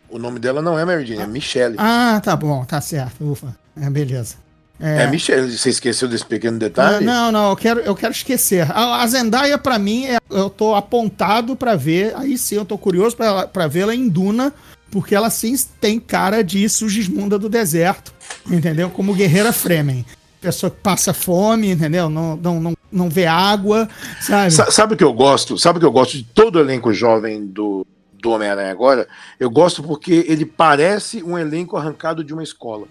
O 0.08 0.18
nome 0.18 0.38
dela 0.38 0.62
não 0.62 0.78
é 0.78 0.84
Mary 0.84 1.04
Jane, 1.04 1.22
é 1.22 1.26
Michelle. 1.26 1.74
Ah, 1.76 2.20
tá 2.24 2.36
bom, 2.36 2.64
tá 2.64 2.80
certo. 2.80 3.32
Ufa. 3.32 3.54
É, 3.80 3.90
beleza. 3.90 4.36
É. 4.80 5.06
Michelle. 5.08 5.50
Você 5.56 5.70
esqueceu 5.70 6.06
desse 6.08 6.24
pequeno 6.24 6.58
detalhe? 6.58 7.04
Não, 7.04 7.32
não, 7.32 7.50
eu 7.50 7.56
quero, 7.56 7.80
eu 7.80 7.94
quero 7.96 8.12
esquecer. 8.12 8.70
A, 8.70 9.02
a 9.02 9.06
Zendaya, 9.06 9.58
pra 9.58 9.78
mim, 9.78 10.06
é- 10.06 10.18
eu 10.30 10.48
tô 10.48 10.74
apontado 10.74 11.56
pra 11.56 11.74
ver. 11.76 12.14
Aí 12.16 12.38
sim, 12.38 12.54
eu 12.56 12.64
tô 12.64 12.78
curioso 12.78 13.16
pra 13.16 13.66
vê-la 13.66 13.94
em 13.94 14.08
Duna, 14.08 14.52
porque 14.90 15.14
ela 15.14 15.30
sim 15.30 15.54
tem 15.80 15.98
cara 15.98 16.42
de 16.44 16.68
Sugismunda 16.68 17.38
do 17.38 17.48
deserto, 17.48 18.12
entendeu? 18.48 18.88
Como 18.90 19.12
guerreira 19.14 19.52
Fremen. 19.52 20.06
Pessoa 20.40 20.70
que 20.70 20.76
passa 20.80 21.12
fome, 21.12 21.70
entendeu? 21.72 22.08
Não, 22.08 22.36
não, 22.36 22.60
não, 22.60 22.74
não 22.92 23.08
vê 23.10 23.26
água, 23.26 23.88
sabe? 24.20 24.52
Sa- 24.52 24.70
Sabe 24.70 24.94
o 24.94 24.96
que 24.96 25.02
eu 25.02 25.12
gosto? 25.12 25.58
Sabe 25.58 25.78
o 25.78 25.80
que 25.80 25.86
eu 25.86 25.90
gosto 25.90 26.16
de 26.16 26.22
todo 26.22 26.56
o 26.56 26.60
elenco 26.60 26.94
jovem 26.94 27.44
do, 27.44 27.84
do 28.22 28.30
Homem-Aranha 28.30 28.70
agora? 28.70 29.08
Eu 29.40 29.50
gosto 29.50 29.82
porque 29.82 30.24
ele 30.28 30.46
parece 30.46 31.24
um 31.24 31.36
elenco 31.36 31.76
arrancado 31.76 32.22
de 32.22 32.32
uma 32.32 32.44
escola 32.44 32.86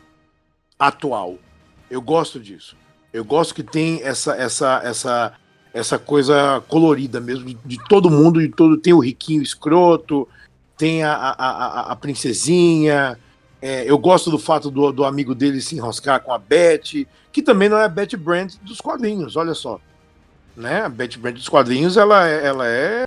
atual. 0.77 1.35
Eu 1.89 2.01
gosto 2.01 2.39
disso. 2.39 2.75
Eu 3.13 3.23
gosto 3.23 3.53
que 3.55 3.63
tem 3.63 4.01
essa 4.03 4.35
essa 4.35 4.81
essa 4.83 5.33
essa 5.73 5.99
coisa 5.99 6.61
colorida 6.67 7.19
mesmo 7.19 7.45
de, 7.65 7.77
todo 7.87 8.09
mundo, 8.09 8.39
de 8.39 8.49
todo 8.49 8.77
tem 8.77 8.93
o 8.93 8.99
riquinho 8.99 9.41
escroto, 9.43 10.27
tem 10.77 11.03
a, 11.03 11.13
a, 11.13 11.29
a, 11.31 11.91
a 11.91 11.95
princesinha. 11.95 13.17
é, 13.61 13.83
eu 13.89 13.97
gosto 13.97 14.29
do 14.31 14.39
fato 14.39 14.69
do, 14.71 14.91
do 14.91 15.03
amigo 15.05 15.33
dele 15.35 15.61
se 15.61 15.75
enroscar 15.75 16.21
com 16.21 16.33
a 16.33 16.37
Beth, 16.37 17.05
que 17.31 17.41
também 17.41 17.69
não 17.69 17.77
é 17.77 17.85
a 17.85 17.89
Betty 17.89 18.17
Brant 18.17 18.55
dos 18.61 18.79
quadrinhos, 18.81 19.35
olha 19.35 19.53
só 19.53 19.79
né? 20.55 20.81
A 20.81 20.89
Betty 20.89 21.19
Brant 21.19 21.35
dos 21.35 21.47
quadrinhos, 21.47 21.97
ela, 21.97 22.27
é- 22.27 22.45
ela 22.47 22.67
é, 22.67 23.05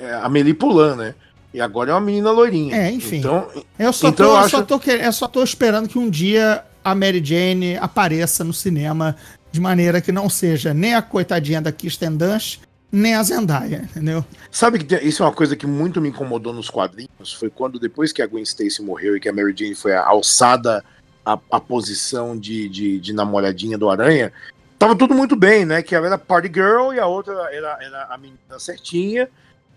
é 0.00 0.14
a 0.14 0.28
Meli 0.28 0.52
Polan, 0.52 0.96
né? 0.96 1.14
E 1.54 1.60
agora 1.60 1.90
é 1.92 1.94
uma 1.94 2.00
menina 2.00 2.30
loirinha. 2.32 2.76
É, 2.76 2.90
enfim. 2.90 3.18
Então, 3.18 3.48
Eu 3.78 3.92
só, 3.92 4.08
Então, 4.08 4.26
tô, 4.26 4.32
eu 4.32 4.36
acho- 4.36 4.50
só 4.56 4.62
tô 4.62 4.78
querendo, 4.80 5.04
eu 5.04 5.12
só 5.12 5.28
tô 5.28 5.42
esperando 5.44 5.88
que 5.88 5.96
um 5.98 6.10
dia 6.10 6.64
a 6.86 6.94
Mary 6.94 7.20
Jane 7.24 7.76
apareça 7.78 8.44
no 8.44 8.52
cinema 8.52 9.16
de 9.50 9.60
maneira 9.60 10.00
que 10.00 10.12
não 10.12 10.28
seja 10.30 10.72
nem 10.72 10.94
a 10.94 11.02
coitadinha 11.02 11.60
da 11.60 11.72
Kirsten 11.72 12.16
Dunst, 12.16 12.60
nem 12.92 13.16
a 13.16 13.22
Zendaya, 13.24 13.78
entendeu? 13.90 14.24
sabe 14.52 14.78
que 14.84 14.94
isso 14.98 15.24
é 15.24 15.26
uma 15.26 15.32
coisa 15.32 15.56
que 15.56 15.66
muito 15.66 16.00
me 16.00 16.10
incomodou 16.10 16.52
nos 16.52 16.70
quadrinhos? 16.70 17.32
Foi 17.36 17.50
quando, 17.50 17.80
depois 17.80 18.12
que 18.12 18.22
a 18.22 18.26
Gwen 18.28 18.44
Stacy 18.44 18.82
morreu 18.82 19.16
e 19.16 19.20
que 19.20 19.28
a 19.28 19.32
Mary 19.32 19.52
Jane 19.56 19.74
foi 19.74 19.96
alçada 19.96 20.84
à, 21.24 21.32
à 21.50 21.58
posição 21.58 22.38
de, 22.38 22.68
de, 22.68 23.00
de 23.00 23.12
namoradinha 23.12 23.76
do 23.76 23.90
Aranha, 23.90 24.32
tava 24.78 24.94
tudo 24.94 25.12
muito 25.12 25.34
bem, 25.34 25.64
né? 25.64 25.82
Que 25.82 25.92
ela 25.96 26.06
era 26.06 26.16
party 26.18 26.48
girl 26.54 26.92
e 26.94 27.00
a 27.00 27.06
outra 27.08 27.32
era, 27.52 27.78
era 27.82 28.04
a 28.04 28.16
menina 28.16 28.58
certinha. 28.60 29.28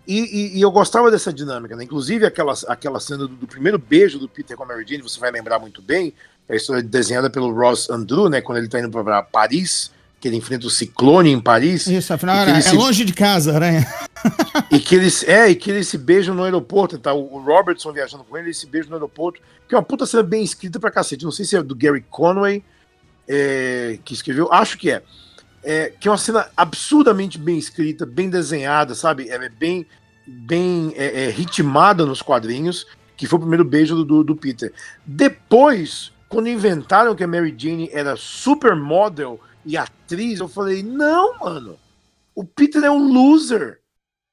E, 0.06 0.18
e- 0.20 0.58
e 0.58 0.62
eu 0.62 0.70
gostava 0.70 1.10
dessa 1.10 1.32
dinâmica, 1.32 1.74
né? 1.74 1.82
Inclusive 1.82 2.24
aquela, 2.24 2.54
aquela 2.68 3.00
cena 3.00 3.18
do, 3.18 3.28
do 3.28 3.46
primeiro 3.48 3.78
beijo 3.78 4.18
do 4.20 4.28
Peter 4.28 4.56
com 4.56 4.62
a 4.62 4.66
Mary 4.66 4.84
Jane, 4.86 5.02
você 5.02 5.18
vai 5.18 5.30
lembrar 5.32 5.58
muito 5.58 5.82
bem, 5.82 6.14
a 6.50 6.56
história 6.56 6.82
desenhada 6.82 7.30
pelo 7.30 7.52
Ross 7.52 7.88
Andrew, 7.90 8.28
né? 8.28 8.40
Quando 8.40 8.58
ele 8.58 8.68
tá 8.68 8.80
indo 8.80 8.90
para 8.90 9.22
Paris, 9.22 9.90
que 10.20 10.28
ele 10.28 10.36
enfrenta 10.36 10.66
o 10.66 10.70
ciclone 10.70 11.30
em 11.30 11.40
Paris. 11.40 11.86
Isso, 11.86 12.12
afinal, 12.12 12.36
é, 12.36 12.50
é 12.50 12.60
se- 12.60 12.74
longe 12.76 13.04
de 13.04 13.12
casa, 13.12 13.58
né? 13.58 13.86
E 14.70 14.78
que 14.78 14.94
eles, 14.94 15.22
é, 15.26 15.48
e 15.48 15.54
que 15.54 15.70
eles 15.70 15.88
se 15.88 15.96
beijam 15.96 16.34
no 16.34 16.42
aeroporto, 16.44 16.98
tá? 16.98 17.12
O 17.14 17.38
Robertson 17.40 17.92
viajando 17.92 18.24
com 18.24 18.36
ele, 18.36 18.48
eles 18.48 18.58
se 18.58 18.66
beijam 18.66 18.90
no 18.90 18.96
aeroporto, 18.96 19.40
que 19.68 19.74
é 19.74 19.78
uma 19.78 19.84
puta 19.84 20.04
cena 20.04 20.22
bem 20.22 20.42
escrita 20.42 20.78
pra 20.78 20.90
cacete. 20.90 21.24
Não 21.24 21.32
sei 21.32 21.44
se 21.44 21.56
é 21.56 21.62
do 21.62 21.74
Gary 21.74 22.04
Conway 22.10 22.62
é, 23.28 23.98
que 24.04 24.12
escreveu, 24.12 24.52
acho 24.52 24.76
que 24.76 24.90
é. 24.90 25.02
É, 25.62 25.92
que 26.00 26.08
é 26.08 26.10
uma 26.10 26.16
cena 26.18 26.48
absurdamente 26.56 27.36
bem 27.38 27.58
escrita, 27.58 28.06
bem 28.06 28.30
desenhada, 28.30 28.94
sabe? 28.94 29.28
Ela 29.28 29.44
é 29.44 29.48
bem, 29.50 29.86
bem 30.26 30.92
é, 30.96 31.24
é, 31.24 31.30
ritmada 31.30 32.06
nos 32.06 32.22
quadrinhos, 32.22 32.86
que 33.14 33.26
foi 33.26 33.36
o 33.36 33.40
primeiro 33.40 33.64
beijo 33.64 33.94
do, 33.94 34.04
do, 34.04 34.24
do 34.24 34.36
Peter. 34.36 34.72
Depois, 35.04 36.12
quando 36.30 36.48
inventaram 36.48 37.14
que 37.14 37.24
a 37.24 37.26
Mary 37.26 37.52
Jane 37.58 37.90
era 37.92 38.14
supermodel 38.16 39.40
e 39.66 39.76
atriz, 39.76 40.38
eu 40.38 40.48
falei, 40.48 40.80
não, 40.80 41.38
mano, 41.40 41.76
o 42.34 42.44
Peter 42.44 42.82
é 42.84 42.90
um 42.90 43.12
loser. 43.12 43.80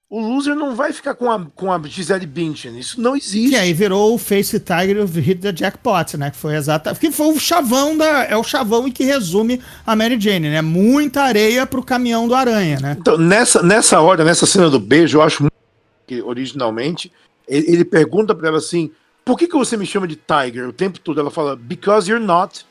O 0.09 0.21
loser 0.21 0.55
não 0.55 0.73
vai 0.73 0.93
ficar 0.93 1.15
com 1.15 1.29
a, 1.29 1.43
com 1.53 1.73
a 1.73 1.81
Gisele 1.83 2.27
Bündchen. 2.27 2.77
Isso 2.79 3.01
não 3.01 3.17
existe. 3.17 3.49
Que 3.49 3.57
aí 3.57 3.73
virou 3.73 4.13
o 4.13 4.17
Face 4.17 4.57
Tiger 4.57 5.03
of 5.03 5.19
Hit 5.19 5.41
the 5.41 5.51
Jackpot, 5.53 6.15
né? 6.15 6.31
Que 6.31 6.37
foi 6.37 6.55
exata, 6.55 6.95
que 6.95 7.11
foi 7.11 7.33
o 7.33 7.39
chavão 7.39 7.97
da, 7.97 8.23
é 8.23 8.37
o 8.37 8.43
chavão 8.43 8.87
em 8.87 8.91
que 8.91 9.03
resume 9.03 9.59
a 9.85 9.95
Mary 9.95 10.17
Jane, 10.21 10.49
né? 10.49 10.61
Muita 10.61 11.23
areia 11.23 11.65
pro 11.65 11.83
caminhão 11.83 12.27
do 12.27 12.35
aranha, 12.35 12.79
né? 12.79 12.95
Então, 12.97 13.17
nessa, 13.17 13.61
nessa 13.61 13.99
hora, 13.99 14.23
nessa 14.23 14.45
cena 14.45 14.69
do 14.69 14.79
beijo, 14.79 15.17
eu 15.17 15.23
acho 15.23 15.47
que 16.05 16.21
originalmente 16.21 17.11
ele, 17.47 17.69
ele 17.69 17.83
pergunta 17.83 18.33
pra 18.33 18.47
ela 18.47 18.59
assim: 18.59 18.91
por 19.27 19.37
que, 19.37 19.45
que 19.45 19.57
você 19.57 19.75
me 19.75 19.85
chama 19.85 20.07
de 20.07 20.15
Tiger 20.15 20.69
o 20.69 20.71
tempo 20.73 20.99
todo? 21.01 21.19
Ela 21.19 21.29
fala, 21.29 21.53
because 21.57 22.09
you're 22.09 22.25
not. 22.25 22.65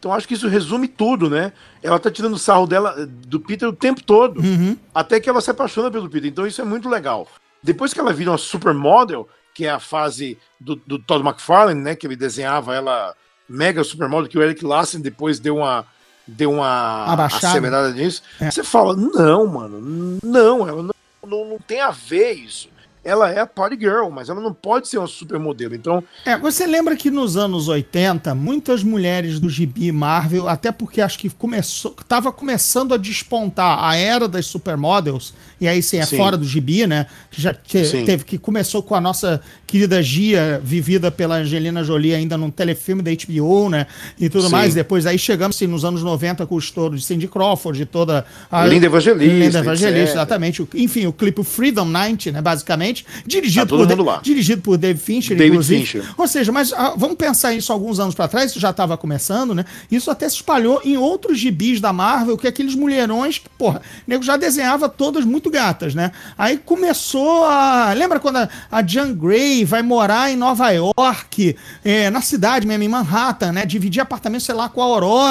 Então 0.00 0.12
acho 0.12 0.26
que 0.26 0.34
isso 0.34 0.48
resume 0.48 0.88
tudo, 0.88 1.30
né? 1.30 1.52
Ela 1.80 1.98
tá 2.00 2.10
tirando 2.10 2.36
sarro 2.36 2.66
dela, 2.66 3.06
do 3.06 3.38
Peter 3.38 3.68
o 3.68 3.72
tempo 3.72 4.02
todo, 4.02 4.40
Uhum. 4.40 4.76
até 4.92 5.20
que 5.20 5.30
ela 5.30 5.40
se 5.40 5.48
apaixona 5.50 5.92
pelo 5.92 6.10
Peter. 6.10 6.28
Então 6.28 6.44
isso 6.44 6.60
é 6.60 6.64
muito 6.64 6.88
legal. 6.88 7.28
Depois 7.62 7.94
que 7.94 8.00
ela 8.00 8.12
vira 8.12 8.32
uma 8.32 8.38
supermodel, 8.38 9.28
que 9.54 9.64
é 9.64 9.70
a 9.70 9.78
fase 9.78 10.36
do, 10.60 10.74
do 10.74 10.98
Todd 10.98 11.24
McFarlane, 11.24 11.80
né? 11.80 11.94
Que 11.94 12.06
ele 12.06 12.16
desenhava 12.16 12.74
ela 12.74 13.14
mega 13.48 13.84
supermodel, 13.84 14.28
que 14.28 14.36
o 14.36 14.42
Eric 14.42 14.64
Larsen 14.64 15.00
depois 15.00 15.38
deu 15.38 15.58
uma 15.58 15.86
deu 16.26 16.50
uma 16.50 17.04
acelerada 17.24 17.90
nisso. 17.92 18.22
É. 18.40 18.50
Você 18.50 18.64
fala, 18.64 18.96
não, 18.96 19.46
mano, 19.46 20.18
não, 20.24 20.68
ela 20.68 20.82
não, 20.82 20.94
não, 21.24 21.44
não 21.50 21.58
tem 21.60 21.80
a 21.80 21.92
ver 21.92 22.32
isso. 22.32 22.68
Ela 23.06 23.30
é 23.30 23.38
a 23.40 23.46
party 23.46 23.76
girl, 23.78 24.10
mas 24.10 24.28
ela 24.28 24.40
não 24.40 24.52
pode 24.52 24.88
ser 24.88 24.98
uma 24.98 25.06
supermodelo. 25.06 25.74
Então, 25.74 26.02
É, 26.24 26.36
você 26.36 26.66
lembra 26.66 26.96
que 26.96 27.10
nos 27.10 27.36
anos 27.36 27.68
80, 27.68 28.34
muitas 28.34 28.82
mulheres 28.82 29.38
do 29.38 29.48
gibi 29.48 29.92
Marvel, 29.92 30.48
até 30.48 30.72
porque 30.72 31.00
acho 31.00 31.18
que 31.18 31.30
começou, 31.30 31.94
tava 32.08 32.32
começando 32.32 32.92
a 32.92 32.96
despontar 32.96 33.82
a 33.84 33.94
era 33.96 34.26
das 34.26 34.46
supermodels, 34.46 35.32
e 35.60 35.66
aí 35.66 35.82
sim, 35.82 35.98
é 35.98 36.04
Sim. 36.06 36.16
fora 36.16 36.36
do 36.36 36.44
gibi, 36.44 36.86
né? 36.86 37.06
Já 37.30 37.54
Sim. 37.66 38.04
teve 38.04 38.24
que 38.24 38.36
começou 38.38 38.82
com 38.82 38.94
a 38.94 39.00
nossa 39.00 39.40
querida 39.66 40.02
Gia, 40.02 40.60
vivida 40.62 41.10
pela 41.10 41.36
Angelina 41.36 41.82
Jolie 41.82 42.14
ainda 42.14 42.36
num 42.36 42.50
telefilme 42.50 43.02
da 43.02 43.10
HBO, 43.10 43.68
né? 43.70 43.86
E 44.18 44.28
tudo 44.28 44.44
Sim. 44.46 44.52
mais. 44.52 44.74
Depois 44.74 45.06
aí 45.06 45.18
chegamos 45.18 45.60
nos 45.62 45.84
anos 45.84 46.02
90 46.02 46.46
com 46.46 46.54
o 46.54 46.58
estouro 46.58 46.96
de 46.96 47.02
Cindy 47.04 47.26
Crawford, 47.28 47.78
de 47.78 47.86
toda 47.86 48.24
a 48.50 48.66
Linda 48.66 48.86
Evangelista, 48.86 49.24
Linda 49.34 49.58
Evangelista, 49.60 49.98
etc. 50.00 50.10
exatamente. 50.12 50.62
O- 50.62 50.68
Enfim, 50.74 51.06
o 51.06 51.12
clipe 51.12 51.42
Freedom 51.42 51.84
90, 51.86 52.32
né, 52.32 52.42
basicamente. 52.42 53.04
Dirigido, 53.26 53.66
Tá 53.66 53.94
por, 53.96 54.22
dirigido 54.22 54.62
por 54.62 54.76
David 54.76 55.02
Fincher, 55.02 55.36
David 55.36 55.52
inclusive. 55.52 55.80
Fincher. 55.86 56.04
Ou 56.18 56.28
seja, 56.28 56.52
mas 56.52 56.72
ah, 56.72 56.94
vamos 56.96 57.16
pensar 57.16 57.54
isso 57.54 57.72
alguns 57.72 57.98
anos 57.98 58.14
pra 58.14 58.28
trás, 58.28 58.50
isso 58.50 58.60
já 58.60 58.70
estava 58.70 58.96
começando, 58.96 59.54
né? 59.54 59.64
Isso 59.90 60.10
até 60.10 60.28
se 60.28 60.36
espalhou 60.36 60.80
em 60.84 60.96
outros 60.96 61.38
gibis 61.38 61.80
da 61.80 61.92
Marvel, 61.92 62.36
que 62.36 62.46
aqueles 62.46 62.74
mulherões, 62.74 63.38
que, 63.38 63.48
porra, 63.58 63.80
o 64.06 64.10
nego 64.10 64.22
já 64.22 64.36
desenhava 64.36 64.88
todas 64.88 65.24
muito 65.24 65.45
gatas, 65.50 65.94
né? 65.94 66.12
Aí 66.36 66.58
começou 66.58 67.44
a. 67.44 67.92
Lembra 67.92 68.20
quando 68.20 68.36
a, 68.36 68.48
a 68.70 68.86
Jean 68.86 69.12
Grey 69.14 69.64
vai 69.64 69.82
morar 69.82 70.30
em 70.30 70.36
Nova 70.36 70.70
York, 70.70 71.56
é, 71.84 72.10
na 72.10 72.20
cidade 72.20 72.66
mesmo, 72.66 72.82
em 72.82 72.88
Manhattan, 72.88 73.52
né? 73.52 73.66
Dividir 73.66 74.02
apartamento, 74.02 74.42
sei 74.42 74.54
lá, 74.54 74.68
com 74.68 74.82
a 74.82 74.84
Aurora. 74.84 75.26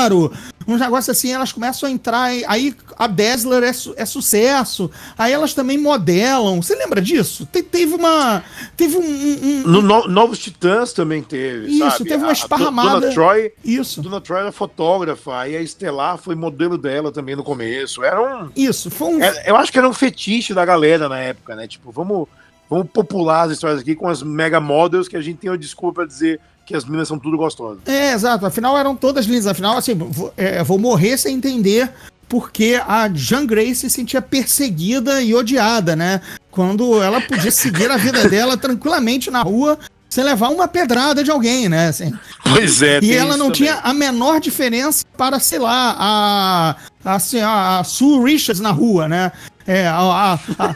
Uns 0.68 0.80
negócios 0.80 1.16
assim, 1.16 1.32
elas 1.32 1.52
começam 1.52 1.88
a 1.88 1.92
entrar. 1.92 2.30
Aí 2.48 2.76
a 2.98 3.06
Dazzler 3.08 3.64
é, 3.64 3.72
su- 3.72 3.94
é 3.96 4.06
sucesso. 4.06 4.90
Aí 5.18 5.32
elas 5.32 5.54
também 5.54 5.78
modelam. 5.78 6.62
Você 6.62 6.74
lembra 6.76 7.00
disso? 7.02 7.46
Te- 7.46 7.62
teve 7.62 7.94
uma. 7.94 8.44
Teve 8.76 8.98
um- 8.98 9.02
um- 9.02 9.40
um 9.44 9.62
No 9.68 9.82
No- 9.82 10.08
Novos 10.08 10.40
Titãs 10.40 10.92
também 10.94 11.22
teve. 11.22 11.68
Isso, 11.68 11.80
sabe? 11.92 12.04
teve 12.10 12.18
uma 12.24 12.28
A- 12.28 12.30
a 12.30 12.34
esparramada. 12.34 13.00
Dona 13.02 13.14
Troy, 13.14 13.52
Isso. 13.64 14.02
Dona 14.02 14.20
Troy 14.20 14.40
era 14.42 14.52
fotógrafa, 14.52 15.38
aí 15.40 15.56
a 15.56 15.62
Estelar 15.62 16.18
foi 16.18 16.34
modelo 16.36 16.78
dela 16.78 17.12
também 17.12 17.36
no 17.36 17.44
começo. 17.44 18.04
Era 18.04 18.22
um. 18.22 18.50
Isso, 18.56 18.90
foi 18.90 19.08
um. 19.16 19.22
é- 19.24 19.44
eu 19.50 19.56
acho 19.56 19.72
que 19.72 19.78
era 19.78 19.88
um 19.88 19.94
fetiche 19.94 20.54
da 20.54 20.66
galera 20.66 21.08
na 21.08 21.20
época, 21.20 21.56
né? 21.56 21.68
Tipo, 21.68 21.92
vamos, 21.92 22.28
vamos 22.70 22.88
popular 22.92 23.44
as 23.44 23.52
histórias 23.52 23.82
aqui 23.82 23.94
com 23.96 24.08
as 24.08 24.24
mega 24.24 24.60
models 24.60 25.08
que 25.08 25.16
a 25.16 25.22
gente 25.22 25.38
tem 25.38 25.50
uma 25.50 25.58
desculpa 25.58 25.98
pra 26.02 26.06
dizer 26.06 26.40
que 26.66 26.76
as 26.76 26.84
meninas 26.84 27.08
são 27.08 27.20
tudo 27.20 27.38
gostosas. 27.38 27.80
É, 27.86 28.14
exato. 28.14 28.46
Afinal, 28.46 28.78
eram 28.78 28.96
todas 28.96 29.26
lindas. 29.26 29.48
Afinal, 29.48 29.78
assim, 29.78 29.94
vou, 29.94 30.34
é, 30.36 30.64
vou 30.64 30.80
morrer 30.80 31.18
sem 31.18 31.36
entender 31.36 31.92
porque 32.28 32.82
a 32.88 33.08
Jean 33.14 33.46
Grey 33.46 33.76
se 33.76 33.90
sentia 33.90 34.22
perseguida 34.22 35.22
e 35.22 35.36
odiada, 35.36 35.96
né? 35.96 36.22
Quando 36.50 37.02
ela 37.02 37.22
podia 37.22 37.52
seguir 37.52 37.92
a 37.92 37.98
vida 37.98 38.28
dela 38.28 38.58
tranquilamente 38.58 39.30
na 39.30 39.44
rua 39.44 39.78
sem 40.10 40.24
levar 40.24 40.50
uma 40.50 40.68
pedrada 40.68 41.24
de 41.24 41.30
alguém, 41.30 41.68
né? 41.68 41.90
Assim. 41.90 42.14
Pois 42.42 42.82
é. 42.82 43.00
E 43.04 43.14
ela 43.14 43.36
não 43.38 43.52
também. 43.52 43.52
tinha 43.52 43.76
a 43.76 43.94
menor 43.94 44.40
diferença 44.40 45.06
para, 45.18 45.40
sei 45.40 45.60
lá, 45.60 45.96
a, 46.00 46.76
assim, 47.04 47.42
a, 47.42 47.80
a 47.80 47.84
Sue 47.84 48.24
Richards 48.24 48.62
na 48.62 48.72
rua, 48.72 49.08
né? 49.08 49.32
É, 49.68 49.88
a, 49.88 49.98
a, 49.98 50.34
a, 50.60 50.76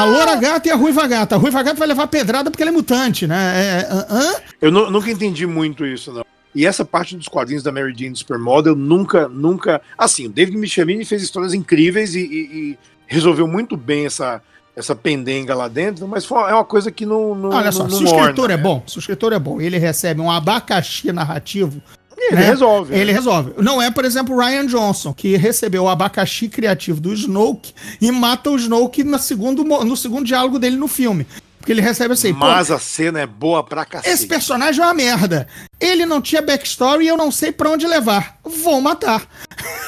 a 0.00 0.04
loura 0.04 0.34
gata 0.36 0.68
e 0.68 0.70
a 0.70 0.76
ruiva 0.76 1.06
gata. 1.06 1.34
A 1.34 1.38
ruiva 1.38 1.62
gata 1.62 1.78
vai 1.78 1.88
levar 1.88 2.06
pedrada 2.06 2.50
porque 2.50 2.62
ela 2.62 2.70
é 2.70 2.74
mutante, 2.74 3.26
né? 3.26 3.52
É, 3.82 3.88
hã? 3.92 4.06
hã? 4.10 4.34
Eu 4.60 4.70
nu- 4.70 4.90
nunca 4.90 5.10
entendi 5.10 5.46
muito 5.46 5.84
isso, 5.86 6.12
não. 6.12 6.24
E 6.54 6.64
essa 6.64 6.84
parte 6.84 7.14
dos 7.16 7.28
quadrinhos 7.28 7.62
da 7.62 7.70
Mary 7.70 7.94
Jane 7.96 8.16
Supermodel 8.16 8.74
nunca, 8.74 9.28
nunca. 9.28 9.82
Assim, 9.98 10.26
o 10.26 10.30
David 10.30 10.56
Michelini 10.56 11.04
fez 11.04 11.22
histórias 11.22 11.52
incríveis 11.52 12.14
e, 12.14 12.20
e- 12.20 12.24
e 12.72 12.78
resolveu 13.06 13.46
muito 13.46 13.76
bem 13.76 14.06
essa, 14.06 14.40
essa 14.74 14.96
pendenga 14.96 15.54
lá 15.54 15.68
dentro, 15.68 16.08
mas 16.08 16.24
é 16.30 16.34
uma 16.54 16.64
coisa 16.64 16.90
que 16.90 17.04
não. 17.04 17.34
não 17.34 17.50
Olha 17.50 17.70
só, 17.70 17.82
não, 17.82 17.90
se 17.90 18.04
o 18.04 18.06
escritor 18.06 18.50
é 18.50 18.56
né? 18.56 18.62
bom, 18.62 18.82
se 18.86 18.96
o 18.96 19.00
escritor 19.00 19.34
é 19.34 19.38
bom, 19.38 19.60
ele 19.60 19.76
recebe 19.76 20.20
um 20.22 20.30
abacaxi 20.30 21.12
narrativo, 21.12 21.82
Ele 22.18 22.36
né? 22.36 22.46
resolve. 22.46 22.92
né? 22.92 22.98
ele 23.00 23.12
resolve. 23.12 23.52
Não 23.58 23.80
é, 23.80 23.90
por 23.90 24.04
exemplo, 24.04 24.34
o 24.34 24.38
Ryan 24.38 24.66
Johnson, 24.66 25.12
que 25.12 25.36
recebeu 25.36 25.84
o 25.84 25.88
abacaxi 25.88 26.48
criativo 26.48 27.00
do 27.00 27.12
Snoke 27.12 27.74
e 28.00 28.10
mata 28.10 28.50
o 28.50 28.56
Snoke 28.56 29.04
no 29.04 29.18
segundo, 29.18 29.62
no 29.62 29.96
segundo 29.96 30.26
diálogo 30.26 30.58
dele 30.58 30.76
no 30.76 30.88
filme. 30.88 31.26
Porque 31.58 31.72
ele 31.72 31.80
recebe 31.80 32.14
assim, 32.14 32.32
Mas 32.32 32.70
a 32.70 32.78
cena 32.78 33.20
é 33.20 33.26
boa 33.26 33.62
pra 33.62 33.84
cacete. 33.84 34.14
esse 34.14 34.26
personagem 34.26 34.80
é 34.80 34.86
uma 34.86 34.94
merda. 34.94 35.48
Ele 35.80 36.06
não 36.06 36.22
tinha 36.22 36.40
backstory 36.40 37.04
e 37.04 37.08
eu 37.08 37.16
não 37.16 37.32
sei 37.32 37.50
pra 37.50 37.70
onde 37.70 37.86
levar. 37.86 38.38
Vou 38.44 38.80
matar. 38.80 39.28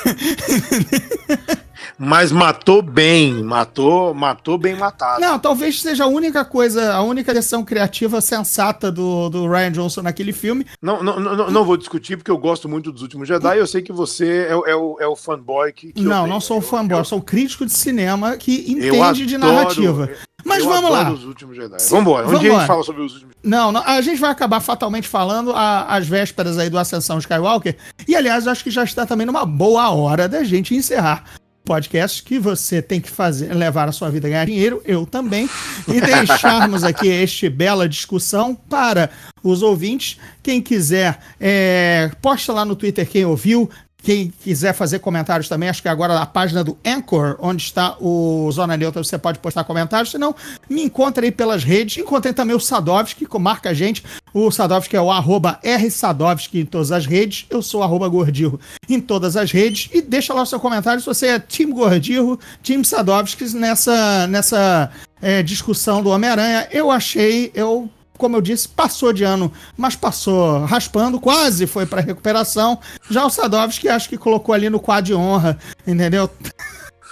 Mas 1.99 2.31
matou 2.33 2.83
bem, 2.83 3.43
matou, 3.43 4.15
matou 4.15 4.59
bem 4.59 4.77
matado. 4.77 5.21
Não, 5.21 5.39
talvez 5.39 5.81
seja 5.81 6.05
a 6.05 6.07
única 6.07 6.45
coisa, 6.45 6.93
a 6.95 7.03
única 7.03 7.33
decisão 7.35 7.65
criativa 7.65 8.21
sensata 8.21 8.91
do, 8.91 9.29
do 9.29 9.49
Ryan 9.49 9.73
Johnson 9.73 10.03
naquele 10.03 10.33
filme. 10.33 10.67
Não, 10.83 11.03
não, 11.03 11.19
não, 11.21 11.51
não 11.51 11.65
vou 11.65 11.77
discutir, 11.77 12.17
porque 12.17 12.31
eu 12.31 12.39
gosto 12.39 12.69
muito 12.69 12.91
dos 12.93 13.03
últimos 13.03 13.27
Jedi 13.29 13.57
e 13.57 13.61
eu 13.61 13.67
sei 13.67 13.83
que 13.83 13.93
você 13.93 14.47
é, 14.49 14.57
o- 14.57 14.67
é 14.67 14.75
o, 14.77 14.97
é 15.01 15.07
o 15.07 15.17
fanboy 15.17 15.73
que. 15.73 15.93
que 15.93 16.03
não, 16.03 16.27
não 16.27 16.41
sou 16.41 16.57
um 16.59 16.61
Eu- 16.61 16.67
fanboy, 16.67 16.99
eu- 17.01 17.05
sou 17.05 17.19
um 17.19 17.23
crítico 17.23 17.65
de 17.67 17.73
cinema 17.73 18.37
que 18.37 18.71
entende 18.71 19.27
de 19.27 19.35
adoro- 19.37 19.53
narrativa. 19.55 20.11
Mas 20.45 20.65
vamos 20.65 20.91
lá. 20.91 21.11
Os 21.11 21.25
últimos 21.25 21.57
Jedi. 21.57 21.77
Vambora. 21.91 22.27
Um 22.29 22.39
dia 22.39 22.53
a 22.55 22.59
gente 22.59 22.67
fala 22.67 22.83
sobre 22.83 23.03
os 23.03 23.13
últimos 23.15 23.35
Não, 23.43 23.71
não, 23.73 23.83
a 23.85 24.01
gente 24.01 24.21
vai 24.21 24.31
acabar 24.31 24.61
fatalmente 24.61 25.07
falando 25.09 25.53
a- 25.53 25.85
às 25.95 26.07
vésperas 26.07 26.59
aí 26.59 26.71
do 26.71 26.79
Ascensão 26.79 27.19
Skywalker. 27.19 27.77
E, 28.07 28.15
aliás, 28.17 28.47
acho 28.47 28.63
que 28.65 28.71
já 28.71 28.85
está 28.85 29.05
também 29.05 29.27
numa 29.27 29.45
boa 29.45 29.91
hora 29.91 30.29
da 30.29 30.43
gente 30.45 30.75
encerrar 30.75 31.25
o 31.27 31.48
podcast 31.69 32.23
que 32.23 32.39
você 32.39 32.81
tem 32.81 32.99
que 32.99 33.11
fazer, 33.11 33.53
levar 33.53 33.87
a 33.91 33.93
sua 33.93 34.11
vida 34.11 34.27
a 34.27 34.31
ganhar 34.31 34.47
dinheiro, 34.47 34.81
eu 34.87 35.05
também, 35.05 35.47
e 35.87 36.01
deixarmos 36.01 36.83
aqui 36.83 37.07
este 37.07 37.47
bela 37.51 37.87
discussão 37.87 38.55
para 38.55 39.11
os 39.43 39.61
ouvintes. 39.61 40.19
Quem 40.43 40.63
quiser, 40.63 41.19
é, 41.39 42.11
posta 42.23 42.55
lá 42.55 42.65
no 42.65 42.75
Twitter 42.75 43.07
quem 43.07 43.27
ouviu, 43.27 43.69
quem 44.03 44.31
quiser 44.31 44.73
fazer 44.73 45.01
comentários 45.01 45.49
também, 45.49 45.69
acho 45.69 45.83
que 45.83 45.89
agora 45.89 46.15
na 46.15 46.25
página 46.25 46.63
do 46.63 46.79
Anchor, 46.85 47.37
onde 47.41 47.63
está 47.63 47.97
o 48.01 48.51
Zona 48.53 48.77
Neutra, 48.77 49.03
você 49.03 49.19
pode 49.19 49.39
postar 49.41 49.65
comentários. 49.65 50.13
Se 50.13 50.19
não, 50.19 50.35
me 50.71 50.83
encontre 50.83 51.27
aí 51.27 51.33
pelas 51.33 51.65
redes. 51.65 51.99
Encontrei 51.99 52.33
também 52.33 52.55
o 52.55 52.61
Sadovski, 52.61 53.27
que 53.27 53.39
marca 53.39 53.71
a 53.71 53.75
gente. 53.75 54.05
O 54.33 54.51
Sadovski 54.51 54.97
é 54.97 55.01
o 55.01 55.11
arroba 55.11 55.59
rsadovski 55.65 56.61
em 56.61 56.65
todas 56.65 56.93
as 56.93 57.07
redes. 57.07 57.47
Eu 57.51 57.61
sou 57.61 57.83
arroba 57.83 58.09
Gordirro 58.09 58.61
em 58.89 59.01
todas 59.01 59.37
as 59.37 59.51
redes. 59.51 59.91
E 59.93 60.01
deixa 60.01 60.33
lá 60.33 60.43
o 60.43 60.47
seu 60.47 60.61
comentário 60.61 61.01
se 61.01 61.07
você 61.07 61.27
é 61.27 61.39
Team 61.39 61.71
Gordirro, 61.73 62.39
Team 62.63 62.85
Sadovski 62.85 63.45
nessa, 63.55 64.27
nessa 64.29 64.91
é, 65.21 65.43
discussão 65.43 66.03
do 66.03 66.11
Homem-Aranha. 66.11 66.69
Eu 66.71 66.91
achei, 66.91 67.51
eu 67.53 67.91
como 68.19 68.37
eu 68.37 68.41
disse, 68.43 68.69
passou 68.69 69.13
de 69.13 69.25
ano, 69.25 69.51
mas 69.77 69.97
passou 69.97 70.65
raspando, 70.67 71.19
quase 71.21 71.67
foi 71.67 71.87
para 71.87 72.01
recuperação. 72.03 72.79
Já 73.11 73.25
o 73.25 73.31
Sadovski 73.31 73.89
acho 73.89 74.09
que 74.09 74.19
colocou 74.19 74.55
ali 74.55 74.69
no 74.69 74.81
quadro 74.81 75.07
de 75.07 75.15
honra, 75.15 75.59
entendeu? 75.87 76.29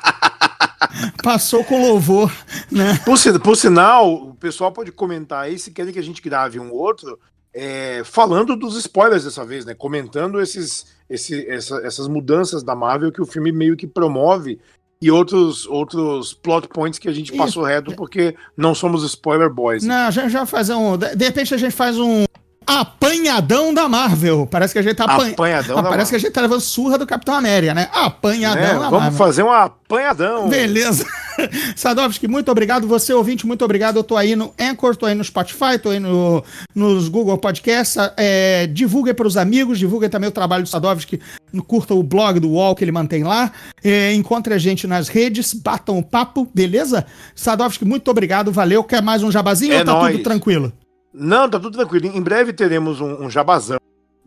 passou 1.22 1.64
com 1.64 1.80
louvor, 1.82 2.32
né? 2.70 2.98
Por, 3.04 3.16
por 3.40 3.56
sinal, 3.56 4.12
o 4.14 4.34
pessoal 4.34 4.72
pode 4.72 4.92
comentar 4.92 5.44
aí 5.44 5.58
se 5.58 5.70
querem 5.70 5.92
que 5.92 5.98
a 5.98 6.02
gente 6.02 6.22
grave 6.22 6.58
um 6.60 6.72
outro 6.72 7.18
é, 7.52 8.02
falando 8.04 8.56
dos 8.56 8.76
spoilers 8.76 9.24
dessa 9.24 9.44
vez, 9.44 9.64
né? 9.64 9.74
Comentando 9.74 10.40
esses, 10.40 10.86
esse- 11.08 11.46
essa- 11.48 11.80
essas 11.86 12.08
mudanças 12.08 12.62
da 12.62 12.74
Marvel 12.74 13.12
que 13.12 13.22
o 13.22 13.26
filme 13.26 13.52
meio 13.52 13.76
que 13.76 13.86
promove 13.86 14.58
e 15.04 15.10
outros, 15.10 15.66
outros 15.66 16.32
plot 16.32 16.66
points 16.68 16.98
que 16.98 17.10
a 17.10 17.12
gente 17.12 17.30
passou 17.36 17.62
reto 17.62 17.94
porque 17.94 18.34
não 18.56 18.74
somos 18.74 19.04
spoiler 19.04 19.50
boys. 19.50 19.84
Não, 19.84 20.10
já, 20.10 20.30
já 20.30 20.46
fazer 20.46 20.72
um. 20.72 20.96
De 20.96 21.22
repente 21.22 21.52
a 21.52 21.58
gente 21.58 21.72
faz 21.74 21.98
um 21.98 22.24
apanhadão 22.66 23.72
da 23.74 23.88
Marvel. 23.88 24.46
Parece 24.50 24.72
que 24.72 24.78
a 24.78 24.82
gente 24.82 24.94
tá 24.96 25.04
apanhando. 25.04 25.32
Apanhadão 25.34 25.82
da 25.82 25.88
Parece 25.88 26.10
que 26.10 26.16
a 26.16 26.18
gente 26.18 26.30
tá 26.32 26.40
levando 26.40 26.60
surra 26.60 26.98
do 26.98 27.06
Capitão 27.06 27.34
América, 27.34 27.74
né? 27.74 27.88
Apanhadão 27.92 28.62
Né? 28.62 28.68
da 28.74 28.78
Vamos 28.78 28.90
Marvel. 29.00 29.18
fazer 29.18 29.42
um 29.42 29.50
apanhadão. 29.50 30.48
Beleza. 30.48 31.04
Sadovski, 31.76 32.28
muito 32.28 32.50
obrigado. 32.50 32.86
Você, 32.86 33.12
ouvinte, 33.12 33.46
muito 33.46 33.64
obrigado. 33.64 33.96
Eu 33.96 34.04
tô 34.04 34.16
aí 34.16 34.36
no 34.36 34.52
Anchor, 34.58 34.94
tô 34.96 35.06
aí 35.06 35.14
no 35.14 35.24
Spotify, 35.24 35.78
tô 35.82 35.90
aí 35.90 35.98
no, 36.00 36.42
nos 36.74 37.08
Google 37.08 37.36
Podcasts. 37.38 37.96
É, 38.16 38.66
divulgue 38.68 39.12
para 39.14 39.26
os 39.26 39.36
amigos, 39.36 39.78
divulgue 39.78 40.08
também 40.08 40.28
o 40.28 40.32
trabalho 40.32 40.62
do 40.62 40.68
Sadovski. 40.68 41.20
Curta 41.66 41.94
o 41.94 42.02
blog 42.02 42.40
do 42.40 42.50
UOL 42.50 42.74
que 42.74 42.84
ele 42.84 42.92
mantém 42.92 43.22
lá. 43.24 43.50
É, 43.82 44.12
encontre 44.14 44.54
a 44.54 44.58
gente 44.58 44.86
nas 44.86 45.08
redes, 45.08 45.52
batam 45.54 45.98
o 45.98 46.02
papo, 46.02 46.48
beleza? 46.54 47.04
Sadovski, 47.34 47.84
muito 47.84 48.10
obrigado, 48.10 48.50
valeu. 48.52 48.82
Quer 48.84 49.02
mais 49.02 49.22
um 49.22 49.30
jabazinho 49.30 49.72
É 49.74 49.78
ou 49.80 49.84
tá 49.84 49.92
nóis. 49.92 50.12
tudo 50.16 50.24
tranquilo? 50.24 50.72
Não, 51.14 51.48
tá 51.48 51.60
tudo 51.60 51.76
tranquilo. 51.78 52.06
Em 52.06 52.20
breve 52.20 52.52
teremos 52.52 53.00
um, 53.00 53.24
um 53.24 53.30
jabazão, 53.30 53.78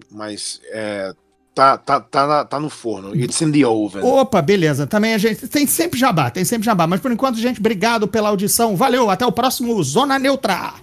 mas 0.10 0.62
é, 0.72 1.14
tá, 1.54 1.78
tá, 1.78 2.00
tá, 2.00 2.26
na- 2.26 2.46
tá 2.46 2.60
no 2.60 2.70
forno. 2.70 3.14
It's 3.14 3.42
in 3.42 3.52
the 3.52 3.66
oven. 3.68 4.02
Opa, 4.04 4.42
beleza. 4.42 4.88
Também 4.88 5.14
a 5.14 5.18
gente 5.18 5.48
tem 5.50 5.68
sempre 5.68 6.00
jabá, 6.00 6.30
tem 6.32 6.46
sempre 6.46 6.66
jabá. 6.66 6.88
Mas 6.88 7.02
por 7.02 7.12
enquanto, 7.12 7.38
gente, 7.40 7.60
obrigado 7.60 8.08
pela 8.08 8.30
audição. 8.30 8.76
Valeu, 8.78 9.10
até 9.10 9.26
o 9.26 9.32
próximo 9.32 9.84
Zona 9.84 10.18
Neutra. 10.18 10.74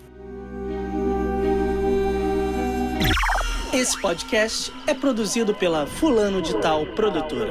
Esse 3.73 4.01
podcast 4.01 4.73
é 4.87 4.95
produzido 4.95 5.53
pela 5.55 5.85
Fulano 5.87 6.41
de 6.41 6.55
Tal 6.61 6.87
Produtora. 6.95 7.51